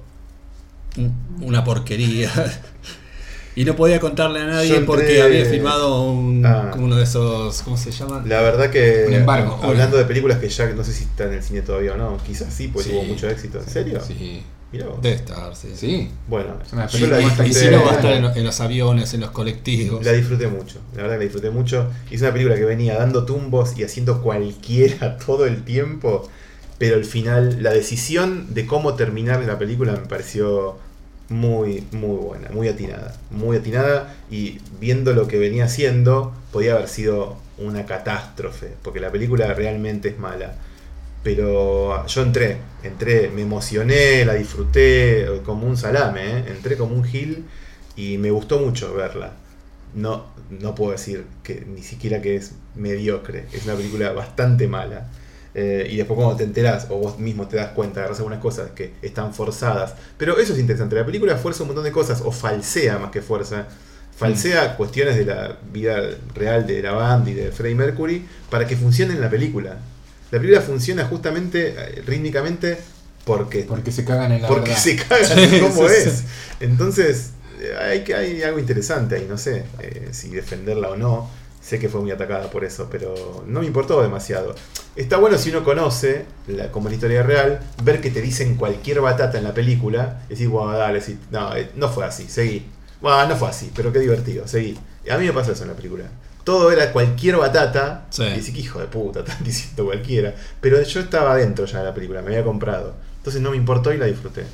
un- 0.98 1.14
una 1.40 1.64
porquería. 1.64 2.30
y 3.56 3.64
no 3.64 3.74
podía 3.76 3.98
contarle 4.00 4.40
a 4.40 4.46
nadie 4.46 4.76
entré- 4.76 4.86
porque 4.86 5.22
había 5.22 5.44
filmado 5.44 6.02
un, 6.02 6.44
Ah. 6.46 6.70
uno 6.78 6.96
de 6.96 7.04
esos. 7.04 7.62
¿Cómo 7.62 7.76
se 7.76 7.90
llama? 7.90 8.22
La 8.26 8.40
verdad 8.42 8.70
que, 8.70 9.04
Un 9.08 9.14
embargo. 9.14 9.58
hablando 9.62 9.96
de 9.96 10.04
películas 10.04 10.38
que 10.38 10.48
ya 10.48 10.66
no 10.70 10.84
sé 10.84 10.92
si 10.92 11.04
está 11.04 11.24
en 11.24 11.34
el 11.34 11.42
cine 11.42 11.62
todavía 11.62 11.94
o 11.94 11.96
no, 11.96 12.16
quizás 12.26 12.52
sí, 12.52 12.68
pues 12.68 12.86
Sí. 12.86 12.92
tuvo 12.92 13.02
mucho 13.04 13.28
éxito. 13.28 13.58
¿En 13.58 13.68
serio? 13.68 14.00
Sí, 14.06 14.42
Mirá 14.72 14.86
vos. 14.86 15.02
Debe 15.02 15.16
estar, 15.16 15.56
sí. 15.56 15.68
sí. 15.74 16.10
Bueno, 16.28 16.54
yo 16.70 16.76
la 16.76 16.86
que 16.86 16.96
Y 16.96 17.24
disfruté, 17.26 17.52
si 17.54 17.68
no 17.70 17.84
va 17.84 17.90
a 17.90 17.94
estar 17.96 18.12
en, 18.12 18.22
lo- 18.22 18.32
en 18.36 18.44
los 18.44 18.60
aviones, 18.60 19.12
en 19.14 19.20
los 19.20 19.32
colectivos. 19.32 20.04
La 20.04 20.12
disfruté 20.12 20.46
mucho, 20.46 20.78
la 20.94 21.02
verdad 21.02 21.14
que 21.16 21.18
la 21.18 21.24
disfruté 21.24 21.50
mucho. 21.50 21.88
Y 22.08 22.14
es 22.14 22.20
una 22.22 22.32
película 22.32 22.54
que 22.54 22.64
venía 22.64 22.94
dando 22.96 23.24
tumbos 23.24 23.76
y 23.76 23.82
haciendo 23.82 24.22
cualquiera 24.22 25.16
todo 25.26 25.44
el 25.46 25.64
tiempo, 25.64 26.28
pero 26.78 26.94
al 26.94 27.04
final 27.04 27.64
la 27.64 27.72
decisión 27.72 28.54
de 28.54 28.64
cómo 28.64 28.94
terminar 28.94 29.40
la 29.44 29.58
película 29.58 29.90
me 29.90 30.06
pareció 30.06 30.78
muy, 31.30 31.86
muy 31.92 32.16
buena, 32.16 32.50
muy 32.50 32.68
atinada. 32.68 33.16
Muy 33.30 33.56
atinada 33.56 34.14
y 34.30 34.58
viendo 34.78 35.14
lo 35.14 35.26
que 35.26 35.38
venía 35.38 35.64
haciendo, 35.64 36.34
podía 36.52 36.74
haber 36.74 36.88
sido 36.88 37.36
una 37.56 37.86
catástrofe, 37.86 38.74
porque 38.82 39.00
la 39.00 39.10
película 39.10 39.54
realmente 39.54 40.10
es 40.10 40.18
mala. 40.18 40.56
Pero 41.22 42.06
yo 42.06 42.22
entré, 42.22 42.58
entré, 42.82 43.30
me 43.30 43.42
emocioné, 43.42 44.24
la 44.24 44.34
disfruté 44.34 45.22
eh, 45.22 45.40
como 45.44 45.66
un 45.66 45.76
salame, 45.76 46.38
¿eh? 46.38 46.44
entré 46.48 46.76
como 46.76 46.94
un 46.94 47.04
gil 47.04 47.44
y 47.94 48.18
me 48.18 48.30
gustó 48.30 48.58
mucho 48.58 48.92
verla. 48.94 49.32
No, 49.94 50.26
no 50.50 50.74
puedo 50.74 50.92
decir 50.92 51.26
que 51.42 51.64
ni 51.66 51.82
siquiera 51.82 52.22
que 52.22 52.36
es 52.36 52.52
mediocre, 52.74 53.46
es 53.52 53.64
una 53.64 53.74
película 53.74 54.12
bastante 54.12 54.66
mala. 54.66 55.08
Eh, 55.54 55.88
y 55.90 55.96
después 55.96 56.16
cuando 56.16 56.36
te 56.36 56.44
enteras 56.44 56.86
o 56.90 56.96
vos 56.96 57.18
mismo 57.18 57.48
te 57.48 57.56
das 57.56 57.72
cuenta, 57.72 58.00
agarras 58.00 58.18
algunas 58.18 58.38
cosas 58.40 58.70
que 58.70 58.92
están 59.02 59.34
forzadas. 59.34 59.94
Pero 60.16 60.38
eso 60.38 60.52
es 60.52 60.58
interesante, 60.58 60.96
la 60.96 61.06
película 61.06 61.36
fuerza 61.36 61.62
un 61.62 61.68
montón 61.68 61.84
de 61.84 61.92
cosas, 61.92 62.22
o 62.24 62.30
falsea 62.32 62.98
más 62.98 63.10
que 63.10 63.22
fuerza. 63.22 63.66
Falsea 64.16 64.76
cuestiones 64.76 65.16
de 65.16 65.24
la 65.24 65.56
vida 65.72 65.98
real 66.34 66.66
de 66.66 66.82
la 66.82 66.92
banda 66.92 67.30
y 67.30 67.34
de 67.34 67.52
Freddie 67.52 67.74
Mercury 67.74 68.26
para 68.50 68.66
que 68.66 68.76
funcione 68.76 69.14
en 69.14 69.20
la 69.20 69.30
película. 69.30 69.78
La 70.30 70.38
película 70.38 70.60
funciona 70.60 71.06
justamente, 71.06 71.74
eh, 71.76 72.02
rítmicamente, 72.06 72.78
porque, 73.24 73.62
Porque 73.62 73.92
se 73.92 74.04
cagan 74.04 74.32
en 74.32 74.42
la 74.42 74.48
porque 74.48 74.70
verdad. 74.70 74.82
se 74.82 74.96
cagan 75.08 75.38
en 75.38 75.60
cómo 75.60 75.86
es. 75.86 76.24
Entonces, 76.60 77.30
eh, 77.60 77.74
hay, 77.78 78.04
que, 78.04 78.14
hay 78.14 78.42
algo 78.42 78.58
interesante 78.58 79.16
ahí, 79.16 79.26
no 79.28 79.38
sé 79.38 79.64
eh, 79.80 80.08
si 80.12 80.30
defenderla 80.30 80.90
o 80.90 80.96
no. 80.96 81.30
Sé 81.60 81.78
que 81.78 81.88
fue 81.90 82.00
muy 82.00 82.10
atacada 82.10 82.50
por 82.50 82.64
eso, 82.64 82.88
pero 82.90 83.44
no 83.46 83.60
me 83.60 83.66
importó 83.66 84.00
demasiado. 84.00 84.54
Está 84.96 85.18
bueno 85.18 85.36
si 85.36 85.50
uno 85.50 85.62
conoce, 85.62 86.24
la, 86.48 86.70
como 86.72 86.88
la 86.88 86.94
historia 86.94 87.22
real, 87.22 87.60
ver 87.84 88.00
que 88.00 88.10
te 88.10 88.22
dicen 88.22 88.56
cualquier 88.56 89.00
batata 89.02 89.36
en 89.38 89.44
la 89.44 89.52
película, 89.52 90.22
y 90.28 90.30
decir, 90.30 90.48
bueno, 90.48 90.72
dale, 90.72 91.00
sí, 91.02 91.18
no, 91.30 91.54
eh, 91.54 91.70
no 91.76 91.88
fue 91.90 92.04
así, 92.06 92.28
seguí. 92.28 92.66
Bueno, 93.02 93.26
no 93.28 93.36
fue 93.36 93.48
así, 93.48 93.70
pero 93.74 93.92
qué 93.92 93.98
divertido, 93.98 94.48
seguí. 94.48 94.78
A 95.10 95.18
mí 95.18 95.26
me 95.26 95.32
pasó 95.32 95.52
eso 95.52 95.62
en 95.64 95.68
la 95.70 95.76
película. 95.76 96.04
Todo 96.44 96.72
era 96.72 96.92
cualquier 96.92 97.36
batata, 97.36 98.06
Sí. 98.10 98.22
y 98.24 98.30
decís, 98.30 98.50
que 98.54 98.60
hijo 98.60 98.80
de 98.80 98.86
puta, 98.86 99.20
están 99.26 99.44
diciendo 99.44 99.84
cualquiera. 99.84 100.34
Pero 100.62 100.80
yo 100.82 101.00
estaba 101.00 101.32
adentro 101.32 101.66
ya 101.66 101.80
de 101.80 101.84
la 101.84 101.94
película, 101.94 102.22
me 102.22 102.28
había 102.28 102.44
comprado. 102.44 102.94
Entonces 103.18 103.42
no 103.42 103.50
me 103.50 103.58
importó 103.58 103.92
y 103.92 103.98
la 103.98 104.06
disfruté. 104.06 104.44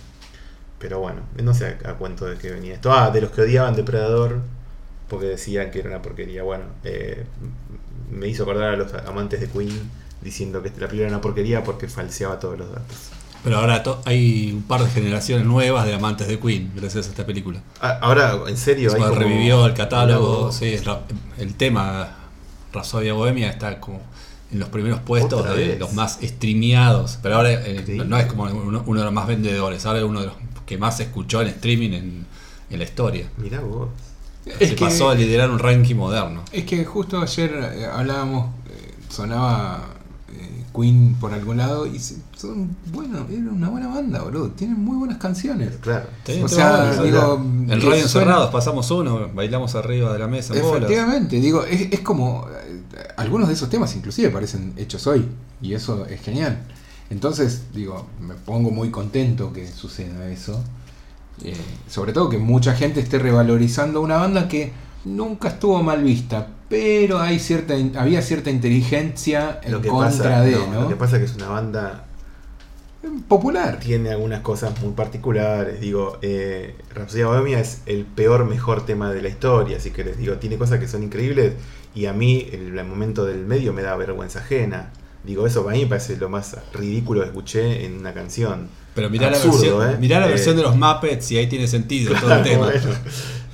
Pero 0.81 0.99
bueno, 0.99 1.21
no 1.43 1.55
sé 1.55 1.77
a, 1.85 1.91
a 1.91 1.95
cuento 1.95 2.27
de 2.27 2.37
qué 2.37 2.51
venía 2.51 2.75
esto. 2.75 2.93
Ah, 2.93 3.11
de 3.11 3.21
los 3.21 3.31
que 3.31 3.43
odiaban 3.43 3.75
Depredador, 3.77 4.41
porque 5.09 5.27
decían 5.27 5.71
que 5.71 5.81
era 5.81 5.89
una 5.91 6.03
porquería. 6.03 6.43
Bueno, 6.43 6.65
eh, 6.85 7.25
me 8.11 8.29
hizo 8.29 8.43
acordar 8.45 8.75
a 8.75 8.77
los 8.77 8.93
amantes 8.95 9.41
de 9.41 9.49
Queen 9.49 9.91
diciendo 10.23 10.63
que 10.63 10.71
la 10.71 10.75
película 10.89 11.03
era 11.03 11.09
una 11.11 11.21
porquería 11.21 11.63
porque 11.63 11.89
falseaba 11.89 12.39
todos 12.41 12.59
los 12.59 12.71
datos. 12.71 12.97
Pero 13.45 13.59
ahora 13.59 13.83
hay 14.07 14.51
un 14.53 14.63
par 14.63 14.83
de 14.83 14.91
generaciones 14.91 15.47
nuevas 15.47 15.87
de 15.87 15.95
amantes 15.95 16.27
de 16.27 16.39
Queen, 16.41 16.73
gracias 16.75 17.07
a 17.07 17.11
esta 17.11 17.25
película. 17.27 17.61
Ah, 17.81 17.99
ahora, 18.03 18.37
en 18.49 18.57
serio, 18.57 18.91
hay 18.93 19.01
como- 19.01 19.15
revivió 19.15 19.67
el 19.67 19.75
catálogo, 19.75 20.51
sí, 20.51 20.75
el 21.39 21.55
tema 21.55 22.09
Rapsodia 22.73 23.13
Bohemia 23.13 23.49
está 23.49 23.79
como 23.79 24.01
en 24.53 24.59
los 24.59 24.69
primeros 24.69 24.99
puestos 25.01 25.41
Otra 25.41 25.55
de 25.55 25.69
vez. 25.69 25.79
los 25.79 25.93
más 25.93 26.19
streameados, 26.23 27.19
pero 27.23 27.37
ahora 27.37 27.53
eh, 27.53 28.03
no 28.07 28.17
es 28.19 28.27
como 28.27 28.45
uno, 28.45 28.83
uno 28.87 29.01
de 29.01 29.05
los 29.05 29.15
más 29.15 29.27
vendedores, 29.29 29.85
ahora 29.87 30.01
es 30.01 30.05
uno 30.05 30.21
de 30.21 30.27
los 30.27 30.35
que 30.65 30.77
más 30.79 30.97
se 30.97 31.05
escuchó 31.05 31.41
en 31.43 31.49
streaming 31.49 31.91
en, 31.93 32.27
en 32.71 32.79
la 32.79 32.85
historia. 32.85 33.29
Mirá 33.37 33.61
vos. 33.61 33.89
Es 34.47 34.71
se 34.71 34.75
que- 34.77 34.85
pasó 34.85 35.11
a 35.11 35.15
liderar 35.15 35.51
un 35.51 35.59
ranking 35.59 35.97
moderno. 35.97 36.43
Es 36.53 36.65
que 36.65 36.85
justo 36.85 37.21
ayer 37.21 37.51
eh, 37.75 37.87
hablábamos, 37.87 38.51
eh, 38.71 38.95
sonaba 39.09 39.85
eh, 40.33 40.63
Queen 40.75 41.17
por 41.21 41.33
algún 41.35 41.57
lado 41.57 41.87
y 41.87 41.99
se- 41.99 42.17
son 42.37 42.77
bueno, 42.93 43.27
era 43.31 43.51
una 43.51 43.69
buena 43.71 43.89
banda, 43.89 44.23
boludo. 44.23 44.51
Tienen 44.51 44.79
muy 44.79 44.97
buenas 44.97 45.19
canciones. 45.19 45.73
Claro. 45.81 46.07
Sí, 46.25 46.41
o 46.43 46.49
sea, 46.49 46.93
bueno, 46.97 47.03
digo, 47.03 47.35
En 47.73 47.81
Radio 47.81 47.95
Encerrados 48.03 48.51
pasamos 48.51 48.91
uno, 48.91 49.29
bailamos 49.35 49.75
arriba 49.75 50.13
de 50.13 50.19
la 50.21 50.29
mesa. 50.29 50.55
bolas. 50.55 50.77
Efectivamente, 50.83 51.41
digo, 51.41 51.65
es, 51.65 51.93
es 51.93 52.01
como 52.01 52.47
algunos 53.17 53.49
de 53.49 53.55
esos 53.55 53.69
temas 53.69 53.95
inclusive 53.97 54.31
parecen 54.31 54.75
hechos 54.77 55.07
hoy 55.07 55.27
y 55.61 55.75
eso 55.75 56.07
es 56.07 56.21
genial. 56.21 56.59
Entonces, 57.11 57.63
digo, 57.73 58.07
me 58.21 58.35
pongo 58.35 58.71
muy 58.71 58.91
contento 58.91 59.53
que 59.53 59.67
suceda 59.67 60.29
eso. 60.29 60.63
Eh, 61.45 61.55
sobre 61.89 62.13
todo 62.13 62.29
que 62.29 62.39
mucha 62.39 62.75
gente 62.75 63.01
esté 63.01 63.19
revalorizando 63.19 64.01
una 64.01 64.17
banda 64.17 64.49
que 64.49 64.73
nunca 65.05 65.49
estuvo 65.49 65.83
mal 65.83 66.03
vista, 66.03 66.49
pero 66.69 67.21
hay 67.21 67.39
cierta 67.39 67.75
había 67.99 68.23
cierta 68.23 68.51
inteligencia 68.51 69.61
en 69.63 69.73
Lo 69.73 69.81
que, 69.81 69.89
contra 69.89 70.11
pasa, 70.11 70.41
de, 70.41 70.53
no, 70.53 70.67
¿no? 70.67 70.81
lo 70.83 70.89
que 70.89 70.97
pasa 70.97 71.17
es 71.17 71.21
que 71.21 71.27
es 71.27 71.37
una 71.37 71.49
banda 71.49 72.07
Popular. 73.29 73.79
tiene 73.79 74.11
algunas 74.11 74.41
cosas 74.41 74.81
muy 74.81 74.93
particulares. 74.93 75.81
Digo, 75.81 76.19
eh, 76.23 76.75
Rhapsody 76.95 77.23
Bohemia 77.23 77.61
es 77.61 77.83
el 77.87 78.05
peor, 78.05 78.45
mejor 78.45 78.85
tema 78.85 79.13
de 79.13 79.23
la 79.23 79.29
historia. 79.29 79.77
Así 79.77 79.91
que 79.91 80.05
les 80.05 80.19
digo, 80.19 80.35
tiene 80.37 80.59
cosas 80.59 80.81
que 80.81 80.89
son 80.89 81.03
increíbles. 81.03 81.55
Y 81.95 82.07
a 82.07 82.13
mí, 82.13 82.49
el, 82.53 82.77
el 82.79 82.87
momento 82.87 83.25
del 83.25 83.47
medio 83.47 83.73
me 83.73 83.83
da 83.83 83.97
vergüenza 83.97 84.41
ajena. 84.41 84.91
Digo, 85.27 85.47
eso 85.47 85.65
para 85.65 85.77
mí 85.77 85.83
me 85.83 85.89
parece 85.89 86.17
lo 86.17 86.29
más 86.29 86.57
ridículo 86.73 87.21
que 87.23 87.27
escuché 87.27 87.85
en 87.85 87.99
una 87.99 88.15
canción. 88.15 88.69
Pero 88.95 89.11
mirá 89.11 89.29
Absurdo, 89.29 89.51
la 89.81 89.87
versión, 89.87 89.91
¿eh? 89.95 89.99
mirá 90.01 90.21
la 90.21 90.27
Eh, 90.27 90.31
versión 90.31 90.57
de 90.57 90.63
los 90.63 90.77
Muppets 90.77 91.31
y 91.33 91.37
ahí 91.39 91.49
tiene 91.49 91.67
sentido 91.67 92.15
todo 92.19 92.33
el 92.35 92.43
tema. 92.43 92.67
Bueno, 92.67 92.81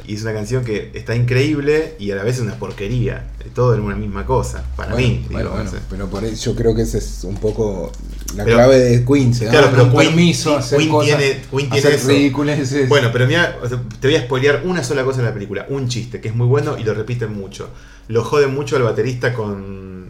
y 0.06 0.14
es 0.16 0.22
una 0.22 0.32
canción 0.34 0.64
que 0.64 0.90
está 0.94 1.14
increíble 1.16 1.94
y 1.98 2.10
a 2.10 2.16
la 2.16 2.24
vez 2.24 2.36
es 2.36 2.42
una 2.42 2.54
porquería. 2.56 3.28
Todo 3.54 3.74
en 3.74 3.80
una 3.80 3.96
misma 3.96 4.24
cosa, 4.26 4.64
para 4.76 4.92
Bueno, 4.92 5.08
mí. 5.08 5.24
bueno, 5.30 5.38
digo, 5.38 5.50
bueno, 5.50 5.64
no 5.64 5.70
sé. 5.70 5.76
pero 5.90 6.06
por 6.08 6.24
eso 6.24 6.50
yo 6.52 6.56
creo 6.56 6.74
que 6.74 6.82
ese 6.82 6.98
es 6.98 7.24
un 7.24 7.36
poco 7.36 7.90
la 8.36 8.44
Pero- 8.44 8.56
clave 8.56 8.78
de 8.78 9.04
Queen. 9.04 9.34
Se 9.34 9.46
Claro, 9.48 9.68
pero 9.70 9.84
un 9.84 9.90
Queen- 9.92 10.06
permiso 10.08 10.56
hacer 10.56 10.78
Queen 10.78 10.90
cosas, 10.90 11.18
tiene- 11.18 11.40
Queen 11.50 11.70
tiene 11.70 11.78
hacer 11.78 11.92
eso. 11.94 12.08
ridiculeces. 12.08 12.88
Bueno, 12.88 13.10
pero 13.12 13.26
mira, 13.26 13.58
o 13.62 13.68
sea, 13.68 13.80
te 14.00 14.08
voy 14.08 14.16
a 14.16 14.22
spoilear 14.22 14.62
una 14.64 14.82
sola 14.84 15.04
cosa 15.04 15.18
de 15.22 15.26
la 15.28 15.34
película, 15.34 15.66
un 15.68 15.88
chiste 15.88 16.20
que 16.20 16.28
es 16.28 16.34
muy 16.34 16.46
bueno 16.46 16.76
y 16.78 16.84
lo 16.84 16.94
repiten 16.94 17.32
mucho. 17.32 17.68
Lo 18.08 18.24
joden 18.24 18.54
mucho 18.54 18.76
al 18.76 18.82
baterista 18.82 19.32
con 19.34 20.01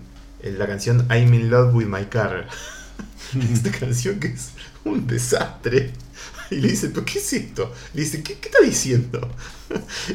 la 0.43 0.67
canción 0.67 1.07
I'm 1.11 1.33
in 1.35 1.51
love 1.51 1.75
with 1.75 1.87
my 1.87 2.05
car. 2.07 2.47
Esta 3.53 3.71
canción 3.71 4.19
que 4.21 4.29
es 4.29 4.51
un 4.85 5.07
desastre. 5.07 5.93
Y 6.51 6.57
le 6.57 6.69
dicen, 6.69 6.93
¿pero 6.93 7.07
qué 7.07 7.19
es 7.19 7.33
esto? 7.33 7.73
Le 7.95 8.03
dicen, 8.03 8.23
¿qué, 8.23 8.35
qué 8.39 8.49
está 8.49 8.59
diciendo? 8.63 9.27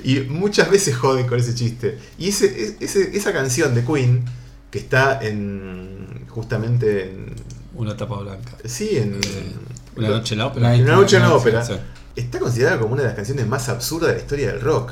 Y 0.04 0.20
muchas 0.20 0.70
veces 0.70 0.96
joden 0.96 1.26
con 1.26 1.40
ese 1.40 1.56
chiste. 1.56 1.98
Y 2.20 2.30
ese, 2.30 2.78
ese- 2.80 3.18
esa 3.18 3.34
canción 3.34 3.74
de 3.74 3.84
Queen, 3.84 4.24
que 4.70 4.78
está 4.80 5.20
en 5.24 6.26
justamente 6.30 7.10
en... 7.10 7.34
Una 7.74 7.98
tapa 7.98 8.18
blanca. 8.20 8.52
Sí, 8.66 8.98
en... 8.98 9.16
Eh, 9.16 9.54
Una 9.96 10.10
noche 10.10 10.36
en 10.36 10.40
la 10.40 10.46
ópera. 10.48 10.76
Una 10.76 10.96
noche 10.96 11.16
en 11.16 11.22
la 11.24 11.30
Sí, 11.30 11.34
ópera. 11.34 11.68
Está 12.16 12.40
considerada 12.40 12.80
como 12.80 12.94
una 12.94 13.02
de 13.02 13.08
las 13.08 13.16
canciones 13.16 13.48
más 13.48 13.68
absurdas 13.70 14.10
de 14.10 14.16
la 14.18 14.22
historia 14.22 14.48
del 14.52 14.62
rock. 14.62 14.92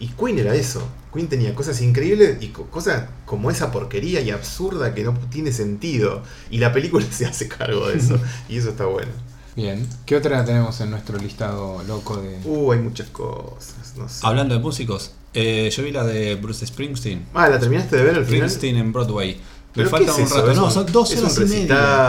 Y 0.00 0.08
Queen 0.08 0.38
era 0.38 0.54
eso. 0.54 0.82
Queen 1.12 1.28
tenía 1.28 1.54
cosas 1.54 1.80
increíbles 1.82 2.38
y 2.42 2.48
co- 2.48 2.66
cosas 2.66 3.08
como 3.26 3.50
esa 3.50 3.70
porquería 3.70 4.20
y 4.22 4.30
absurda 4.30 4.94
que 4.94 5.04
no 5.04 5.12
tiene 5.30 5.52
sentido. 5.52 6.22
Y 6.50 6.58
la 6.58 6.72
película 6.72 7.04
se 7.10 7.26
hace 7.26 7.46
cargo 7.48 7.86
de 7.88 7.98
eso. 7.98 8.18
y 8.48 8.56
eso 8.56 8.70
está 8.70 8.86
bueno. 8.86 9.12
Bien. 9.56 9.86
¿Qué 10.06 10.16
otra 10.16 10.44
tenemos 10.44 10.80
en 10.80 10.90
nuestro 10.90 11.18
listado 11.18 11.82
loco 11.82 12.16
de.? 12.16 12.38
Uh, 12.44 12.72
hay 12.72 12.78
muchas 12.78 13.08
cosas. 13.10 13.94
No 13.96 14.08
sé. 14.08 14.20
Hablando 14.26 14.54
de 14.54 14.60
músicos, 14.60 15.12
eh, 15.34 15.70
yo 15.76 15.82
vi 15.82 15.92
la 15.92 16.04
de 16.04 16.36
Bruce 16.36 16.66
Springsteen. 16.66 17.26
Ah, 17.34 17.48
¿la 17.48 17.58
terminaste 17.58 17.96
de 17.96 18.02
ver 18.04 18.14
al 18.16 18.24
final? 18.24 18.48
Springsteen 18.48 18.76
en 18.76 18.92
Broadway. 18.92 19.34
Me 19.34 19.40
¿Pero 19.84 19.90
falta 19.90 20.12
qué 20.14 20.20
un 20.22 20.26
es 20.26 20.32
rato. 20.34 20.50
¿Es 20.50 20.56
No, 20.56 20.64
un- 20.66 20.70
son 20.72 20.86
dos 20.92 21.12
es 21.12 21.20
horas 21.20 21.36
un 21.38 21.44
y 21.46 21.46
media. 21.50 21.58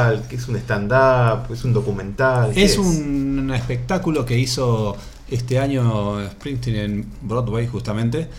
recital, 0.10 0.28
que 0.30 0.36
es 0.36 0.48
un 0.48 0.56
stand-up, 0.56 1.52
es 1.54 1.64
un 1.64 1.74
documental. 1.74 2.54
¿qué 2.54 2.64
Es 2.64 2.78
un 2.78 3.52
espectáculo 3.54 4.26
que 4.26 4.38
hizo 4.40 4.96
este 5.32 5.58
año 5.60 6.20
Springsteen 6.32 6.76
en 6.78 7.12
Broadway 7.24 7.66
justamente 7.68 8.30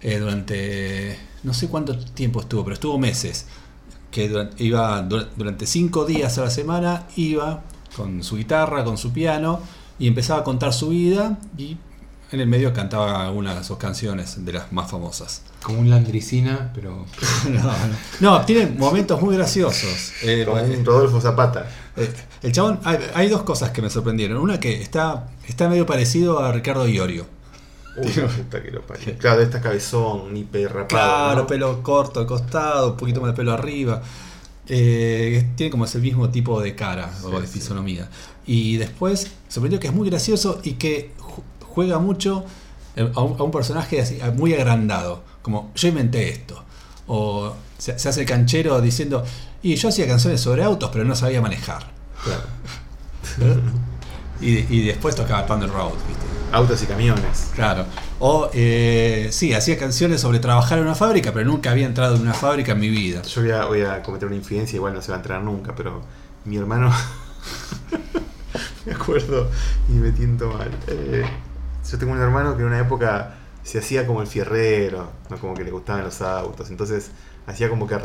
eh, 0.00 0.18
durante 0.18 1.18
no 1.42 1.52
sé 1.54 1.66
cuánto 1.68 1.98
tiempo 1.98 2.40
estuvo, 2.40 2.62
pero 2.64 2.74
estuvo 2.74 2.98
meses. 2.98 3.46
Que 4.10 4.48
iba 4.58 5.02
dura- 5.02 5.28
durante 5.36 5.66
cinco 5.66 6.04
días 6.04 6.36
a 6.38 6.42
la 6.42 6.50
semana 6.50 7.06
iba 7.16 7.62
con 7.96 8.22
su 8.22 8.36
guitarra, 8.36 8.84
con 8.84 8.96
su 8.98 9.12
piano 9.12 9.60
y 9.98 10.06
empezaba 10.06 10.40
a 10.40 10.44
contar 10.44 10.72
su 10.72 10.90
vida 10.90 11.38
y 11.56 11.76
en 12.32 12.40
el 12.40 12.46
medio 12.48 12.72
cantaba 12.72 13.24
algunas 13.26 13.56
de 13.58 13.64
sus 13.64 13.76
canciones 13.78 14.44
de 14.44 14.52
las 14.52 14.72
más 14.72 14.90
famosas. 14.90 15.42
Como 15.62 15.80
un 15.80 15.90
landricina, 15.90 16.70
pero. 16.74 17.04
No, 17.50 17.62
no. 17.62 18.38
No, 18.38 18.44
tiene 18.44 18.66
momentos 18.66 19.20
muy 19.20 19.36
graciosos. 19.36 20.12
Eh, 20.22 20.44
Como 20.46 20.62
un 20.62 20.84
Rodolfo 20.84 21.20
Zapata. 21.20 21.68
eh, 21.96 22.12
el 22.42 22.52
chabón, 22.52 22.80
hay, 22.84 22.98
hay 23.14 23.28
dos 23.28 23.42
cosas 23.42 23.70
que 23.70 23.82
me 23.82 23.90
sorprendieron. 23.90 24.38
Una 24.38 24.58
que 24.58 24.80
está, 24.80 25.28
está 25.46 25.68
medio 25.68 25.86
parecido 25.86 26.40
a 26.40 26.52
Ricardo 26.52 26.86
Iorio. 26.88 27.26
Uy, 27.96 28.10
la 28.16 28.26
puta 28.26 28.62
que 28.62 28.70
lo 28.70 28.80
parió. 28.86 29.18
Claro, 29.18 29.38
de 29.38 29.44
esta 29.44 29.60
cabezón, 29.60 30.32
ni 30.32 30.44
perrapado. 30.44 30.88
Claro, 30.88 31.40
¿no? 31.42 31.46
pelo 31.46 31.82
corto 31.82 32.20
al 32.20 32.26
costado, 32.26 32.92
un 32.92 32.96
poquito 32.96 33.20
más 33.20 33.30
de 33.32 33.36
pelo 33.36 33.52
arriba. 33.52 34.02
Eh, 34.68 35.50
tiene 35.56 35.70
como 35.70 35.84
ese 35.84 35.98
mismo 35.98 36.30
tipo 36.30 36.60
de 36.62 36.74
cara 36.74 37.12
o 37.24 37.40
de 37.40 37.46
sí. 37.46 37.54
fisonomía. 37.58 38.08
Y 38.46 38.76
después 38.78 39.30
sorprendió 39.48 39.78
que 39.78 39.88
es 39.88 39.92
muy 39.92 40.08
gracioso 40.08 40.60
y 40.62 40.72
que 40.74 41.12
juega 41.74 41.98
mucho 41.98 42.44
eh, 42.96 43.10
a 43.14 43.20
un, 43.20 43.38
a 43.38 43.42
un 43.42 43.50
personaje 43.50 44.00
así, 44.00 44.18
muy 44.36 44.54
agrandado. 44.54 45.22
Como 45.42 45.70
yo 45.74 45.88
inventé 45.88 46.28
esto. 46.28 46.62
O 47.06 47.54
se, 47.78 47.98
se 47.98 48.08
hace 48.08 48.20
el 48.20 48.26
canchero 48.26 48.80
diciendo, 48.80 49.24
y 49.62 49.74
yo 49.76 49.88
hacía 49.88 50.06
canciones 50.06 50.40
sobre 50.40 50.62
autos, 50.62 50.90
pero 50.92 51.04
no 51.04 51.14
sabía 51.14 51.40
manejar. 51.40 51.90
Claro. 52.24 53.62
Y, 54.42 54.66
y 54.68 54.84
después 54.84 55.14
tocaba 55.14 55.46
Thunder 55.46 55.70
Road, 55.70 55.92
¿viste? 56.08 56.26
Autos 56.50 56.82
y 56.82 56.86
camiones. 56.86 57.52
Claro. 57.54 57.86
O, 58.18 58.50
eh, 58.52 59.28
sí, 59.30 59.54
hacía 59.54 59.78
canciones 59.78 60.20
sobre 60.20 60.40
trabajar 60.40 60.78
en 60.78 60.84
una 60.84 60.96
fábrica, 60.96 61.32
pero 61.32 61.48
nunca 61.48 61.70
había 61.70 61.86
entrado 61.86 62.16
en 62.16 62.22
una 62.22 62.34
fábrica 62.34 62.72
en 62.72 62.80
mi 62.80 62.88
vida. 62.88 63.22
Yo 63.22 63.40
voy 63.40 63.50
a, 63.52 63.64
voy 63.66 63.82
a 63.82 64.02
cometer 64.02 64.26
una 64.26 64.36
infidencia, 64.36 64.76
igual 64.76 64.94
no 64.94 65.00
se 65.00 65.12
va 65.12 65.18
a 65.18 65.20
entrar 65.20 65.42
nunca, 65.42 65.74
pero 65.76 66.02
mi 66.44 66.56
hermano. 66.56 66.92
me 68.84 68.92
acuerdo 68.92 69.48
y 69.88 69.92
me 69.92 70.10
tiento 70.10 70.52
mal. 70.52 70.70
Eh, 70.88 71.24
yo 71.90 71.98
tengo 71.98 72.12
un 72.12 72.20
hermano 72.20 72.56
que 72.56 72.62
en 72.62 72.68
una 72.68 72.80
época 72.80 73.34
se 73.62 73.78
hacía 73.78 74.06
como 74.06 74.22
el 74.22 74.26
fierrero, 74.26 75.10
¿no? 75.30 75.38
como 75.38 75.54
que 75.54 75.64
le 75.64 75.70
gustaban 75.70 76.04
los 76.04 76.20
autos. 76.20 76.70
Entonces 76.70 77.10
hacía 77.46 77.68
como 77.68 77.86
que, 77.86 77.98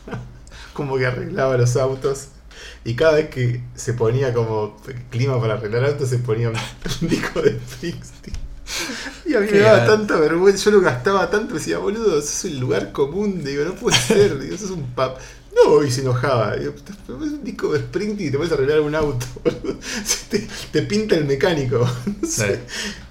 como 0.72 0.96
que 0.96 1.06
arreglaba 1.06 1.56
los 1.56 1.76
autos. 1.76 2.28
Y 2.84 2.94
cada 2.94 3.14
vez 3.14 3.30
que 3.30 3.62
se 3.74 3.94
ponía 3.94 4.32
como 4.32 4.76
clima 5.10 5.40
para 5.40 5.54
arreglar 5.54 5.84
autos, 5.84 6.08
se 6.08 6.18
ponía 6.18 6.50
un, 6.50 6.56
disco 7.08 7.42
de 7.42 7.58
Springsteen. 7.58 8.36
Y 9.26 9.34
a 9.34 9.40
mí 9.40 9.48
me 9.50 9.58
daba 9.58 9.86
tanta 9.86 10.16
vergüenza, 10.16 10.64
yo 10.64 10.70
lo 10.72 10.80
gastaba 10.80 11.30
tanto, 11.30 11.54
decía, 11.54 11.78
boludo, 11.78 12.18
eso 12.18 12.48
es 12.48 12.52
un 12.52 12.60
lugar 12.60 12.92
común, 12.92 13.44
digo, 13.44 13.64
no 13.64 13.74
puede 13.74 13.96
ser, 13.96 14.38
digo, 14.38 14.54
eso 14.54 14.66
es 14.66 14.70
un 14.70 14.86
pap. 14.94 15.18
No, 15.54 15.82
y 15.84 15.90
se 15.90 16.00
enojaba, 16.00 16.56
digo, 16.56 16.72
"Te- 16.72 16.92
es 16.92 17.08
un 17.08 17.44
disco 17.44 17.72
de 17.72 17.78
Springsteen 17.78 18.28
y 18.28 18.30
te 18.32 18.36
puedes 18.38 18.52
arreglar 18.52 18.80
un 18.80 18.94
auto, 18.94 19.24
Te, 20.28 20.48
te 20.72 20.82
pinta 20.82 21.14
el 21.14 21.26
mecánico. 21.26 21.78
no 22.22 22.28
sé. 22.28 22.60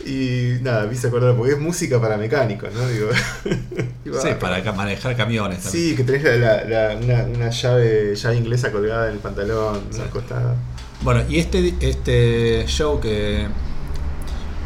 Y 0.05 0.61
nada, 0.61 0.85
me 0.85 0.93
hice 0.93 1.07
acordar, 1.07 1.35
porque 1.37 1.53
es 1.53 1.59
música 1.59 2.01
para 2.01 2.17
mecánicos, 2.17 2.69
¿no? 2.73 2.85
Digo, 2.87 3.09
Sí, 4.21 4.27
ah, 4.29 4.37
para 4.39 4.61
manejar 4.73 5.15
camiones 5.15 5.63
también. 5.63 5.89
Sí, 5.91 5.95
que 5.95 6.03
tenés 6.03 6.23
la, 6.23 6.63
la- 6.65 6.93
la- 6.93 6.95
una, 6.97 7.23
una 7.23 7.49
llave, 7.49 8.13
llave 8.15 8.35
inglesa 8.35 8.71
colgada 8.71 9.07
en 9.07 9.13
el 9.13 9.19
pantalón, 9.19 9.81
Sí. 9.89 9.99
una 10.01 10.09
costada. 10.09 10.55
Bueno, 11.01 11.23
y 11.29 11.39
este, 11.39 11.73
este 11.79 12.65
show 12.67 12.99
que 12.99 13.47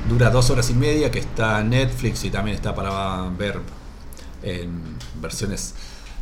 dura 0.09 0.29
dos 0.31 0.49
horas 0.49 0.69
y 0.69 0.73
media, 0.73 1.11
que 1.11 1.19
está 1.19 1.59
en 1.61 1.69
Netflix 1.69 2.23
y 2.25 2.29
también 2.31 2.55
está 2.55 2.73
para 2.73 3.29
ver 3.37 3.59
en 4.43 4.81
versiones 5.21 5.73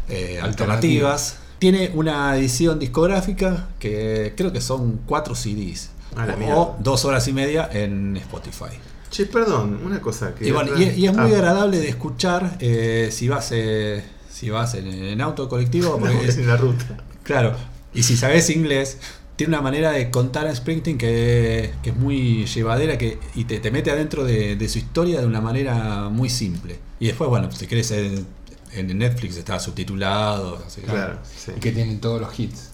eh, 0.10 0.40
alternativas, 0.42 1.38
tiene 1.66 1.90
una 1.96 2.38
edición 2.38 2.78
discográfica 2.78 3.70
que 3.80 4.34
creo 4.38 4.54
que 4.54 4.62
son 4.62 5.00
cuatro 5.08 5.34
CDs. 5.34 5.90
O 6.54 6.76
dos 6.80 7.06
horas 7.06 7.28
y 7.28 7.34
media 7.34 7.68
en 7.74 8.16
Spotify. 8.18 8.76
Che, 9.10 9.26
perdón, 9.26 9.80
una 9.84 10.00
cosa 10.00 10.36
que. 10.36 10.48
Y, 10.48 10.52
bueno, 10.52 10.72
y, 10.78 10.84
y 10.84 11.08
es 11.08 11.14
muy 11.14 11.32
Ah, 11.34 11.38
agradable 11.38 11.80
de 11.80 11.90
escuchar 11.90 12.58
eh, 12.60 13.10
si 13.12 13.28
vas 13.30 13.50
eh, 13.52 14.04
si 14.32 14.52
vas 14.52 14.76
en, 14.76 14.86
en 14.88 15.22
auto 15.22 15.50
colectivo. 15.50 15.98
no, 16.00 16.08
es- 16.08 16.38
en 16.38 16.48
la 16.48 16.56
ruta. 16.58 16.98
Claro, 17.24 17.56
y 17.96 18.04
si 18.04 18.16
sabes 18.16 18.52
inglés, 18.52 19.00
tiene 19.36 19.56
una 19.56 19.64
manera 19.64 19.92
de 19.92 20.12
contar 20.12 20.46
a 20.46 20.54
Springsteen 20.56 21.00
que, 21.00 21.72
que 21.82 21.90
es 21.90 21.96
muy 21.98 22.46
llevadera 22.46 23.00
que, 23.00 23.18
y 23.34 23.46
te, 23.46 23.60
te 23.60 23.72
mete 23.72 23.90
adentro 23.90 24.24
de, 24.24 24.56
de 24.56 24.70
su 24.70 24.78
historia 24.78 25.20
de 25.20 25.26
una 25.26 25.42
manera 25.42 26.10
muy 26.10 26.30
simple. 26.30 26.78
Y 27.00 27.08
después, 27.08 27.28
bueno, 27.28 27.52
si 27.52 27.66
querés, 27.66 27.92
en, 28.80 28.98
Netflix 28.98 29.38
está 29.38 29.60
subtitulado. 29.60 30.64
así 30.66 30.82
que- 30.82 30.88
Claro, 30.88 31.20
sí. 31.38 31.52
Y 31.56 31.60
que 31.60 31.72
tienen 31.72 32.00
todos 32.00 32.20
los 32.22 32.38
hits. 32.40 32.70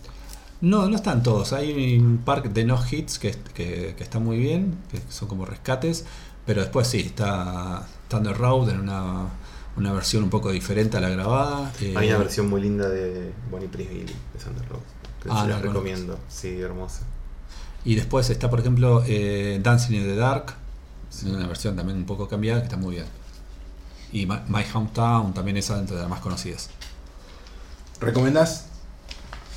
No, 0.62 0.88
no 0.88 0.95
están 0.95 1.24
todos. 1.24 1.54
Hay 1.54 1.97
un 1.97 2.20
par 2.20 2.47
de 2.52 2.64
no 2.66 2.80
hits 2.89 3.18
que, 3.20 3.32
que, 3.54 3.95
que 3.97 4.04
están 4.04 4.24
muy 4.24 4.38
bien, 4.38 4.78
que 4.91 4.99
son 5.10 5.28
como 5.28 5.45
rescates. 5.45 6.06
Pero 6.45 6.62
después 6.62 6.88
sí, 6.88 6.99
está 6.99 7.88
Thunder 8.08 8.36
Road 8.38 8.70
en 8.70 8.80
una, 8.82 9.28
una 9.78 9.93
versión 9.93 10.24
un 10.24 10.30
poco 10.30 10.52
diferente 10.52 10.97
a 10.97 11.02
la 11.02 11.10
grabada. 11.10 11.72
eh, 11.82 11.93
Hay 11.97 12.10
una 12.10 12.18
versión 12.20 12.49
muy 12.49 12.62
linda 12.62 12.88
de 12.89 13.32
Bonnie 13.49 13.68
Prince 13.70 13.93
Billy 13.93 14.14
de 14.34 14.39
Sandra 14.39 14.66
Rose. 14.68 14.84
Que 15.24 15.30
Ah, 15.32 15.43
se 15.45 15.49
no 15.52 15.60
recomiendo. 15.60 16.20
Sí, 16.30 16.60
hermosa. 16.60 17.02
Y 17.86 17.95
después 17.95 18.30
está, 18.30 18.49
por 18.49 18.60
ejemplo, 18.60 19.04
eh, 19.08 19.60
Dancing 19.64 19.95
in 19.95 20.04
the 20.04 20.16
Dark, 20.16 20.54
una 21.26 21.47
versión 21.47 21.76
también 21.76 21.97
un 21.97 22.06
poco 22.06 22.28
cambiada 22.28 22.60
que 22.60 22.66
está 22.66 22.78
muy 22.78 22.95
bien. 22.95 23.06
Y 24.12 24.26
My, 24.26 24.39
My 24.47 24.64
Hometown 24.74 25.34
también 25.34 25.57
es 25.57 25.70
entre 25.70 25.95
las 25.97 26.09
más 26.09 26.20
conocidas. 26.20 26.70
¿Recomendás? 27.99 28.68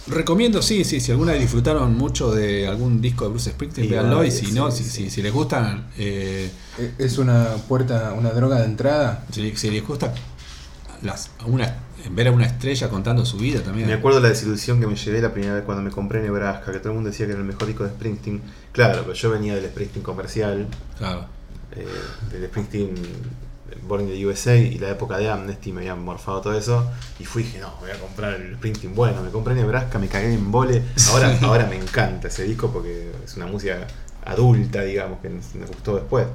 Recomiendo, 0.07 0.61
sí, 0.61 0.85
sí, 0.85 1.01
si 1.01 1.13
alguna 1.13 1.33
vez 1.33 1.41
disfrutaron 1.41 1.97
mucho 1.97 2.31
de 2.33 2.69
algún 2.69 3.01
disco 3.01 3.25
de 3.25 3.31
Bruce 3.31 3.51
Springsteen, 3.53 3.87
Y 3.87 3.91
véanlo. 3.91 4.23
Y 4.23 4.31
si 4.31 4.47
sí, 4.47 4.53
no, 4.53 4.71
si, 4.71 4.85
sí. 4.85 4.91
si, 4.91 5.11
si 5.11 5.23
les 5.23 5.33
gustan, 5.33 5.87
eh, 5.97 6.51
¿E- 6.79 6.95
¿Es 6.99 7.17
una 7.17 7.47
puerta, 7.69 8.13
una 8.13 8.31
droga 8.31 8.59
de 8.61 8.67
entrada? 8.67 9.25
si, 9.33 9.57
si 9.57 9.71
les 9.71 9.87
gusta 9.87 10.13
las, 11.01 11.31
una, 11.47 11.75
ver 12.11 12.29
a 12.29 12.33
una 12.33 12.45
estrella 12.45 12.91
contando 12.91 13.25
su 13.25 13.39
vida 13.39 13.63
también. 13.63 13.89
Me 13.89 13.95
acuerdo 13.95 14.21
la 14.21 14.29
desilusión 14.29 14.79
que 14.79 14.87
me 14.87 14.95
llevé 14.95 15.23
la 15.23 15.33
primera 15.33 15.55
vez 15.55 15.65
cuando 15.65 15.83
me 15.83 15.91
compré 15.91 16.21
Nebraska, 16.21 16.71
que 16.71 16.79
todo 16.81 16.91
el 16.91 16.95
mundo 16.97 17.09
decía 17.11 17.25
que 17.25 17.33
era 17.33 17.41
el 17.41 17.47
mejor 17.47 17.67
disco 17.67 17.85
de 17.85 17.91
Springsteen. 17.91 18.43
Claro, 18.73 19.01
pero 19.03 19.15
yo 19.15 19.31
venía 19.31 19.55
del 19.55 19.65
Springsteen 19.71 20.03
comercial, 20.05 20.69
Claro. 20.99 21.25
eh, 21.75 21.87
del 22.31 22.47
Springsteen 22.49 22.95
Born 23.83 24.03
in 24.03 24.09
the 24.09 24.27
USA 24.27 24.57
y 24.57 24.79
la 24.79 24.91
época 24.91 25.19
de 25.19 25.29
Amnesty 25.31 25.73
me 25.73 25.81
habían 25.81 26.03
morfado 26.05 26.41
todo 26.41 26.57
eso. 26.59 26.91
Y 27.19 27.25
fui 27.25 27.43
y 27.43 27.47
dije, 27.47 27.59
no, 27.61 27.75
voy 27.81 27.91
a 27.91 27.99
comprar 27.99 28.35
el 28.35 28.57
Springsteen 28.57 28.95
bueno. 28.95 29.23
Me 29.23 29.31
compré 29.31 29.55
Nebraska, 29.55 29.99
me 29.99 30.09
cagué 30.09 30.33
en 30.35 30.51
vole. 30.51 30.83
Ahora, 31.11 31.37
ahora 31.43 31.67
me 31.67 31.77
encanta 31.77 32.29
ese 32.29 32.45
disco 32.45 32.71
porque 32.73 33.11
es 33.25 33.37
una 33.37 33.47
música 33.47 33.87
adulta, 34.25 34.83
digamos, 34.83 35.21
que 35.21 35.29
nos 35.31 35.69
gustó 35.69 35.97
después. 35.97 36.27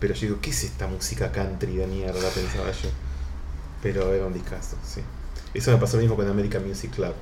Pero 0.00 0.14
yo 0.14 0.20
digo, 0.26 0.38
¿qué 0.40 0.50
es 0.50 0.64
esta 0.64 0.86
música 0.86 1.30
country 1.32 1.76
de 1.76 1.86
mierda? 1.86 2.28
Pensaba 2.34 2.70
yo. 2.70 2.88
Pero 3.82 4.12
era 4.14 4.26
un 4.26 4.32
discazo, 4.32 4.76
sí. 4.84 5.00
Eso 5.52 5.70
me 5.70 5.76
pasó 5.78 5.96
lo 5.96 6.02
mismo 6.02 6.16
con 6.16 6.28
American 6.28 6.66
Music 6.66 6.90
Club. 6.94 7.14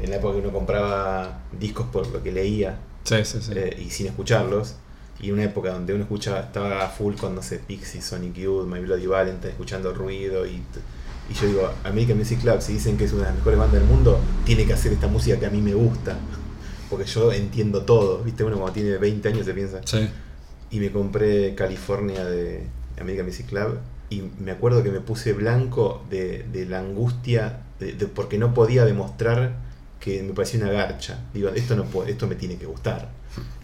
En 0.00 0.10
la 0.10 0.16
época 0.16 0.34
que 0.34 0.40
uno 0.40 0.52
compraba 0.52 1.40
discos 1.58 1.86
por 1.92 2.06
lo 2.08 2.22
que 2.22 2.32
leía 2.32 2.78
Sí, 3.04 3.16
sí, 3.24 3.42
sí. 3.42 3.52
eh, 3.54 3.76
y 3.84 3.90
sin 3.90 4.06
escucharlos. 4.06 4.76
Y 5.20 5.30
una 5.30 5.44
época 5.44 5.72
donde 5.72 5.94
uno 5.94 6.02
escuchaba, 6.02 6.40
estaba 6.40 6.88
full 6.88 7.14
con, 7.14 7.34
no 7.34 7.42
sé, 7.42 7.58
Pixies, 7.58 8.04
Sonic 8.04 8.34
Youth, 8.34 8.66
My 8.66 8.80
Bloody 8.80 9.06
Valentine, 9.06 9.50
escuchando 9.52 9.92
ruido. 9.94 10.46
Y, 10.46 10.62
y 11.30 11.34
yo 11.40 11.46
digo, 11.46 11.70
American 11.84 12.18
Music 12.18 12.40
Club, 12.40 12.60
si 12.60 12.72
dicen 12.74 12.96
que 12.96 13.04
es 13.04 13.12
una 13.12 13.22
de 13.24 13.28
las 13.28 13.36
mejores 13.36 13.58
bandas 13.58 13.80
del 13.80 13.88
mundo, 13.88 14.18
tiene 14.44 14.66
que 14.66 14.72
hacer 14.72 14.92
esta 14.92 15.06
música 15.06 15.38
que 15.38 15.46
a 15.46 15.50
mí 15.50 15.60
me 15.60 15.74
gusta. 15.74 16.16
Porque 16.90 17.04
yo 17.06 17.32
entiendo 17.32 17.82
todo, 17.84 18.22
¿viste? 18.22 18.42
Uno 18.44 18.56
cuando 18.56 18.72
tiene 18.72 18.96
20 18.98 19.28
años 19.28 19.46
se 19.46 19.54
piensa. 19.54 19.80
Sí. 19.84 20.08
Y 20.70 20.80
me 20.80 20.90
compré 20.90 21.54
California 21.54 22.24
de 22.24 22.66
American 23.00 23.26
Music 23.26 23.46
Club. 23.46 23.78
Y 24.10 24.22
me 24.40 24.50
acuerdo 24.50 24.82
que 24.82 24.90
me 24.90 25.00
puse 25.00 25.32
blanco 25.32 26.04
de, 26.10 26.44
de 26.52 26.66
la 26.66 26.80
angustia, 26.80 27.60
de, 27.80 27.92
de- 27.92 28.06
porque 28.08 28.36
no 28.38 28.52
podía 28.52 28.84
demostrar 28.84 29.54
que 30.00 30.22
me 30.22 30.32
parecía 30.34 30.60
una 30.60 30.70
garcha. 30.72 31.20
Digo, 31.32 31.48
esto 31.50 31.76
no 31.76 31.86
esto 32.06 32.26
me 32.26 32.34
tiene 32.34 32.56
que 32.56 32.66
gustar. 32.66 33.08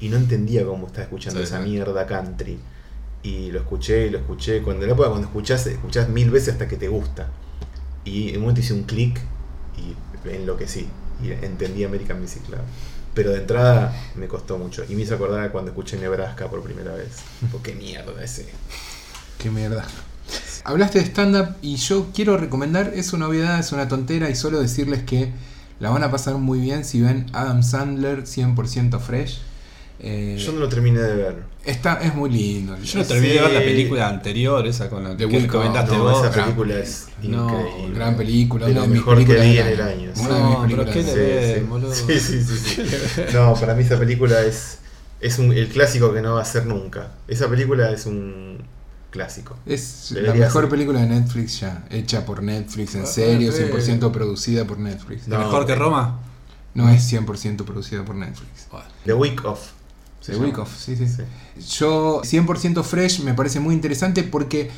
Y 0.00 0.08
no 0.08 0.16
entendía 0.16 0.64
cómo 0.64 0.86
estaba 0.86 1.04
escuchando 1.04 1.40
Sí, 1.40 1.44
esa 1.44 1.62
sí. 1.62 1.68
mierda 1.68 2.06
country. 2.06 2.58
Y 3.22 3.50
lo 3.50 3.58
escuché 3.60 4.06
y 4.06 4.10
lo 4.10 4.18
escuché. 4.18 4.62
Cuando 4.62 4.82
en 4.84 4.88
la 4.88 4.94
época 4.94 5.08
cuando 5.10 5.26
escuchás, 5.26 5.66
escuchás 5.66 6.08
mil 6.08 6.30
veces 6.30 6.50
hasta 6.54 6.68
que 6.68 6.76
te 6.76 6.88
gusta. 6.88 7.28
Y 8.04 8.30
en 8.30 8.36
un 8.36 8.42
momento 8.42 8.60
hice 8.60 8.74
un 8.74 8.84
clic 8.84 9.20
y 9.76 10.28
enloquecí. 10.30 10.88
Y 11.22 11.32
entendí 11.32 11.84
American 11.84 12.20
Music 12.20 12.42
Club. 12.46 12.60
Pero 13.14 13.30
de 13.30 13.38
entrada 13.38 13.92
me 14.14 14.28
costó 14.28 14.56
mucho. 14.58 14.84
Y 14.88 14.94
me 14.94 15.02
hizo 15.02 15.16
acordar 15.16 15.40
a 15.42 15.50
cuando 15.50 15.72
escuché 15.72 15.96
Nebraska 15.96 16.48
por 16.48 16.62
primera 16.62 16.94
vez. 16.94 17.08
Porque 17.50 17.74
mierda 17.74 18.22
ese. 18.22 18.48
Qué 19.38 19.50
mierda. 19.50 19.84
Hablaste 20.64 20.98
de 21.00 21.04
stand-up 21.06 21.56
y 21.62 21.76
yo 21.76 22.08
quiero 22.14 22.36
recomendar, 22.36 22.92
es 22.94 23.12
una 23.12 23.28
obviedad, 23.28 23.58
es 23.58 23.72
una 23.72 23.88
tontera 23.88 24.28
y 24.28 24.34
solo 24.36 24.60
decirles 24.60 25.02
que 25.02 25.32
la 25.80 25.90
van 25.90 26.02
a 26.02 26.10
pasar 26.10 26.34
muy 26.36 26.60
bien 26.60 26.84
si 26.84 27.00
ven 27.00 27.26
Adam 27.32 27.62
Sandler 27.62 28.24
100% 28.24 29.00
fresh. 29.00 29.40
Eh, 30.00 30.36
Yo 30.38 30.52
no 30.52 30.60
lo 30.60 30.68
terminé 30.68 31.00
de 31.00 31.14
ver. 31.16 31.42
está, 31.64 31.94
es 32.00 32.14
muy 32.14 32.30
lindo. 32.30 32.78
Yo 32.80 32.98
no 33.00 33.04
terminé 33.04 33.34
de 33.34 33.40
ver 33.40 33.52
la 33.52 33.60
película 33.60 34.08
anterior, 34.08 34.64
esa 34.66 34.88
con 34.88 35.02
la 35.02 35.16
The 35.16 35.28
que 35.28 35.36
Week 35.38 35.50
comentaste 35.50 35.96
No, 35.96 36.04
vos. 36.04 36.18
esa 36.24 36.28
gran- 36.32 36.44
película 36.46 36.78
es 36.78 37.06
No, 37.22 37.44
increíble. 37.60 37.94
gran 37.98 38.16
película, 38.16 38.66
De 38.66 38.72
una 38.72 38.80
lo 38.82 38.86
de 38.86 38.92
mis 38.92 38.98
mejor 39.00 39.18
que 39.24 39.34
vi 39.34 39.58
en 39.58 39.66
el 39.66 39.80
año. 39.80 39.90
año. 39.90 40.12
Una 40.16 40.28
sí. 40.28 40.34
de 40.34 40.42
mis 40.42 40.52
No, 40.52 40.66
pero 40.68 40.84
¿qué 40.92 41.02
le. 41.02 41.12
Sí, 41.12 41.18
ves, 41.18 41.54
sí. 41.58 41.64
boludo? 41.64 41.94
Sí, 41.94 42.20
sí, 42.20 42.42
sí, 42.44 42.56
sí. 42.58 42.82
No, 43.34 43.54
para 43.54 43.74
mí 43.74 43.82
esa 43.82 43.98
película 43.98 44.40
es, 44.42 44.78
es 45.20 45.38
un- 45.40 45.52
el 45.52 45.68
clásico 45.68 46.12
que 46.14 46.20
no 46.22 46.34
va 46.34 46.42
a 46.42 46.44
ser 46.44 46.66
nunca. 46.66 47.08
Esa 47.26 47.48
película 47.48 47.90
es 47.90 48.06
un 48.06 48.62
clásico. 49.10 49.56
Es 49.66 50.12
la 50.12 50.32
mejor 50.34 50.62
ser. 50.62 50.70
película 50.70 51.00
de 51.00 51.06
Netflix 51.08 51.58
ya, 51.58 51.84
hecha 51.90 52.24
por 52.24 52.40
Netflix, 52.42 52.94
en 52.94 53.02
Ah, 53.02 53.06
serio, 53.06 53.50
sí. 53.50 53.64
100% 53.64 54.12
producida 54.12 54.64
por 54.64 54.78
Netflix. 54.78 55.26
No, 55.26 55.38
¿Mejor 55.40 55.66
que 55.66 55.74
Roma? 55.74 56.20
No 56.74 56.88
es 56.88 57.02
100% 57.10 57.64
producida 57.64 58.04
por 58.04 58.14
Netflix. 58.14 58.68
The 59.04 59.14
Week 59.14 59.44
Off. 59.44 59.72
Se 60.28 60.32
The 60.32 60.38
llama. 60.38 60.46
Week 60.48 60.58
Off, 60.58 60.76
sí, 60.78 60.96
sí. 60.96 61.06
Sí. 61.08 61.22
Yo 61.78 62.22
100% 62.22 62.82
fresh 62.84 63.20
me 63.20 63.34
parece 63.34 63.60
muy 63.60 63.74
interesante 63.74 64.22
porque 64.22 64.70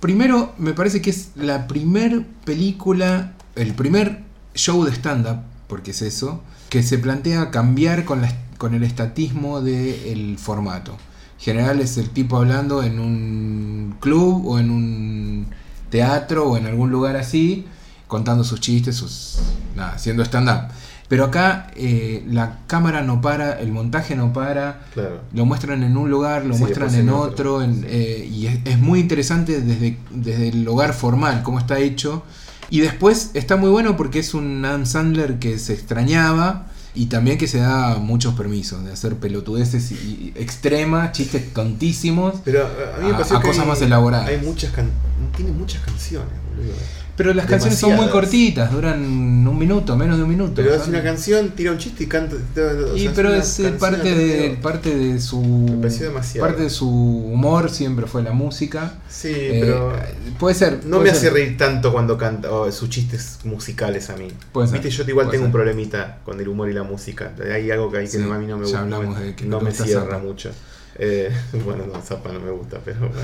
primero 0.00 0.52
me 0.58 0.72
parece 0.74 1.00
que 1.00 1.10
es 1.10 1.30
la 1.36 1.66
primer 1.66 2.24
película, 2.44 3.32
el 3.54 3.74
primer 3.74 4.22
show 4.54 4.84
de 4.84 4.92
stand-up, 4.92 5.40
porque 5.68 5.90
es 5.92 6.02
eso, 6.02 6.42
que 6.68 6.82
se 6.82 6.98
plantea 6.98 7.50
cambiar 7.50 8.04
con, 8.04 8.22
la- 8.22 8.34
con 8.58 8.74
el 8.74 8.82
estatismo 8.82 9.60
del 9.60 10.36
formato. 10.38 10.92
En 11.38 11.44
general 11.44 11.80
es 11.80 11.96
el 11.98 12.10
tipo 12.10 12.36
hablando 12.38 12.82
en 12.82 12.98
un 12.98 13.96
club 14.00 14.46
o 14.46 14.58
en 14.58 14.70
un 14.70 15.46
teatro 15.90 16.48
o 16.50 16.56
en 16.56 16.66
algún 16.66 16.90
lugar 16.90 17.16
así, 17.16 17.66
contando 18.08 18.42
sus 18.44 18.60
chistes, 18.60 18.96
sus, 18.96 19.38
nada, 19.76 19.92
haciendo 19.92 20.22
stand-up. 20.24 20.68
Pero 21.08 21.24
acá 21.24 21.70
eh, 21.76 22.24
la 22.28 22.58
cámara 22.66 23.02
no 23.02 23.20
para, 23.20 23.60
el 23.60 23.70
montaje 23.70 24.16
no 24.16 24.32
para, 24.32 24.80
Claro. 24.92 25.20
lo 25.32 25.44
muestran 25.46 25.82
en 25.84 25.96
un 25.96 26.10
lugar, 26.10 26.44
lo 26.44 26.54
Sí, 26.54 26.60
muestran 26.60 26.92
en 26.94 27.08
otro, 27.10 27.56
otro, 27.56 27.62
en- 27.62 27.80
sí. 27.82 27.86
eh, 27.88 28.28
y 28.32 28.46
es, 28.48 28.58
es 28.64 28.78
muy 28.78 28.98
interesante 29.00 29.60
desde, 29.60 29.98
desde 30.10 30.48
el 30.48 30.66
hogar 30.66 30.92
formal, 30.94 31.42
cómo 31.44 31.58
está 31.60 31.78
hecho. 31.78 32.24
Y 32.70 32.80
después 32.80 33.30
está 33.34 33.54
muy 33.56 33.70
bueno 33.70 33.96
porque 33.96 34.18
es 34.18 34.34
un 34.34 34.64
Adam 34.64 34.84
Sandler 34.86 35.38
que 35.38 35.58
se 35.60 35.72
extrañaba 35.74 36.66
y 36.96 37.06
también 37.06 37.38
que 37.38 37.46
se 37.46 37.58
da 37.58 37.98
muchos 37.98 38.34
permisos 38.34 38.82
de 38.84 38.90
hacer 38.92 39.14
pelotudeces 39.16 39.92
y- 39.92 39.94
y 39.94 40.32
extremas, 40.34 41.12
chistes 41.12 41.52
tontísimos. 41.54 42.36
Pero 42.44 42.66
a 42.66 42.98
mí 42.98 43.04
me 43.04 43.10
A- 43.10 43.12
pareció 43.18 43.36
a 43.36 43.40
que 43.42 43.46
cosas 43.46 43.62
hay- 43.62 43.68
más 43.68 43.82
elaboradas. 43.82 44.26
Hay 44.28 44.38
muchas 44.38 44.72
can- 44.72 44.90
tiene 45.36 45.52
muchas 45.52 45.82
canciones, 45.84 46.32
boludo. 46.56 46.74
Pero 47.16 47.32
las 47.32 47.46
canciones 47.46 47.78
son 47.78 47.96
muy 47.96 48.08
cortitas, 48.08 48.70
duran 48.70 49.00
un 49.02 49.58
minuto, 49.58 49.96
menos 49.96 50.18
de 50.18 50.24
un 50.24 50.28
minuto. 50.28 50.52
Pero 50.56 50.74
es 50.74 50.80
Son- 50.82 50.90
una 50.90 51.02
canción, 51.02 51.52
tira 51.52 51.70
un 51.72 51.78
chiste 51.78 52.04
y 52.04 52.06
canta. 52.08 52.36
o 52.36 52.94
Y 52.96 53.08
pero 53.08 53.32
es 53.32 53.58
eh, 53.60 53.70
parte 53.70 54.14
de 54.14 54.48
otra. 54.50 54.60
parte 54.60 54.94
de 54.94 55.18
su 55.18 55.40
Me 55.40 55.78
pareció 55.78 56.08
demasiado. 56.08 56.46
parte 56.46 56.62
de 56.64 56.68
su 56.70 56.86
humor 56.90 57.70
siempre 57.70 58.06
fue 58.06 58.22
la 58.22 58.32
música. 58.32 58.98
Sí, 59.08 59.28
Eh, 59.32 59.58
pero. 59.62 59.92
puede 60.38 60.54
ser. 60.54 60.84
No 60.84 60.98
puede 60.98 61.04
me 61.04 61.10
hace 61.12 61.20
ser. 61.20 61.32
reír 61.32 61.56
tanto 61.56 61.90
cuando 61.90 62.18
canta 62.18 62.48
sus 62.70 62.90
chistes 62.90 63.38
musicales 63.44 64.10
a 64.10 64.16
mí. 64.18 64.28
Puede 64.52 64.68
ser, 64.68 64.82
Viste, 64.82 64.90
yo 64.94 65.04
igual 65.08 65.30
tengo 65.30 65.46
un 65.46 65.52
ser. 65.52 65.58
problemita 65.58 66.18
con 66.22 66.38
el 66.38 66.46
humor 66.48 66.68
y 66.68 66.74
la 66.74 66.82
música. 66.82 67.32
Hay 67.50 67.70
algo 67.70 67.90
que, 67.90 67.96
ahí 67.96 68.04
que 68.04 68.10
Sí, 68.12 68.18
no- 68.18 68.30
a 68.34 68.38
mí 68.38 68.46
no 68.46 68.58
me 68.58 68.64
gusta. 68.64 68.84
No, 68.84 68.96
hablamos 68.96 69.18
me- 69.18 69.24
de 69.24 69.34
que 69.34 69.46
no 69.46 69.60
me 69.62 69.72
cierra 69.72 70.18
mucho. 70.18 70.50
Eh, 70.98 71.30
bueno, 71.64 71.84
no, 71.90 71.98
Zappa 72.02 72.30
no 72.30 72.40
me 72.40 72.50
gusta, 72.50 72.78
pero 72.84 72.98
bueno. 73.00 73.14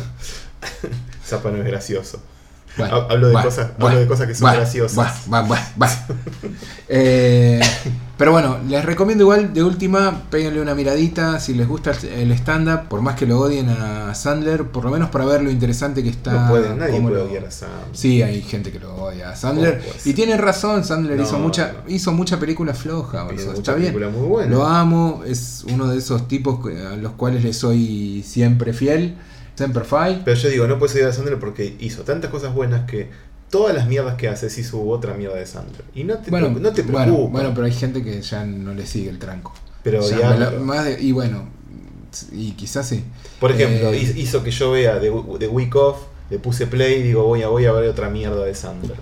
Zappa 1.27 1.51
no 1.51 1.59
es 1.59 1.65
gracioso. 1.65 2.21
Bueno, 2.79 3.07
hablo 3.11 3.27
de 3.27 3.33
bueno, 3.35 3.49
cosas- 3.49 3.67
hablo 3.67 3.77
bueno, 3.81 3.99
de 4.01 4.07
cosas 4.07 4.27
que 4.27 4.35
son 4.35 4.51
graciosas. 4.55 5.27
Eh, 6.89 7.61
pero 8.19 8.33
bueno, 8.33 8.59
les 8.69 8.85
recomiendo 8.85 9.25
igual 9.25 9.53
de 9.55 9.63
última, 9.63 10.23
péguenle 10.31 10.61
una 10.61 10.75
miradita 10.75 11.41
si 11.41 11.55
les 11.55 11.67
gusta 11.67 11.93
el 12.15 12.31
stand-up, 12.33 12.89
por 12.89 13.01
más 13.01 13.17
que 13.17 13.27
lo 13.27 13.41
odien 13.41 13.69
a 13.71 14.15
Sandler, 14.15 14.65
por 14.69 14.85
lo 14.85 14.91
menos 14.91 15.11
para 15.11 15.25
ver 15.25 15.43
lo 15.43 15.51
interesante 15.51 16.03
que 16.03 16.11
está. 16.11 16.33
no 16.33 16.49
puede, 16.51 16.75
nadie 16.77 17.01
puede 17.01 17.15
lo- 17.17 17.25
odiar 17.25 17.47
a 17.47 17.51
Sam. 17.51 17.69
Sí, 17.93 18.23
hay 18.23 18.43
gente 18.43 18.71
que 18.71 18.79
lo 18.79 18.95
odia 18.95 19.31
a 19.31 19.37
Sandler. 19.37 19.79
¿Cómo 19.81 19.91
puede 19.93 20.11
Y 20.11 20.15
tiene 20.15 20.37
razón, 20.37 20.85
Sandler 20.85 21.17
No, 21.17 21.23
hizo 21.25 21.39
mucha 21.39 21.73
no. 21.85 21.91
hizo 21.93 22.13
mucha 22.13 22.39
película 22.39 22.75
floja, 22.75 23.19
Hizo 23.19 23.27
boludo. 23.27 23.47
mucha 23.49 23.59
Está 23.59 23.75
bien. 23.75 23.93
película 23.95 24.09
muy 24.19 24.29
buena. 24.29 24.51
Lo 24.51 24.67
amo, 24.67 25.23
es 25.27 25.65
uno 25.73 25.89
de 25.89 25.99
esos 25.99 26.29
tipos 26.29 26.61
a 26.91 26.97
los 26.97 27.13
cuales 27.13 27.43
le 27.43 27.53
soy 27.53 28.23
siempre 28.27 28.73
fiel. 28.73 29.17
Semper 29.55 29.85
Fi. 29.85 30.23
Pero 30.25 30.37
yo 30.37 30.49
digo, 30.49 30.67
no 30.67 30.79
puedes 30.79 30.95
odiar 30.95 31.11
a 31.11 31.13
Sandler 31.13 31.39
porque 31.39 31.77
hizo 31.81 32.03
tantas 32.03 32.31
cosas 32.31 32.55
buenas 32.55 32.89
que 32.91 33.11
todas 33.51 33.75
las 33.75 33.87
mierdas 33.87 34.15
que 34.17 34.29
haces 34.29 34.57
hizo 34.59 34.83
otra 34.83 35.15
mierda 35.15 35.37
de 35.37 35.47
Sandler. 35.47 35.85
Y 35.95 36.05
no 36.05 36.19
te, 36.19 36.31
Bueno, 36.31 36.49
no 36.51 36.73
te 36.73 36.83
preocupa. 36.83 37.05
bueno, 37.11 37.29
bueno, 37.29 37.51
pero 37.55 37.67
hay 37.67 37.73
gente 37.73 38.03
que 38.03 38.21
ya 38.23 38.45
no 38.47 38.73
le 38.75 38.87
sigue 38.87 39.11
el 39.11 39.19
tranco. 39.19 39.53
Pero 39.83 40.01
la- 40.11 40.51
más 40.53 40.85
de- 40.87 41.03
y 41.03 41.13
bueno, 41.13 41.49
y 42.33 42.53
quizás 42.53 42.89
sí. 42.89 43.05
Por 43.41 43.51
ejemplo, 43.53 43.93
Eh, 43.93 44.15
hizo- 44.17 44.43
que 44.43 44.51
yo 44.51 44.71
vea 44.71 45.01
The, 45.01 45.13
The 45.39 45.49
Week 45.49 45.75
Off, 45.77 45.99
le 46.31 46.39
puse 46.39 46.67
play 46.67 47.01
y 47.01 47.03
digo, 47.03 47.25
voy 47.25 47.43
a, 47.43 47.49
voy 47.49 47.67
a 47.67 47.73
ver 47.73 47.89
otra 47.91 48.09
mierda 48.09 48.45
de 48.45 48.55
Sandler. 48.55 48.97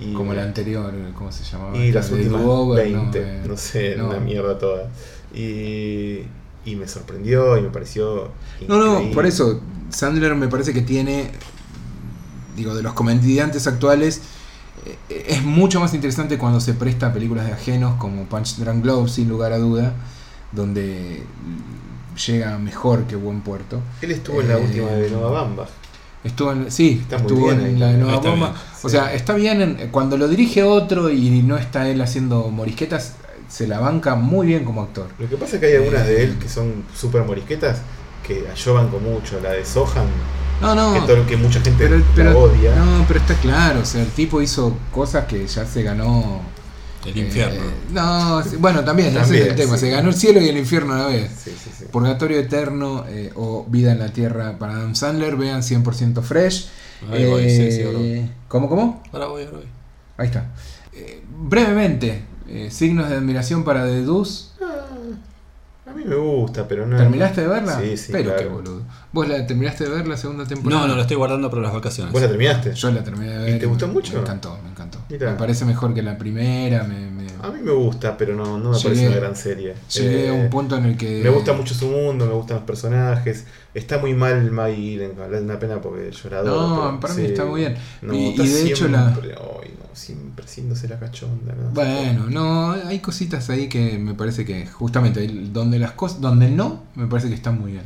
Y, 0.00 0.12
como 0.14 0.34
la 0.34 0.42
anterior, 0.42 0.92
¿cómo 1.16 1.30
se 1.30 1.44
llamaba? 1.44 1.76
y 1.76 1.92
las 1.92 2.10
últimas 2.10 2.42
Do-Over, 2.42 2.84
20, 2.84 3.40
no, 3.46 3.54
Eh, 3.54 3.56
sé, 3.56 3.94
no. 3.96 4.08
una 4.08 4.18
mierda 4.18 4.58
toda. 4.58 4.88
Y, 5.32 6.22
y 6.64 6.76
me 6.76 6.88
sorprendió 6.88 7.56
y 7.58 7.62
me 7.62 7.68
pareció. 7.70 8.30
No, 8.68 8.76
no, 8.78 9.10
por 9.12 9.26
eso, 9.26 9.60
Sandler 9.90 10.34
me 10.34 10.48
parece 10.48 10.72
que 10.72 10.82
tiene, 10.82 11.30
digo, 12.56 12.74
de 12.74 12.82
los 12.82 12.92
comediantes 12.94 13.66
actuales, 13.66 14.22
eh, 15.10 15.24
es 15.28 15.42
mucho 15.42 15.80
más 15.80 15.94
interesante 15.94 16.38
cuando 16.38 16.60
se 16.60 16.74
presta 16.74 17.08
a 17.08 17.12
películas 17.12 17.46
de 17.46 17.52
ajenos 17.52 17.96
como 17.96 18.24
Punch 18.24 18.56
Drunk 18.56 18.82
Glove, 18.82 19.08
sin 19.08 19.28
lugar 19.28 19.52
a 19.52 19.58
duda, 19.58 19.94
donde 20.52 21.22
llega 22.26 22.58
mejor 22.58 23.04
que 23.04 23.16
Buen 23.16 23.40
Puerto. 23.40 23.80
Él 24.00 24.12
estuvo 24.12 24.40
en 24.40 24.48
la 24.48 24.54
Eh, 24.58 24.62
última 24.64 24.88
de 24.90 25.10
Nova 25.10 25.30
Bamba. 25.42 25.66
Estuvo 26.22 26.52
en, 26.52 26.70
sí, 26.70 27.00
Está 27.02 27.16
estuvo 27.16 27.46
bien 27.48 27.60
en 27.60 27.80
la 27.80 27.88
de 27.88 28.02
Bomba. 28.02 28.20
bien, 28.48 28.52
O 28.82 28.88
sea, 28.88 29.12
está 29.12 29.34
bien 29.34 29.60
en- 29.60 29.88
cuando 29.90 30.16
lo 30.16 30.26
dirige 30.28 30.62
otro 30.62 31.10
y 31.10 31.42
no 31.42 31.58
está 31.58 31.86
él 31.90 32.00
haciendo 32.00 32.48
morisquetas, 32.50 33.16
se 33.48 33.66
la 33.66 33.78
banca 33.80 34.14
muy 34.14 34.46
bien 34.46 34.64
como 34.64 34.82
actor. 34.82 35.06
Lo 35.18 35.28
que 35.28 35.36
pasa 35.36 35.56
es 35.56 35.60
que 35.60 35.66
hay 35.66 35.74
algunas 35.76 36.06
de 36.06 36.22
él 36.24 36.38
que 36.38 36.48
son 36.48 36.84
súper 36.94 37.22
morisquetas 37.24 37.78
que 38.26 38.44
yo 38.56 38.74
banco 38.74 38.98
mucho. 38.98 39.40
La 39.42 39.50
de 39.52 39.64
Sohan, 39.64 40.06
No, 40.60 40.74
no. 40.74 40.94
que, 40.94 41.00
todo, 41.12 41.26
que 41.26 41.36
mucha 41.36 41.60
gente 41.60 42.02
Pero, 42.14 42.30
la 42.30 42.36
odia. 42.36 42.74
no, 42.74 43.04
pero 43.06 43.20
está 43.20 43.34
claro, 43.34 43.80
o 43.80 43.84
sea, 43.84 44.02
el 44.02 44.08
tipo 44.08 44.40
hizo 44.42 44.76
cosas 44.92 45.26
que 45.26 45.46
ya 45.46 45.66
se 45.66 45.82
ganó. 45.82 46.40
El 47.04 47.18
infierno. 47.18 47.60
Eh, 47.60 47.74
no, 47.92 48.42
bueno, 48.60 48.82
también, 48.82 49.08
ese 49.10 49.18
También, 49.20 49.42
es 49.42 49.48
el 49.50 49.56
tema. 49.56 49.74
sí. 49.76 49.80
Se 49.86 49.90
ganó 49.90 50.08
el 50.08 50.14
cielo 50.14 50.40
y 50.40 50.48
el 50.48 50.56
infierno 50.56 50.94
a 50.94 50.98
la 51.00 51.06
vez. 51.08 51.30
Sí, 51.44 51.50
sí, 51.62 51.70
sí. 51.78 51.84
Purgatorio 51.92 52.38
Eterno 52.38 53.04
eh, 53.06 53.30
o 53.34 53.66
Vida 53.68 53.92
en 53.92 53.98
la 53.98 54.08
Tierra 54.08 54.58
para 54.58 54.72
Adam 54.76 54.94
Sandler, 54.94 55.36
vean 55.36 55.60
100% 55.60 56.22
fresh. 56.22 56.68
Ahí 57.12 57.26
voy, 57.28 57.50
sí, 57.50 57.70
sí, 57.72 57.82
ahora 57.82 57.98
voy. 57.98 58.08
Eh, 58.08 58.30
¿Cómo, 58.48 58.70
cómo? 58.70 59.02
Ahora 59.12 59.26
voy, 59.26 59.42
ahora 59.42 59.58
voy. 59.58 59.66
Ahí 60.16 60.28
está. 60.28 60.46
Eh, 60.94 61.22
brevemente, 61.46 62.22
eh, 62.48 62.70
signos 62.70 63.08
de 63.08 63.16
admiración 63.16 63.64
para 63.64 63.84
The 63.84 64.02
Deuce. 64.02 64.48
A 65.86 65.92
mí 65.96 66.02
me 66.06 66.16
gusta, 66.16 66.66
pero 66.66 66.86
no. 66.86 66.96
¿Terminaste 66.96 67.42
de 67.42 67.46
verla? 67.46 67.78
Sí, 67.80 67.96
sí. 67.96 68.10
Pero 68.10 68.30
claro. 68.30 68.38
qué 68.42 68.48
boludo. 68.48 68.82
¿Vos 69.12 69.28
la 69.28 69.46
terminaste 69.46 69.84
de 69.84 69.90
ver 69.90 70.08
la 70.08 70.16
segunda 70.16 70.44
temporada? 70.46 70.80
No, 70.82 70.88
no, 70.88 70.94
lo 70.96 71.02
estoy 71.02 71.16
guardando 71.16 71.50
para 71.50 71.62
las 71.62 71.72
vacaciones. 71.74 72.10
¿Vos 72.12 72.22
la 72.22 72.28
terminaste? 72.28 72.74
Yo 72.74 72.90
la 72.90 73.04
terminé 73.04 73.30
de 73.32 73.38
ver. 73.38 73.56
¿Y 73.56 73.58
te 73.60 73.66
gustó 73.66 73.86
me- 73.86 73.92
mucho? 73.92 74.14
Me 74.14 74.20
encantó, 74.20 74.58
me 74.64 74.70
encantó. 74.70 74.98
Mirá. 75.10 75.30
Me 75.32 75.36
parece 75.36 75.64
mejor 75.66 75.92
que 75.94 76.02
la 76.02 76.16
primera. 76.18 76.82
Me, 76.84 77.10
me- 77.10 77.24
A 77.42 77.48
mí 77.50 77.60
me 77.62 77.70
gusta, 77.70 78.16
pero 78.16 78.34
no, 78.34 78.58
no 78.58 78.70
me 78.70 78.76
Llegué- 78.76 78.82
parece 78.84 79.06
una 79.08 79.16
gran 79.16 79.36
serie. 79.36 79.74
llegué 79.92 80.24
Eh, 80.26 80.28
a 80.30 80.32
un 80.32 80.48
punto 80.50 80.76
en 80.78 80.86
el 80.86 80.96
que. 80.96 81.20
Me 81.22 81.28
gusta 81.28 81.52
mucho 81.52 81.74
su 81.74 81.86
mundo, 81.86 82.26
me 82.26 82.32
gustan 82.32 82.56
los 82.56 82.64
personajes. 82.64 83.44
Está 83.74 83.98
muy 83.98 84.14
mal 84.14 84.50
Maggie 84.50 84.76
Gyllenhaal, 84.96 85.34
es 85.34 85.42
una 85.42 85.58
pena 85.58 85.80
porque 85.80 86.10
llorador. 86.10 86.46
No, 86.46 86.84
pero 86.86 87.00
para 87.00 87.14
mí 87.14 87.24
está 87.26 87.44
muy 87.44 87.60
bien. 87.60 87.76
No, 88.02 88.14
Y- 88.14 88.30
está 88.30 88.42
y 88.42 88.48
de 88.48 88.62
hecho 88.70 88.88
la- 88.88 89.16
siempre 89.94 90.44
haciéndose 90.44 90.88
la 90.88 90.98
cachonda. 90.98 91.54
¿no? 91.54 91.70
Bueno, 91.70 92.26
no, 92.30 92.72
hay 92.72 93.00
cositas 93.00 93.50
ahí 93.50 93.68
que 93.68 93.98
me 93.98 94.14
parece 94.14 94.44
que 94.44 94.66
justamente 94.66 95.26
donde 95.52 95.78
las 95.78 95.92
cosas, 95.92 96.20
donde 96.20 96.50
no, 96.50 96.82
me 96.94 97.06
parece 97.06 97.28
que 97.28 97.34
están 97.34 97.60
muy 97.60 97.72
bien. 97.72 97.84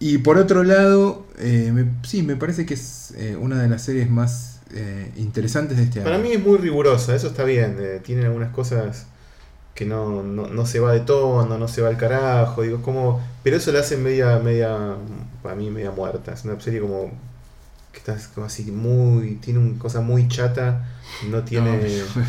Y 0.00 0.18
por 0.18 0.38
otro 0.38 0.62
lado, 0.62 1.26
eh, 1.38 1.70
me- 1.74 1.90
sí, 2.06 2.22
me 2.22 2.36
parece 2.36 2.64
que 2.66 2.74
es 2.74 3.12
eh, 3.16 3.36
una 3.40 3.60
de 3.60 3.68
las 3.68 3.82
series 3.82 4.08
más 4.10 4.60
eh, 4.72 5.10
interesantes 5.16 5.76
de 5.76 5.84
este 5.84 6.00
año. 6.00 6.04
Para 6.10 6.18
mí 6.18 6.30
es 6.32 6.40
muy 6.44 6.58
rigurosa, 6.58 7.14
eso 7.16 7.26
está 7.28 7.44
bien. 7.44 7.76
eh, 7.80 8.00
tiene 8.04 8.24
algunas 8.26 8.50
cosas 8.52 9.06
que 9.74 9.84
no, 9.86 10.22
no, 10.22 10.48
no 10.48 10.66
se 10.66 10.80
va 10.80 10.92
de 10.92 11.00
tono, 11.00 11.56
no 11.58 11.68
se 11.68 11.82
va 11.82 11.88
al 11.88 11.96
carajo. 11.96 12.62
Digo, 12.62 12.82
como. 12.82 13.20
Pero 13.42 13.56
eso 13.56 13.72
la 13.72 13.80
hace 13.80 13.96
media, 13.96 14.38
media. 14.40 14.76
Para 15.42 15.54
mí, 15.54 15.70
media 15.70 15.90
muerta. 15.92 16.32
Es 16.32 16.44
una 16.44 16.60
serie 16.60 16.80
como. 16.80 17.10
Que 18.04 18.12
está 18.12 18.30
como 18.34 18.46
así 18.46 18.64
muy. 18.70 19.36
Tiene 19.36 19.58
una 19.58 19.78
cosa 19.78 20.00
muy 20.00 20.28
chata. 20.28 20.86
No 21.30 21.42
tiene. 21.42 21.80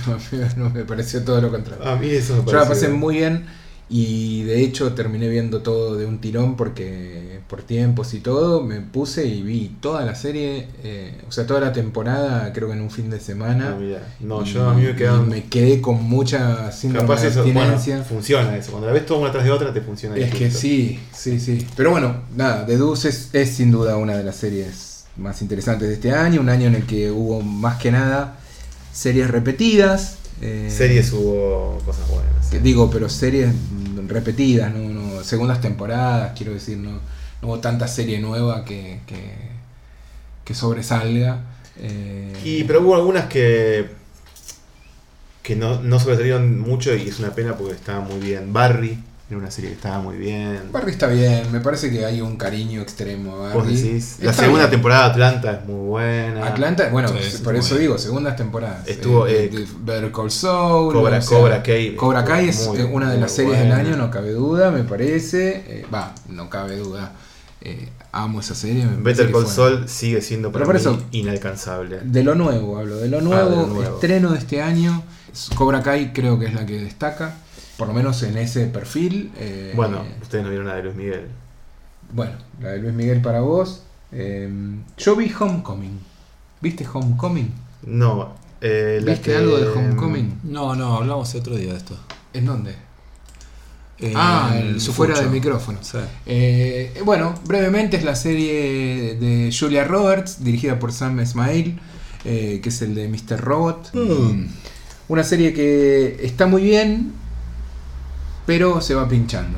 No, 0.08 0.18
no, 0.64 0.70
me 0.72 0.84
pareció 0.84 1.24
todo 1.24 1.42
lo 1.42 1.52
contrario. 1.52 1.86
A 1.88 1.96
mí 1.96 2.10
eso 2.10 2.42
me 2.44 2.52
Yo 2.52 2.58
la 2.58 2.68
pasé 2.68 2.90
muy 2.90 3.18
bien 3.18 3.46
y 3.92 4.44
de 4.44 4.62
hecho 4.62 4.94
terminé 4.94 5.28
viendo 5.30 5.62
todo 5.64 5.96
de 5.96 6.06
un 6.06 6.20
tirón 6.20 6.56
porque 6.56 7.40
por 7.48 7.64
tiempos 7.64 8.14
y 8.14 8.20
todo 8.20 8.62
me 8.62 8.82
puse 8.82 9.26
y 9.26 9.42
vi 9.42 9.76
toda 9.82 10.06
la 10.06 10.14
serie, 10.14 10.68
eh, 10.84 11.20
o 11.28 11.32
sea, 11.32 11.48
toda 11.48 11.60
la 11.60 11.74
temporada 11.74 12.54
creo 12.54 12.68
que 12.68 12.76
en 12.76 12.82
un 12.82 12.92
fin 12.92 13.10
de 13.10 13.20
semana. 13.20 13.74
Ah, 13.76 13.80
mira. 13.80 14.16
No, 14.20 14.44
Y- 14.44 14.54
yo 14.54 14.70
a 14.70 14.76
mí 14.76 14.84
me 14.84 14.92
y 14.92 14.96
quedan. 14.96 15.28
me 15.28 15.44
quedé 15.46 15.82
con 15.82 16.04
mucha 16.04 16.70
Capaz 16.94 17.24
eso, 17.26 17.44
bueno, 17.44 17.78
funciona 18.08 18.56
eso. 18.56 18.72
Cuando 18.72 18.88
la 18.88 18.94
ves 18.94 19.06
toda 19.08 19.22
una 19.22 19.32
tras 19.32 19.44
de 19.44 19.52
otra, 19.52 19.74
te 19.74 19.82
funciona. 19.82 20.16
es 20.16 20.34
que 20.34 20.52
sí, 20.52 21.00
sí, 21.12 21.40
sí. 21.40 21.66
Pero 21.76 21.90
bueno, 21.92 22.22
nada, 22.36 22.66
The 22.68 22.78
Deuce 22.78 23.10
es, 23.10 23.30
es 23.34 23.50
sin 23.50 23.72
duda 23.72 23.98
una 23.98 24.16
de 24.16 24.24
las 24.24 24.36
series 24.36 24.99
más 25.20 25.42
interesantes 25.42 25.88
de 25.88 25.94
este 25.96 26.12
año, 26.12 26.42
un 26.42 26.50
año 26.50 26.68
en 26.68 26.76
el 26.76 26.86
que 26.86 27.12
hubo 27.12 27.42
más 27.42 27.78
que 27.78 27.92
nada 27.92 28.38
series 28.94 29.30
repetidas. 29.30 30.18
eh, 30.42 30.68
Series 30.76 31.12
hubo 31.14 31.80
cosas 31.86 32.08
buenas. 32.10 32.48
que 32.50 32.60
digo, 32.60 32.90
pero 32.90 33.10
series 33.10 33.54
repetidas, 34.08 34.74
no, 34.74 34.80
no, 34.90 35.24
segundas 35.24 35.62
temporadas, 35.62 36.34
quiero 36.38 36.54
decir, 36.54 36.78
no, 36.78 36.92
no 37.42 37.48
hubo 37.48 37.60
tanta 37.60 37.88
serie 37.88 38.20
nueva 38.20 38.66
que, 38.66 39.02
que, 39.06 39.34
que 40.46 40.54
sobresalga. 40.56 41.42
eh, 41.78 42.34
Y 42.44 42.64
pero 42.64 42.82
hubo 42.82 42.96
algunas 42.96 43.26
que 43.26 43.98
que 45.42 45.56
no, 45.56 45.82
no 45.82 46.00
sobresalieron 46.00 46.60
mucho 46.60 46.94
y 46.96 47.08
es 47.08 47.20
una 47.20 47.34
pena 47.34 47.58
porque 47.58 47.74
estaba 47.74 48.02
muy 48.02 48.20
bien. 48.20 48.54
Barry 48.54 49.00
era 49.30 49.38
una 49.38 49.52
serie 49.52 49.70
que 49.70 49.76
estaba 49.76 50.00
muy 50.00 50.18
bien. 50.18 50.60
Barry 50.72 50.92
está 50.92 51.06
bien, 51.08 51.52
me 51.52 51.60
parece 51.60 51.92
que 51.92 52.04
hay 52.04 52.20
un 52.20 52.36
cariño 52.36 52.82
extremo 52.82 53.46
a 53.46 53.54
Vos 53.54 53.64
Barry. 53.64 53.76
decís, 53.76 54.16
la 54.22 54.32
Está 54.32 54.42
segunda 54.44 54.64
bien. 54.66 54.72
temporada 54.72 55.04
de 55.06 55.12
Atlanta 55.12 55.52
es 55.52 55.66
muy 55.68 55.88
buena. 55.88 56.48
Atlanta, 56.48 56.90
bueno, 56.90 57.10
Sí, 57.10 57.38
por 57.44 57.56
eso 57.56 57.78
digo, 57.78 57.98
segundas 58.00 58.36
temporadas. 58.36 58.88
Estuvo, 58.88 59.28
Eh, 59.28 59.46
eh, 59.54 59.68
Better 59.82 60.12
Call 60.12 60.32
Saul, 60.32 60.94
Cobra- 60.94 61.20
o 61.20 61.22
sea, 61.22 61.38
Cobra 61.38 61.62
Kai. 61.64 61.96
Cobra 61.96 62.26
Kai 62.26 62.50
es 62.50 62.68
Muy, 62.68 62.80
eh, 62.80 62.84
una 62.86 63.12
de 63.12 63.20
las 63.20 63.32
series 63.32 63.60
del 63.60 63.72
año, 63.72 63.96
no 63.98 64.10
cabe 64.10 64.32
duda, 64.32 64.72
me 64.72 64.84
parece. 64.84 65.64
Eh, 65.68 65.86
Va, 65.94 66.16
no 66.28 66.50
cabe 66.50 66.78
duda. 66.78 67.12
Eh, 67.62 67.90
amo 68.12 68.40
esa 68.40 68.56
serie. 68.56 68.86
me 68.88 68.96
Better 69.04 69.32
Call 69.32 69.46
Saul 69.46 69.88
sigue 69.88 70.22
siendo 70.22 70.52
para 70.52 70.66
Pero 70.66 70.80
por 70.80 70.92
mí 70.94 70.98
eso- 70.98 71.06
inalcanzable. 71.12 72.00
De 72.04 72.24
lo 72.24 72.34
nuevo, 72.34 72.80
hablo. 72.80 72.96
De 72.98 73.10
lo 73.10 73.22
nuevo, 73.22 73.42
Ah, 73.48 73.50
de 73.52 73.56
lo 73.58 73.68
nuevo. 73.68 73.94
estreno 73.96 74.32
de 74.32 74.40
este 74.40 74.62
año. 74.64 75.04
Cobra 75.56 75.84
Kai 75.84 76.14
creo 76.14 76.40
que 76.40 76.48
es 76.48 76.54
la 76.56 76.66
que 76.66 76.80
destaca. 76.82 77.36
Por 77.80 77.88
lo 77.88 77.94
menos 77.96 78.22
en 78.24 78.38
ese 78.38 78.68
perfil. 78.68 79.32
eh, 79.38 79.74
Bueno, 79.76 80.04
ustedes 80.22 80.44
no 80.44 80.50
vieron 80.52 80.68
la 80.68 80.76
de 80.76 80.84
Luis 80.84 80.96
Miguel. 80.96 81.28
bueno, 82.14 82.34
la 82.62 82.70
de 82.74 82.80
Luis 82.80 82.94
Miguel 82.94 83.22
para 83.22 83.40
vos. 83.42 83.84
Eh, 84.12 84.48
yo 84.98 85.16
vi 85.16 85.32
Homecoming. 85.40 85.98
¿Viste 86.62 86.86
Homecoming? 86.92 87.52
No. 87.88 88.34
eh, 88.62 89.02
¿Viste 89.06 89.32
que- 89.32 89.36
algo 89.38 89.58
de 89.58 89.70
Homecoming? 89.70 90.40
No, 90.44 90.76
no, 90.76 90.98
hablamos 90.98 91.34
el 91.34 91.40
otro 91.40 91.56
día 91.56 91.72
de 91.72 91.78
esto. 91.78 91.98
¿En 92.34 92.46
dónde? 92.46 92.76
Eh, 94.00 94.14
ah, 94.16 94.52
el 94.56 94.76
en- 94.76 94.82
fuera 94.82 95.20
del 95.20 95.30
micrófono. 95.30 95.80
Sí. 95.82 95.98
Eh, 96.26 97.02
bueno, 97.06 97.36
brevemente 97.46 97.98
es 97.98 98.04
la 98.04 98.16
serie 98.16 99.16
de 99.16 99.54
Julia 99.58 99.84
Roberts, 99.86 100.44
dirigida 100.44 100.80
por 100.80 100.92
Sam 100.92 101.20
Esmail, 101.22 101.80
eh, 102.26 102.60
que 102.62 102.70
es 102.70 102.82
el 102.82 102.96
de 102.96 103.08
Mr. 103.08 103.40
Robot. 103.40 103.92
Mm. 103.94 104.48
Una 105.10 105.24
serie 105.24 105.54
que 105.54 106.18
está 106.24 106.46
muy 106.46 106.62
bien, 106.64 107.14
pero 108.46 108.82
se 108.82 108.96
va 108.96 109.08
pinchando. 109.08 109.58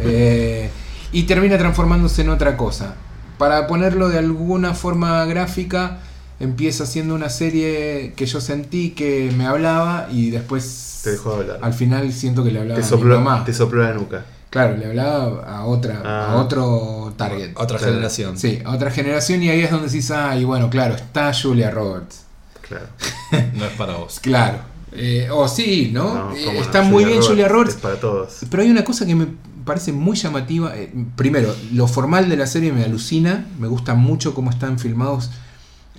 Eh, 0.00 0.70
y 1.12 1.24
termina 1.24 1.58
transformándose 1.58 2.22
en 2.22 2.30
otra 2.30 2.56
cosa. 2.56 2.94
Para 3.38 3.66
ponerlo 3.66 4.08
de 4.08 4.18
alguna 4.18 4.74
forma 4.74 5.24
gráfica, 5.26 5.98
empieza 6.40 6.86
siendo 6.86 7.14
una 7.14 7.28
serie 7.28 8.14
que 8.16 8.26
yo 8.26 8.40
sentí 8.40 8.90
que 8.90 9.32
me 9.36 9.46
hablaba 9.46 10.08
y 10.10 10.30
después 10.30 11.00
Te 11.04 11.10
dejó 11.12 11.30
de 11.36 11.40
hablar. 11.42 11.58
al 11.62 11.74
final 11.74 12.12
siento 12.12 12.42
que 12.44 12.50
le 12.50 12.60
hablaba 12.60 12.80
te, 12.80 12.94
a 12.94 12.96
mi 12.96 13.04
mamá. 13.04 13.44
te 13.44 13.52
sopló 13.52 13.82
la 13.82 13.92
nuca. 13.94 14.24
Claro, 14.50 14.76
le 14.76 14.86
hablaba 14.86 15.44
a 15.44 15.64
otra, 15.64 16.00
a 16.04 16.32
Ah. 16.32 16.36
otro 16.36 17.14
target. 17.16 17.52
Otra 17.56 17.78
Claro. 17.78 17.92
generación. 17.94 18.38
Sí, 18.38 18.60
a 18.64 18.70
otra 18.72 18.90
generación 18.90 19.42
y 19.42 19.48
ahí 19.48 19.60
es 19.62 19.70
donde 19.70 19.86
decís, 19.88 20.10
ah, 20.10 20.36
y 20.36 20.44
bueno, 20.44 20.68
claro, 20.70 20.94
está 20.94 21.32
Julia 21.34 21.70
Roberts. 21.70 22.22
Claro. 22.60 22.86
No 23.54 23.64
es 23.64 23.72
para 23.72 23.94
vos. 23.94 24.20
Claro. 24.20 24.58
Eh, 24.94 25.28
o 25.30 25.48
sí, 25.48 25.90
¿no? 25.92 26.14
No, 26.14 26.32
Eh, 26.36 26.44
no, 26.54 26.60
está 26.60 26.82
muy 26.82 27.04
bien 27.04 27.22
Julia 27.22 27.48
Roberts. 27.48 27.74
Es 27.76 27.80
para 27.80 27.98
todos. 27.98 28.38
Pero 28.50 28.62
hay 28.62 28.70
una 28.70 28.84
cosa 28.84 29.06
que 29.06 29.14
me 29.14 29.26
parece 29.64 29.92
muy 29.92 30.16
llamativa. 30.16 30.76
eh, 30.76 30.92
primero, 31.16 31.54
lo 31.72 31.86
formal 31.88 32.28
de 32.28 32.36
la 32.36 32.46
serie 32.46 32.72
me 32.72 32.84
alucina. 32.84 33.46
Me 33.58 33.68
gusta 33.68 33.94
mucho 33.94 34.34
cómo 34.34 34.50
están 34.50 34.78
filmados 34.78 35.30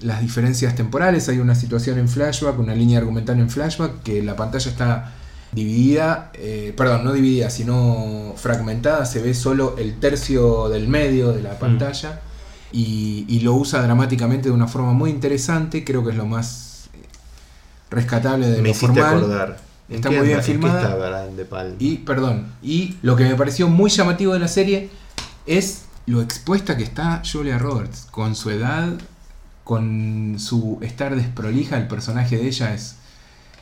las 0.01 0.21
diferencias 0.21 0.75
temporales. 0.75 1.27
Hay 1.29 1.39
una 1.39 1.55
situación 1.55 1.97
en 1.97 2.07
flashback, 2.09 2.59
una 2.59 2.75
línea 2.75 2.99
argumental 2.99 3.39
en 3.39 3.49
flashback, 3.49 4.03
que 4.03 4.21
la 4.21 4.35
pantalla 4.35 4.69
está 4.69 5.13
dividida, 5.53 6.31
eh, 6.33 6.73
perdón, 6.75 7.03
no 7.03 7.13
dividida, 7.13 7.49
sino 7.49 8.33
fragmentada. 8.37 9.05
Se 9.05 9.21
ve 9.21 9.33
solo 9.33 9.75
el 9.77 9.99
tercio 9.99 10.67
del 10.69 10.87
medio 10.87 11.31
de 11.31 11.41
Mm. 11.41 11.43
la 11.43 11.59
pantalla. 11.59 12.21
Y, 12.71 13.25
y 13.29 13.39
lo 13.41 13.53
usa 13.53 13.81
dramáticamente 13.83 14.49
de 14.49 14.55
una 14.55 14.67
forma 14.67 14.93
muy 14.93 15.11
interesante. 15.11 15.83
Creo 15.83 16.03
que 16.03 16.09
es 16.11 16.17
lo 16.17 16.25
más 16.25 16.72
rescatable 17.93 18.47
de 18.47 18.57
Me 18.57 18.63
lo 18.63 18.69
hiciste 18.69 18.87
formal. 18.87 19.17
acordar. 19.17 19.59
¿En 19.89 19.95
Está 19.95 20.09
qué 20.09 20.17
muy 20.17 20.27
bien 20.27 20.39
anda- 20.39 20.47
en 20.47 20.59
qué 20.61 20.67
filmada. 20.67 21.37
está? 21.41 21.65
Y, 21.79 21.97
perdón, 21.97 22.47
y 22.61 22.95
lo 23.01 23.15
que 23.15 23.25
me 23.25 23.35
pareció 23.35 23.67
muy 23.69 23.89
llamativo 23.89 24.33
de 24.33 24.39
la 24.39 24.47
serie 24.47 24.89
es 25.45 25.83
lo 26.05 26.21
expuesta 26.21 26.77
que 26.77 26.83
está 26.83 27.21
Julia 27.29 27.57
Roberts. 27.57 28.07
Con 28.09 28.35
su 28.35 28.49
edad, 28.49 28.93
con 29.63 30.35
su 30.39 30.79
estar 30.81 31.15
desprolija, 31.15 31.77
el 31.77 31.87
personaje 31.87 32.37
de 32.37 32.47
ella 32.47 32.73
es 32.73 32.95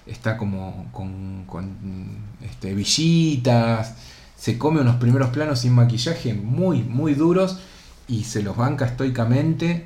está 0.08 0.36
como 0.38 0.88
con, 0.92 1.44
con 1.46 2.18
este, 2.42 2.74
villitas, 2.74 3.94
se 4.38 4.58
come 4.58 4.82
unos 4.82 4.96
primeros 4.96 5.30
planos 5.30 5.60
sin 5.60 5.74
maquillaje 5.74 6.34
muy, 6.34 6.82
muy 6.82 7.14
duros 7.14 7.60
y 8.08 8.24
se 8.24 8.42
los 8.42 8.58
banca 8.58 8.86
estoicamente. 8.86 9.86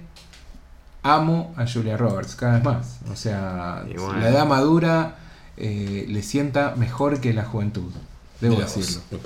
Amo 1.06 1.54
a 1.56 1.68
Julia 1.68 1.98
Roberts, 1.98 2.36
cada 2.36 2.56
vez 2.56 2.64
más. 2.64 2.98
O 3.12 3.16
sea, 3.16 3.84
bueno. 3.96 4.20
la 4.20 4.30
edad 4.30 4.48
madura 4.48 5.18
eh, 5.56 6.06
le 6.10 6.24
sienta 6.24 6.74
mejor 6.76 7.22
que 7.22 7.32
la 7.32 7.46
juventud. 7.46 7.92
Debo 8.42 8.56
decirlo. 8.56 9.02
No. 9.12 9.20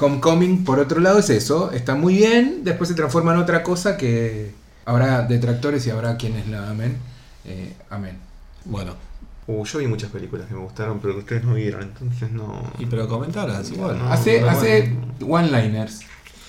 Homecoming, 0.00 0.64
por 0.64 0.78
otro 0.78 1.00
lado, 1.00 1.18
es 1.18 1.30
eso. 1.30 1.72
Está 1.72 1.96
muy 1.96 2.14
bien, 2.14 2.60
después 2.62 2.88
se 2.88 2.94
transforma 2.94 3.34
en 3.34 3.40
otra 3.40 3.64
cosa 3.64 3.96
que 3.96 4.54
habrá 4.84 5.22
detractores 5.22 5.84
y 5.86 5.90
habrá 5.90 6.16
quienes 6.16 6.46
la 6.48 6.70
amen. 6.70 6.98
Eh, 7.44 7.74
amén. 7.90 8.16
Bueno, 8.64 8.94
Uh, 9.46 9.62
yo 9.64 9.78
vi 9.78 9.86
muchas 9.86 10.10
películas 10.10 10.46
que 10.46 10.54
me 10.54 10.60
gustaron, 10.60 11.00
pero 11.00 11.12
que 11.14 11.20
ustedes 11.20 11.44
no 11.44 11.52
vieron, 11.54 11.82
entonces 11.82 12.30
no. 12.30 12.62
y 12.78 12.86
pero 12.86 13.06
comentaras 13.06 13.70
igual. 13.70 13.98
No, 13.98 14.10
hace 14.10 14.40
hace 14.40 14.96
one-liners. 15.20 16.00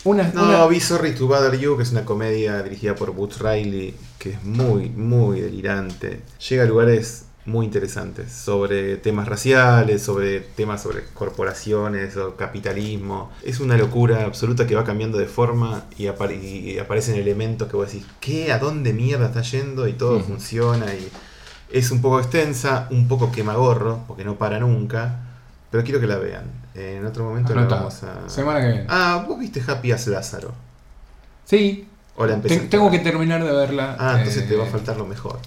Una, 0.06 0.32
No, 0.34 0.44
una- 0.44 0.68
vi 0.68 0.80
Sorry 0.80 1.14
to 1.16 1.28
Bother 1.28 1.60
You, 1.60 1.76
que 1.78 1.84
es 1.84 1.92
una 1.92 2.06
comedia 2.06 2.62
dirigida 2.64 2.96
por 2.96 3.12
Boots 3.12 3.40
Riley, 3.40 3.96
que 4.20 4.32
es 4.32 4.44
muy, 4.44 4.90
muy 4.90 5.42
delirante. 5.42 6.22
Llega 6.48 6.64
a 6.64 6.68
lugares 6.68 7.26
muy 7.48 7.66
interesantes 7.66 8.32
sobre 8.32 8.98
temas 8.98 9.28
raciales, 9.28 10.02
sobre 10.04 10.40
temas 10.40 10.82
sobre 10.84 11.04
corporaciones 11.14 12.18
o 12.18 12.36
capitalismo. 12.36 13.32
Es 13.44 13.60
una 13.60 13.78
locura 13.78 14.26
absoluta 14.26 14.66
que 14.68 14.76
va 14.76 14.84
cambiando 14.84 15.18
de 15.18 15.26
forma 15.28 15.86
y, 15.98 16.06
apare- 16.06 16.40
y 16.42 16.78
aparecen 16.80 17.16
elementos 17.16 17.68
que 17.68 17.76
vos 17.76 17.92
decís, 17.92 18.06
¿qué? 18.20 18.52
¿A 18.52 18.60
dónde 18.60 18.94
mierda 18.94 19.28
está 19.28 19.42
yendo? 19.42 19.88
Y 19.88 19.94
todo 19.94 20.20
funciona 20.22 20.86
y 20.94 21.08
es 21.72 21.90
un 21.92 22.02
poco 22.02 22.20
extensa, 22.20 22.88
un 22.92 23.08
poco 23.08 23.32
quemagorro, 23.32 24.04
porque 24.08 24.24
no 24.24 24.38
para 24.38 24.60
nunca, 24.60 25.20
pero 25.72 25.84
quiero 25.84 26.00
que 26.00 26.08
la 26.08 26.18
vean. 26.18 26.65
En 26.76 27.06
otro 27.06 27.24
momento 27.26 27.54
Anotado. 27.54 27.82
vamos 27.86 28.04
a... 28.04 28.30
Semana 28.30 28.60
que 28.62 28.68
viene. 28.68 28.86
Ah, 28.90 29.24
vos 29.28 29.40
viste 29.40 29.62
Happy 29.66 29.92
as 29.94 30.08
Lázaro. 30.08 30.54
Sí, 31.46 31.88
O 32.18 32.26
la 32.26 32.42
te- 32.42 32.58
tengo 32.62 32.90
que 32.92 33.00
terminar 33.00 33.44
de 33.44 33.52
verla. 33.52 33.96
Ah, 34.00 34.16
entonces 34.18 34.44
eh, 34.44 34.48
te 34.50 34.56
va 34.56 34.66
a 34.66 34.68
faltar 34.68 34.98
lo 34.98 35.06
mejor. 35.06 35.40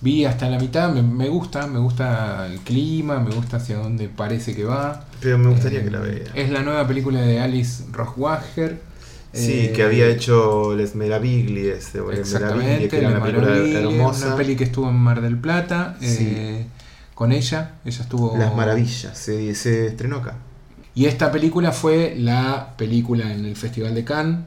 Vi 0.00 0.24
hasta 0.24 0.48
la 0.48 0.58
mitad, 0.58 0.92
me, 0.92 1.02
me 1.02 1.28
gusta, 1.28 1.66
me 1.66 1.78
gusta 1.78 2.46
el 2.46 2.58
clima, 2.60 3.20
me 3.20 3.30
gusta 3.34 3.58
hacia 3.58 3.76
dónde 3.78 4.08
parece 4.08 4.54
que 4.56 4.64
va. 4.64 5.04
Pero 5.20 5.38
me 5.38 5.50
gustaría 5.50 5.80
Eh, 5.80 5.84
que 5.84 5.90
la 5.90 5.98
vea. 6.00 6.24
Es 6.34 6.50
la 6.50 6.62
nueva 6.62 6.86
película 6.88 7.20
de 7.20 7.40
Alice 7.40 7.84
Rohrwacher. 7.92 8.80
Sí, 9.32 9.66
Eh, 9.66 9.72
que 9.72 9.82
había 9.82 10.06
hecho 10.08 10.74
Les 10.74 10.90
Les 10.90 10.94
Meraviglies, 10.96 11.94
Exactamente, 11.94 12.88
que 12.88 12.98
era 12.98 13.08
una 13.08 13.22
película 13.22 13.56
hermosa. 13.56 14.26
una 14.28 14.36
peli 14.36 14.56
que 14.56 14.64
estuvo 14.64 14.88
en 14.90 14.96
Mar 14.96 15.20
del 15.22 15.38
Plata 15.38 15.96
Sí. 16.00 16.06
eh, 16.36 16.66
con 17.14 17.30
ella. 17.32 17.72
Ella 17.84 18.02
estuvo. 18.02 18.36
Las 18.36 18.54
Maravillas, 18.54 19.16
se, 19.16 19.54
se 19.54 19.86
estrenó 19.86 20.16
acá. 20.16 20.34
Y 20.94 21.06
esta 21.06 21.30
película 21.32 21.72
fue 21.72 22.14
la 22.18 22.74
película 22.76 23.32
en 23.32 23.44
el 23.46 23.56
Festival 23.56 23.94
de 23.94 24.04
Cannes. 24.04 24.38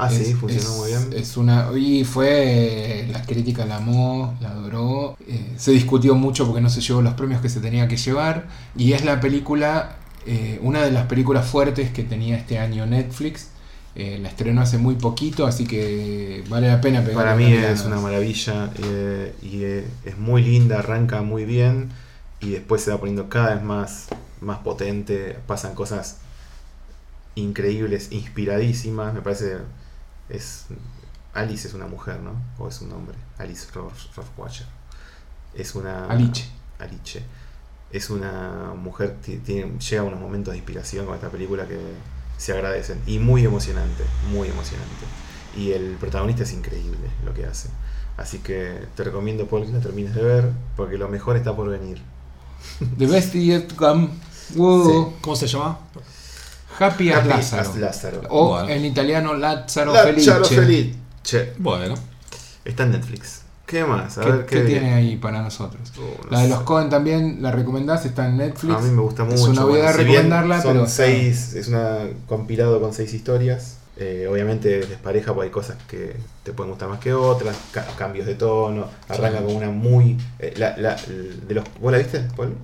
Ah, 0.00 0.08
sí, 0.10 0.32
funcionó 0.34 0.70
es- 0.70 0.76
muy 0.76 0.88
bien. 0.88 1.20
Es 1.22 1.36
una, 1.36 1.68
y 1.76 2.04
fue, 2.04 3.08
la 3.10 3.22
crítica 3.22 3.64
la 3.66 3.76
amó, 3.76 4.36
la 4.40 4.50
adoró. 4.50 5.16
eh, 5.26 5.54
se 5.56 5.72
discutió 5.72 6.14
mucho 6.14 6.46
porque 6.46 6.60
no 6.60 6.70
se 6.70 6.80
llevó 6.80 7.02
los 7.02 7.14
premios 7.14 7.40
que 7.40 7.48
se 7.48 7.60
tenía 7.60 7.88
que 7.88 7.96
llevar. 7.96 8.46
Y 8.76 8.92
es 8.92 9.04
la 9.04 9.20
película, 9.20 9.96
eh, 10.26 10.58
una 10.62 10.82
de 10.82 10.90
las 10.92 11.06
películas 11.06 11.46
fuertes 11.46 11.90
que 11.90 12.04
tenía 12.04 12.36
este 12.36 12.58
año 12.58 12.86
Netflix. 12.86 13.48
Eh, 13.96 14.18
la 14.22 14.28
estrenó 14.28 14.60
hace 14.60 14.78
muy 14.78 14.94
poquito, 14.94 15.46
así 15.46 15.66
que 15.66 16.44
vale 16.48 16.68
la 16.68 16.80
pena 16.80 17.00
pegar 17.00 17.16
Para 17.16 17.34
mí 17.34 17.52
es 17.52 17.84
una 17.84 17.98
maravilla 17.98 18.70
eh, 18.84 19.34
y 19.42 19.62
eh, 19.64 19.84
es 20.04 20.16
muy 20.16 20.42
linda, 20.44 20.78
arranca 20.78 21.22
muy 21.22 21.44
bien 21.44 21.88
y 22.40 22.50
después 22.50 22.82
se 22.82 22.92
va 22.92 22.98
poniendo 22.98 23.28
cada 23.28 23.54
vez 23.56 23.64
más, 23.64 24.06
más 24.40 24.58
potente, 24.58 25.38
pasan 25.46 25.74
cosas 25.74 26.18
increíbles, 27.34 28.08
inspiradísimas, 28.10 29.14
me 29.14 29.20
parece 29.22 29.58
es 30.28 30.66
Alice 31.34 31.68
es 31.68 31.74
una 31.74 31.86
mujer, 31.86 32.20
¿no? 32.20 32.32
O 32.58 32.68
es 32.68 32.80
un 32.80 32.92
hombre, 32.92 33.14
Alice 33.38 33.66
Ross- 33.72 34.10
Rohrwacher. 34.16 34.66
Es 35.54 35.74
una 35.74 36.06
Aliche. 36.06 36.48
Aliche. 36.78 37.22
Es 37.92 38.10
una 38.10 38.72
mujer 38.76 39.16
tiene, 39.22 39.78
llega 39.78 40.02
a 40.02 40.04
unos 40.04 40.20
momentos 40.20 40.52
de 40.52 40.58
inspiración 40.58 41.06
con 41.06 41.14
esta 41.14 41.28
película 41.30 41.66
que 41.66 41.78
se 42.36 42.52
agradecen. 42.52 43.00
Y 43.06 43.18
muy 43.18 43.44
emocionante, 43.44 44.04
muy 44.32 44.48
emocionante. 44.48 45.06
Y 45.56 45.72
el 45.72 45.96
protagonista 45.96 46.42
es 46.42 46.52
increíble 46.52 47.08
lo 47.24 47.32
que 47.34 47.46
hace. 47.46 47.68
Así 48.16 48.38
que 48.38 48.86
te 48.96 49.04
recomiendo, 49.04 49.46
Paul, 49.46 49.64
que 49.64 49.72
la 49.72 49.80
termines 49.80 50.14
de 50.14 50.22
ver, 50.22 50.50
porque 50.76 50.98
lo 50.98 51.08
mejor 51.08 51.36
está 51.36 51.54
por 51.54 51.68
venir. 51.68 52.02
The 52.98 53.06
Best 53.06 53.32
Yet 53.34 53.74
Come. 53.76 54.10
Wow. 54.54 55.14
¿Cómo 55.20 55.36
se 55.36 55.46
llama? 55.46 55.78
Happy 56.78 57.10
as 57.10 57.18
Happy 57.18 57.28
Lázaro. 57.28 57.70
as 57.70 57.76
Lázaro. 57.76 58.20
O 58.30 58.50
Bueno. 58.50 58.68
en 58.68 58.84
italiano 58.84 59.34
Lazzaro 59.34 59.92
Lázaro 59.92 60.44
Felice. 60.44 60.94
Felice. 61.24 61.52
Bueno, 61.58 61.94
Está 62.64 62.82
en 62.84 62.92
Netflix. 62.92 63.42
¿Qué 63.66 63.84
más? 63.84 64.16
A 64.18 64.22
¿Qué, 64.22 64.30
ver 64.30 64.46
qué 64.46 64.60
tiene 64.60 64.94
ahí 64.94 65.16
para 65.16 65.42
nosotros? 65.42 65.92
Oh, 65.98 66.24
no 66.24 66.30
La 66.30 66.38
de 66.40 66.44
sé. 66.46 66.50
los 66.50 66.62
Cohen 66.62 66.88
también 66.88 67.38
la 67.42 67.50
recomendás, 67.50 68.04
está 68.06 68.26
en 68.26 68.36
Netflix. 68.38 68.74
A 68.74 68.78
mí 68.80 68.90
me 68.90 69.02
gusta 69.02 69.24
mucho. 69.24 69.36
Es 69.36 69.42
una 69.42 69.64
bueno, 69.64 69.90
si 69.92 69.98
recomendarla, 69.98 70.62
son 70.62 70.72
pero. 70.74 70.86
seis, 70.86 71.54
es 71.54 71.68
una 71.68 71.98
compilado 72.26 72.80
con 72.80 72.92
seis 72.94 73.12
historias. 73.12 73.76
Eh, 74.00 74.28
obviamente 74.30 74.80
despareja 74.86 75.34
porque 75.34 75.46
hay 75.46 75.50
cosas 75.52 75.76
que 75.88 76.16
te 76.44 76.52
pueden 76.52 76.70
gustar 76.70 76.88
más 76.88 77.00
que 77.00 77.12
otras, 77.12 77.56
ca- 77.72 77.86
cambios 77.98 78.26
de 78.26 78.36
tono. 78.36 78.86
Arranca 79.08 79.38
Sí. 79.38 79.44
con 79.44 79.56
una 79.56 79.70
muy. 79.70 80.16
eh, 80.38 80.54
la, 80.56 80.76
la- 80.76 80.94
de 80.96 81.54
los, 81.54 81.64
¿Vos 81.80 81.90
la 81.92 81.98
viste, 81.98 82.20
Paul? 82.36 82.54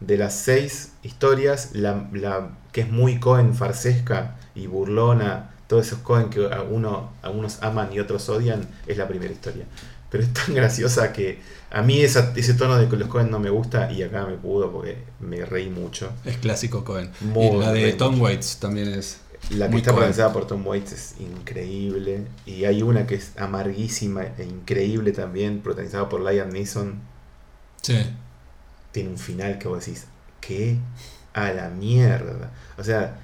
De 0.00 0.16
las 0.16 0.34
seis 0.34 0.92
historias, 1.02 1.70
la, 1.74 2.08
la 2.12 2.50
que 2.72 2.82
es 2.82 2.90
muy 2.90 3.18
Cohen 3.18 3.54
farsesca 3.54 4.36
y 4.54 4.66
burlona, 4.66 5.50
todos 5.66 5.86
esos 5.88 5.98
Cohen 6.00 6.30
que 6.30 6.46
a 6.52 6.62
uno, 6.62 7.10
algunos 7.22 7.62
aman 7.62 7.92
y 7.92 8.00
otros 8.00 8.28
odian, 8.28 8.68
es 8.86 8.96
la 8.96 9.08
primera 9.08 9.32
historia. 9.32 9.64
Pero 10.10 10.24
es 10.24 10.32
tan 10.32 10.54
graciosa 10.54 11.12
que 11.12 11.40
a 11.70 11.82
mí 11.82 12.00
esa- 12.00 12.32
ese 12.36 12.54
tono 12.54 12.78
de 12.78 12.88
que 12.88 12.96
los 12.96 13.08
Cohen 13.08 13.30
no 13.30 13.38
me 13.40 13.50
gusta 13.50 13.92
y 13.92 14.02
acá 14.02 14.24
me 14.24 14.36
pudo 14.36 14.72
porque 14.72 14.96
me 15.20 15.44
reí 15.44 15.68
mucho. 15.68 16.10
es 16.24 16.38
clásico 16.38 16.84
Cohen. 16.84 17.10
Muy 17.20 17.46
y 17.46 17.58
la 17.58 17.72
de. 17.72 17.92
Tom 17.92 18.20
Waits 18.20 18.58
también 18.58 18.88
es. 18.88 19.20
La 19.50 19.66
que 19.66 19.72
Muy 19.72 19.80
está 19.80 19.92
protagonizada 19.92 20.32
por 20.32 20.46
Tom 20.46 20.66
Waits 20.66 20.92
es 20.92 21.14
increíble. 21.20 22.22
Y 22.46 22.64
hay 22.64 22.82
una 22.82 23.06
que 23.06 23.16
es 23.16 23.32
amarguísima 23.38 24.22
e 24.38 24.44
increíble 24.44 25.12
también, 25.12 25.60
protagonizada 25.60 26.08
por 26.08 26.20
Liam 26.22 26.48
Neeson. 26.50 27.00
Sí. 27.82 27.98
Tiene 28.98 29.10
un 29.10 29.18
final 29.18 29.58
que 29.58 29.68
vos 29.68 29.84
decís, 29.84 30.06
¿qué? 30.40 30.76
A 31.34 31.52
la 31.52 31.68
mierda. 31.68 32.50
O 32.76 32.82
sea, 32.82 33.16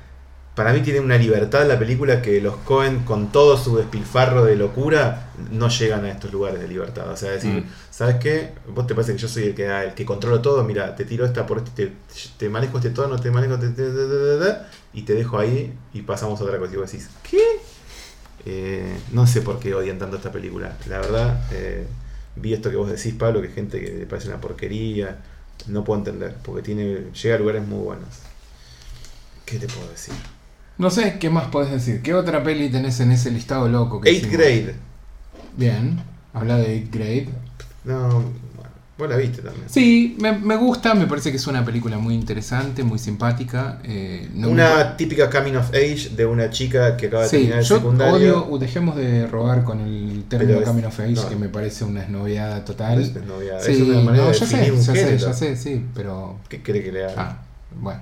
para 0.54 0.72
mí 0.72 0.82
tiene 0.82 1.00
una 1.00 1.16
libertad 1.18 1.66
la 1.66 1.76
película 1.80 2.22
que 2.22 2.40
los 2.40 2.56
Cohen, 2.58 3.00
con 3.00 3.32
todo 3.32 3.56
su 3.56 3.76
despilfarro 3.76 4.44
de 4.44 4.54
locura, 4.54 5.30
no 5.50 5.68
llegan 5.68 6.04
a 6.04 6.10
estos 6.10 6.30
lugares 6.32 6.60
de 6.60 6.68
libertad. 6.68 7.10
O 7.10 7.16
sea, 7.16 7.32
decir, 7.32 7.50
Mm. 7.62 7.64
¿sabes 7.90 8.16
qué? 8.16 8.50
Vos 8.72 8.86
te 8.86 8.94
parece 8.94 9.12
que 9.14 9.18
yo 9.18 9.26
soy 9.26 9.42
el 9.48 9.54
que, 9.56 9.66
ah, 9.66 9.82
el 9.82 9.94
que 9.94 10.04
controlo 10.04 10.40
todo. 10.40 10.62
Mira, 10.62 10.94
te 10.94 11.04
tiro 11.04 11.24
esta 11.24 11.44
por 11.44 11.58
este, 11.58 11.86
te, 11.88 11.92
te 12.38 12.48
manejo 12.48 12.76
este 12.78 12.90
tono, 12.90 13.18
te 13.18 13.32
manejo. 13.32 13.58
te- 13.58 13.70
te, 13.70 13.82
y 14.92 15.02
te 15.02 15.14
dejo 15.14 15.38
ahí 15.40 15.72
y 15.92 16.02
pasamos 16.02 16.40
a 16.40 16.44
otra 16.44 16.58
cosa. 16.58 16.72
Y 16.72 16.76
vos 16.76 16.92
decís, 16.92 17.10
¿qué? 17.28 17.42
Eh, 18.46 18.96
no 19.12 19.26
sé 19.26 19.40
por 19.40 19.58
qué 19.58 19.74
odian 19.74 19.98
tanto 19.98 20.16
esta 20.18 20.30
película. 20.30 20.76
La 20.88 20.98
verdad, 21.00 21.44
eh, 21.52 21.84
vi 22.36 22.52
esto 22.52 22.70
que 22.70 22.76
vos 22.76 22.90
decís, 22.90 23.14
Pablo, 23.14 23.40
que 23.42 23.48
gente 23.48 23.80
que 23.80 23.90
le 23.92 24.06
parece 24.06 24.28
una 24.28 24.40
porquería. 24.40 25.18
No 25.66 25.84
puedo 25.84 25.98
entender, 25.98 26.36
porque 26.42 26.62
tiene 26.62 27.10
llega 27.12 27.36
a 27.36 27.38
lugares 27.38 27.66
muy 27.66 27.78
buenos. 27.78 28.08
¿Qué 29.44 29.58
te 29.58 29.66
puedo 29.66 29.88
decir? 29.90 30.14
No 30.76 30.90
sé, 30.90 31.18
¿qué 31.18 31.30
más 31.30 31.46
podés 31.48 31.70
decir? 31.70 32.02
¿Qué 32.02 32.14
otra 32.14 32.42
peli 32.42 32.68
tenés 32.68 32.98
en 33.00 33.12
ese 33.12 33.30
listado 33.30 33.68
loco 33.68 34.00
que 34.00 34.12
hicimos? 34.12 34.32
Grade. 34.32 34.74
Bien, 35.56 36.02
habla 36.32 36.56
de 36.56 36.82
8 36.82 36.88
Grade. 36.92 37.28
No, 37.84 38.24
vos 38.96 39.08
la 39.08 39.16
viste 39.16 39.42
también. 39.42 39.64
Sí, 39.68 40.16
me, 40.20 40.32
me 40.32 40.56
gusta, 40.56 40.94
me 40.94 41.06
parece 41.06 41.30
que 41.30 41.36
es 41.38 41.46
una 41.46 41.64
película 41.64 41.98
muy 41.98 42.14
interesante, 42.14 42.82
muy 42.84 42.98
simpática. 42.98 43.80
eh, 43.84 44.28
no 44.34 44.46
me- 44.48 44.52
una 44.54 44.96
típica 44.96 45.28
coming 45.30 45.54
of 45.56 45.70
age 45.70 46.10
de 46.16 46.24
una 46.26 46.50
chica 46.50 46.96
que 46.96 47.06
acaba 47.08 47.24
de 47.24 47.28
Sí, 47.28 47.36
terminar 47.36 47.58
el 47.58 47.64
yo 47.64 47.76
secundario. 47.76 48.44
odio, 48.44 48.58
dejemos 48.58 48.96
de 48.96 49.26
robar 49.26 49.64
con 49.64 49.80
el 49.80 50.24
término 50.28 50.58
es- 50.60 50.64
Camino 50.64 50.88
of 50.88 51.00
Age, 51.00 51.12
no. 51.14 51.28
que 51.28 51.36
me 51.36 51.48
parece 51.48 51.84
una 51.84 52.02
esnoviada 52.02 52.58
No 52.58 52.64
total. 52.64 53.00
es 53.00 53.08
Sí, 53.64 53.72
es 53.72 53.80
una 53.80 54.00
manera 54.00 54.24
no, 54.24 54.30
de 54.30 54.38
ya 54.38 54.46
sé, 54.46 54.70
un 54.72 54.80
ya 54.80 54.94
sé, 54.94 55.18
ya 55.18 55.32
sé, 55.32 55.56
sí, 55.56 55.84
pero... 55.94 56.38
¿Qué 56.48 56.62
cree 56.62 56.82
que 56.84 56.92
le 56.92 57.04
haga? 57.04 57.14
Ah, 57.16 57.42
bueno. 57.80 58.00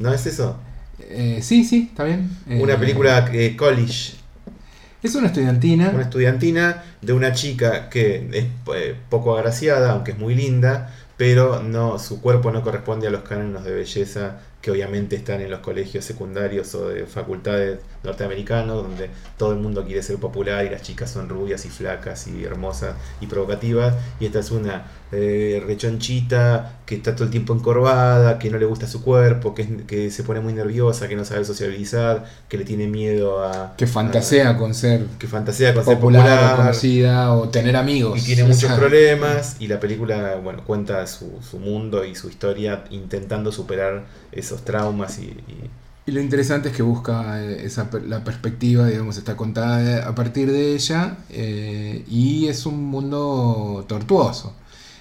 ¿No 0.00 0.12
es 0.12 0.26
eso? 0.26 0.56
Eh, 0.98 1.40
sí, 1.42 1.64
sí, 1.64 1.88
está 1.90 2.04
bien. 2.04 2.30
Una 2.48 2.74
Eh, 2.74 2.78
película 2.78 3.30
college, 3.56 4.14
Es 5.02 5.14
una 5.16 5.26
estudiantina. 5.28 5.90
una 5.92 6.04
estudiantina 6.04 6.84
de 7.00 7.12
una 7.12 7.32
chica 7.32 7.88
que 7.88 8.28
es 8.32 8.46
eh, 8.74 8.96
poco 9.10 9.36
agraciada, 9.36 9.92
aunque 9.92 10.12
es 10.12 10.18
muy 10.18 10.34
linda, 10.34 10.94
pero 11.16 11.62
no 11.62 11.98
su 11.98 12.20
cuerpo 12.20 12.52
no 12.52 12.62
corresponde 12.62 13.08
a 13.08 13.10
los 13.10 13.22
cánones 13.22 13.64
de 13.64 13.72
belleza 13.72 14.38
que 14.62 14.70
obviamente 14.70 15.16
están 15.16 15.40
en 15.42 15.50
los 15.50 15.60
colegios 15.60 16.04
secundarios 16.04 16.74
o 16.76 16.88
de 16.88 17.04
facultades 17.06 17.80
norteamericanos, 18.04 18.82
donde 18.84 19.10
todo 19.36 19.52
el 19.52 19.58
mundo 19.58 19.84
quiere 19.84 20.02
ser 20.02 20.16
popular 20.18 20.64
y 20.64 20.70
las 20.70 20.82
chicas 20.82 21.10
son 21.10 21.28
rubias 21.28 21.64
y 21.66 21.68
flacas 21.68 22.26
y 22.28 22.44
hermosas 22.44 22.94
y 23.20 23.26
provocativas. 23.26 23.94
Y 24.20 24.26
esta 24.26 24.38
es 24.40 24.50
una 24.52 24.84
eh, 25.12 25.62
rechonchita 25.66 26.78
que 26.86 26.94
está 26.96 27.14
todo 27.14 27.24
el 27.24 27.30
tiempo 27.30 27.54
encorvada, 27.54 28.38
que 28.38 28.50
no 28.50 28.58
le 28.58 28.66
gusta 28.66 28.86
su 28.86 29.02
cuerpo, 29.02 29.54
que, 29.54 29.62
es- 29.62 29.68
que 29.86 30.10
se 30.10 30.22
pone 30.24 30.40
muy 30.40 30.52
nerviosa, 30.52 31.08
que 31.08 31.16
no 31.16 31.24
sabe 31.24 31.44
socializar, 31.44 32.24
que 32.48 32.56
le 32.58 32.64
tiene 32.64 32.86
miedo 32.88 33.44
a... 33.44 33.74
que 33.76 33.86
fantasea 33.86 34.56
con 34.56 34.74
ser 34.74 35.06
que 35.18 35.26
fantasea 35.26 35.74
con 35.74 35.84
ser 35.84 35.94
popular, 35.94 36.22
popular, 36.24 36.54
o 36.54 36.56
conocida 36.56 37.32
o 37.34 37.48
tener 37.48 37.76
amigos. 37.76 38.18
y 38.20 38.22
tiene 38.24 38.44
muchos 38.44 38.70
problemas 38.72 39.56
y 39.58 39.66
la 39.68 39.80
película 39.80 40.36
bueno 40.42 40.64
cuenta 40.64 41.06
su, 41.06 41.38
su 41.48 41.58
mundo 41.58 42.04
y 42.04 42.14
su 42.14 42.28
historia 42.28 42.84
intentando 42.90 43.52
superar 43.52 44.04
esos 44.52 44.64
traumas 44.64 45.18
y, 45.18 45.24
y- 45.26 45.70
Y 46.04 46.10
lo 46.12 46.20
interesante 46.20 46.68
es 46.70 46.74
que 46.76 46.82
busca 46.82 47.40
eh, 47.44 47.64
esa, 47.64 47.88
la 48.06 48.24
perspectiva, 48.24 48.88
digamos, 48.88 49.16
está 49.18 49.36
contada 49.36 50.06
a 50.08 50.14
partir 50.14 50.50
de 50.50 50.74
ella 50.74 51.18
eh, 51.30 52.04
y 52.08 52.48
es 52.48 52.66
un 52.66 52.84
mundo 52.84 53.84
tortuoso. 53.88 54.56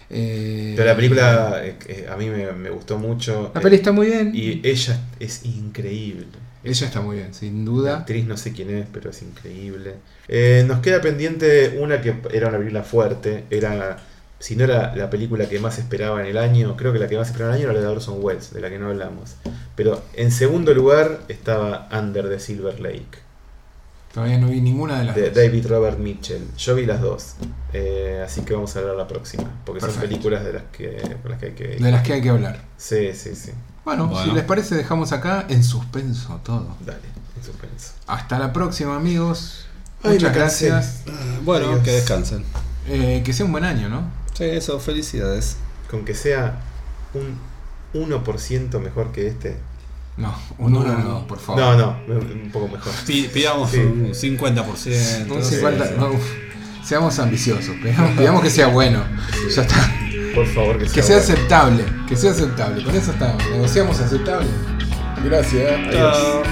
Eh, 0.10 0.74
pero 0.76 0.90
la 0.90 0.96
película 0.96 1.62
eh, 1.66 1.76
eh, 1.88 2.08
a 2.12 2.18
mí 2.18 2.30
me, 2.30 2.52
me 2.52 2.70
gustó 2.70 2.98
mucho 3.00 3.52
La 3.54 3.62
eh, 3.62 3.64
peli 3.64 3.76
está 3.78 3.92
muy 3.94 4.08
bien. 4.08 4.32
y 4.36 4.62
ella 4.68 5.00
es 5.20 5.46
increíble 5.46 6.28
Ella 6.64 6.86
está 6.88 7.02
muy 7.02 7.16
bien, 7.18 7.34
sin 7.34 7.66
la 7.66 7.66
duda. 7.66 7.98
actriz 8.00 8.26
no 8.28 8.36
sé 8.38 8.52
quién 8.52 8.70
es 8.70 8.88
pero 8.92 9.10
es 9.10 9.22
increíble 9.22 9.96
Eh, 10.28 10.64
nos 10.68 10.80
queda 10.82 11.02
pendiente 11.02 11.78
una 11.82 12.02
que 12.02 12.14
era 12.34 12.50
una 12.50 12.58
película 12.58 12.84
fuerte 12.84 13.46
era 13.50 13.98
si 14.42 14.56
no 14.58 14.66
era 14.66 14.94
la 14.96 15.10
película 15.10 15.48
que 15.48 15.60
más 15.60 15.78
esperaba 15.78 16.20
en 16.22 16.28
el 16.28 16.38
año, 16.38 16.76
creo 16.76 16.92
que 16.92 17.00
la 17.00 17.08
que 17.08 17.18
más 17.18 17.30
esperaba 17.30 17.56
en 17.56 17.62
el 17.62 17.68
año 17.70 17.72
era 17.72 17.80
la 17.82 17.88
de 17.88 17.96
Orson 17.96 18.18
Welles, 18.20 18.52
de 18.54 18.60
la 18.60 18.70
que 18.70 18.78
no 18.80 18.88
hablamos. 18.90 19.36
Pero 19.76 20.04
en 20.14 20.32
segundo 20.32 20.74
lugar 20.74 21.22
estaba 21.30 21.88
Under 21.92 22.28
the 22.28 22.40
Silver 22.40 22.80
Lake, 22.80 23.20
Todavía 24.14 24.38
no 24.40 24.48
vi 24.50 24.60
ninguna 24.60 25.00
de 25.00 25.06
las 25.06 25.16
de 25.16 25.30
dos. 25.30 25.36
David 25.36 25.68
Robert 25.68 25.98
Mitchell. 25.98 26.46
Yo 26.58 26.76
vi 26.76 26.86
las 26.86 27.00
dos, 27.00 27.36
eh, 27.72 28.22
así 28.26 28.42
que 28.42 28.54
vamos 28.54 28.76
a 28.76 28.80
hablar 28.80 28.98
la 28.98 29.08
próxima, 29.08 29.46
porque 29.66 29.80
Perfecto. 29.80 30.02
son 30.02 30.10
películas 30.10 30.44
de 30.44 30.52
las 30.52 30.64
que, 30.64 31.02
las 31.30 31.40
que 31.40 31.46
hay 31.46 31.52
que... 31.54 31.68
De 31.78 31.92
las 31.92 32.04
que 32.04 32.14
hay 32.14 32.22
que 32.22 32.30
hablar. 32.30 32.62
Sí, 32.76 33.14
sí, 33.14 33.36
sí. 33.36 33.52
Bueno, 33.86 34.08
Bueno. 34.08 34.26
si 34.26 34.32
les 34.36 34.44
parece, 34.44 34.76
dejamos 34.76 35.14
acá 35.14 35.46
en 35.48 35.64
suspenso 35.64 36.42
todo. 36.44 36.76
Dale, 36.86 37.00
en 37.38 37.44
suspenso. 37.44 37.94
Hasta 38.06 38.38
la 38.38 38.52
próxima, 38.52 38.98
amigos. 38.98 39.66
Ay, 40.04 40.16
Muchas 40.16 40.36
gracias. 40.36 41.04
Bueno, 41.46 41.68
Adiós. 41.70 41.84
que 41.84 41.92
descansen. 41.92 42.44
Eh, 42.90 43.22
que 43.24 43.32
sea 43.32 43.46
un 43.46 43.54
buen 43.54 43.64
año, 43.64 43.88
¿no? 43.88 44.02
Eso, 44.42 44.80
felicidades. 44.80 45.58
Con 45.90 46.06
que 46.06 46.14
sea 46.14 46.60
un 47.14 47.38
1% 47.94 48.80
mejor 48.80 49.12
que 49.12 49.28
este. 49.28 49.58
No, 50.18 50.34
un 50.58 50.74
No, 50.74 50.80
1 50.82 50.94
no, 50.94 51.04
no. 51.04 51.28
por 51.28 51.40
favor. 51.40 51.62
No, 51.62 51.78
no, 51.78 51.98
un 52.20 52.50
poco 52.52 52.68
mejor. 52.68 52.92
Pi- 53.06 53.30
Pidamos 53.34 53.72
Sí. 53.72 53.78
un 53.78 54.14
50%. 54.14 55.32
Un 55.32 55.38
no 55.40 55.44
sé. 55.44 55.56
50, 55.56 55.88
sí. 55.88 55.94
no, 55.98 56.10
uf. 56.12 56.24
seamos 56.84 57.18
ambiciosos, 57.20 57.76
pidamos, 57.82 58.18
pidamos 58.18 58.42
que 58.42 58.50
sea 58.50 58.68
bueno. 58.68 59.04
Ya 59.56 59.62
está. 59.62 59.76
Por 60.36 60.46
favor, 60.48 60.78
que 60.78 60.86
sea. 60.86 60.94
Que 60.96 61.04
sea 61.04 61.18
bueno. 61.18 61.34
aceptable. 61.34 61.86
Que 62.08 62.16
sea 62.16 62.32
aceptable. 62.32 62.84
Con 62.84 62.96
eso 62.96 63.12
estamos. 63.12 63.44
Negociamos 63.52 64.00
aceptable. 64.00 64.48
Gracias. 65.24 65.72
Adiós. 65.88 66.18
Chao. 66.18 66.44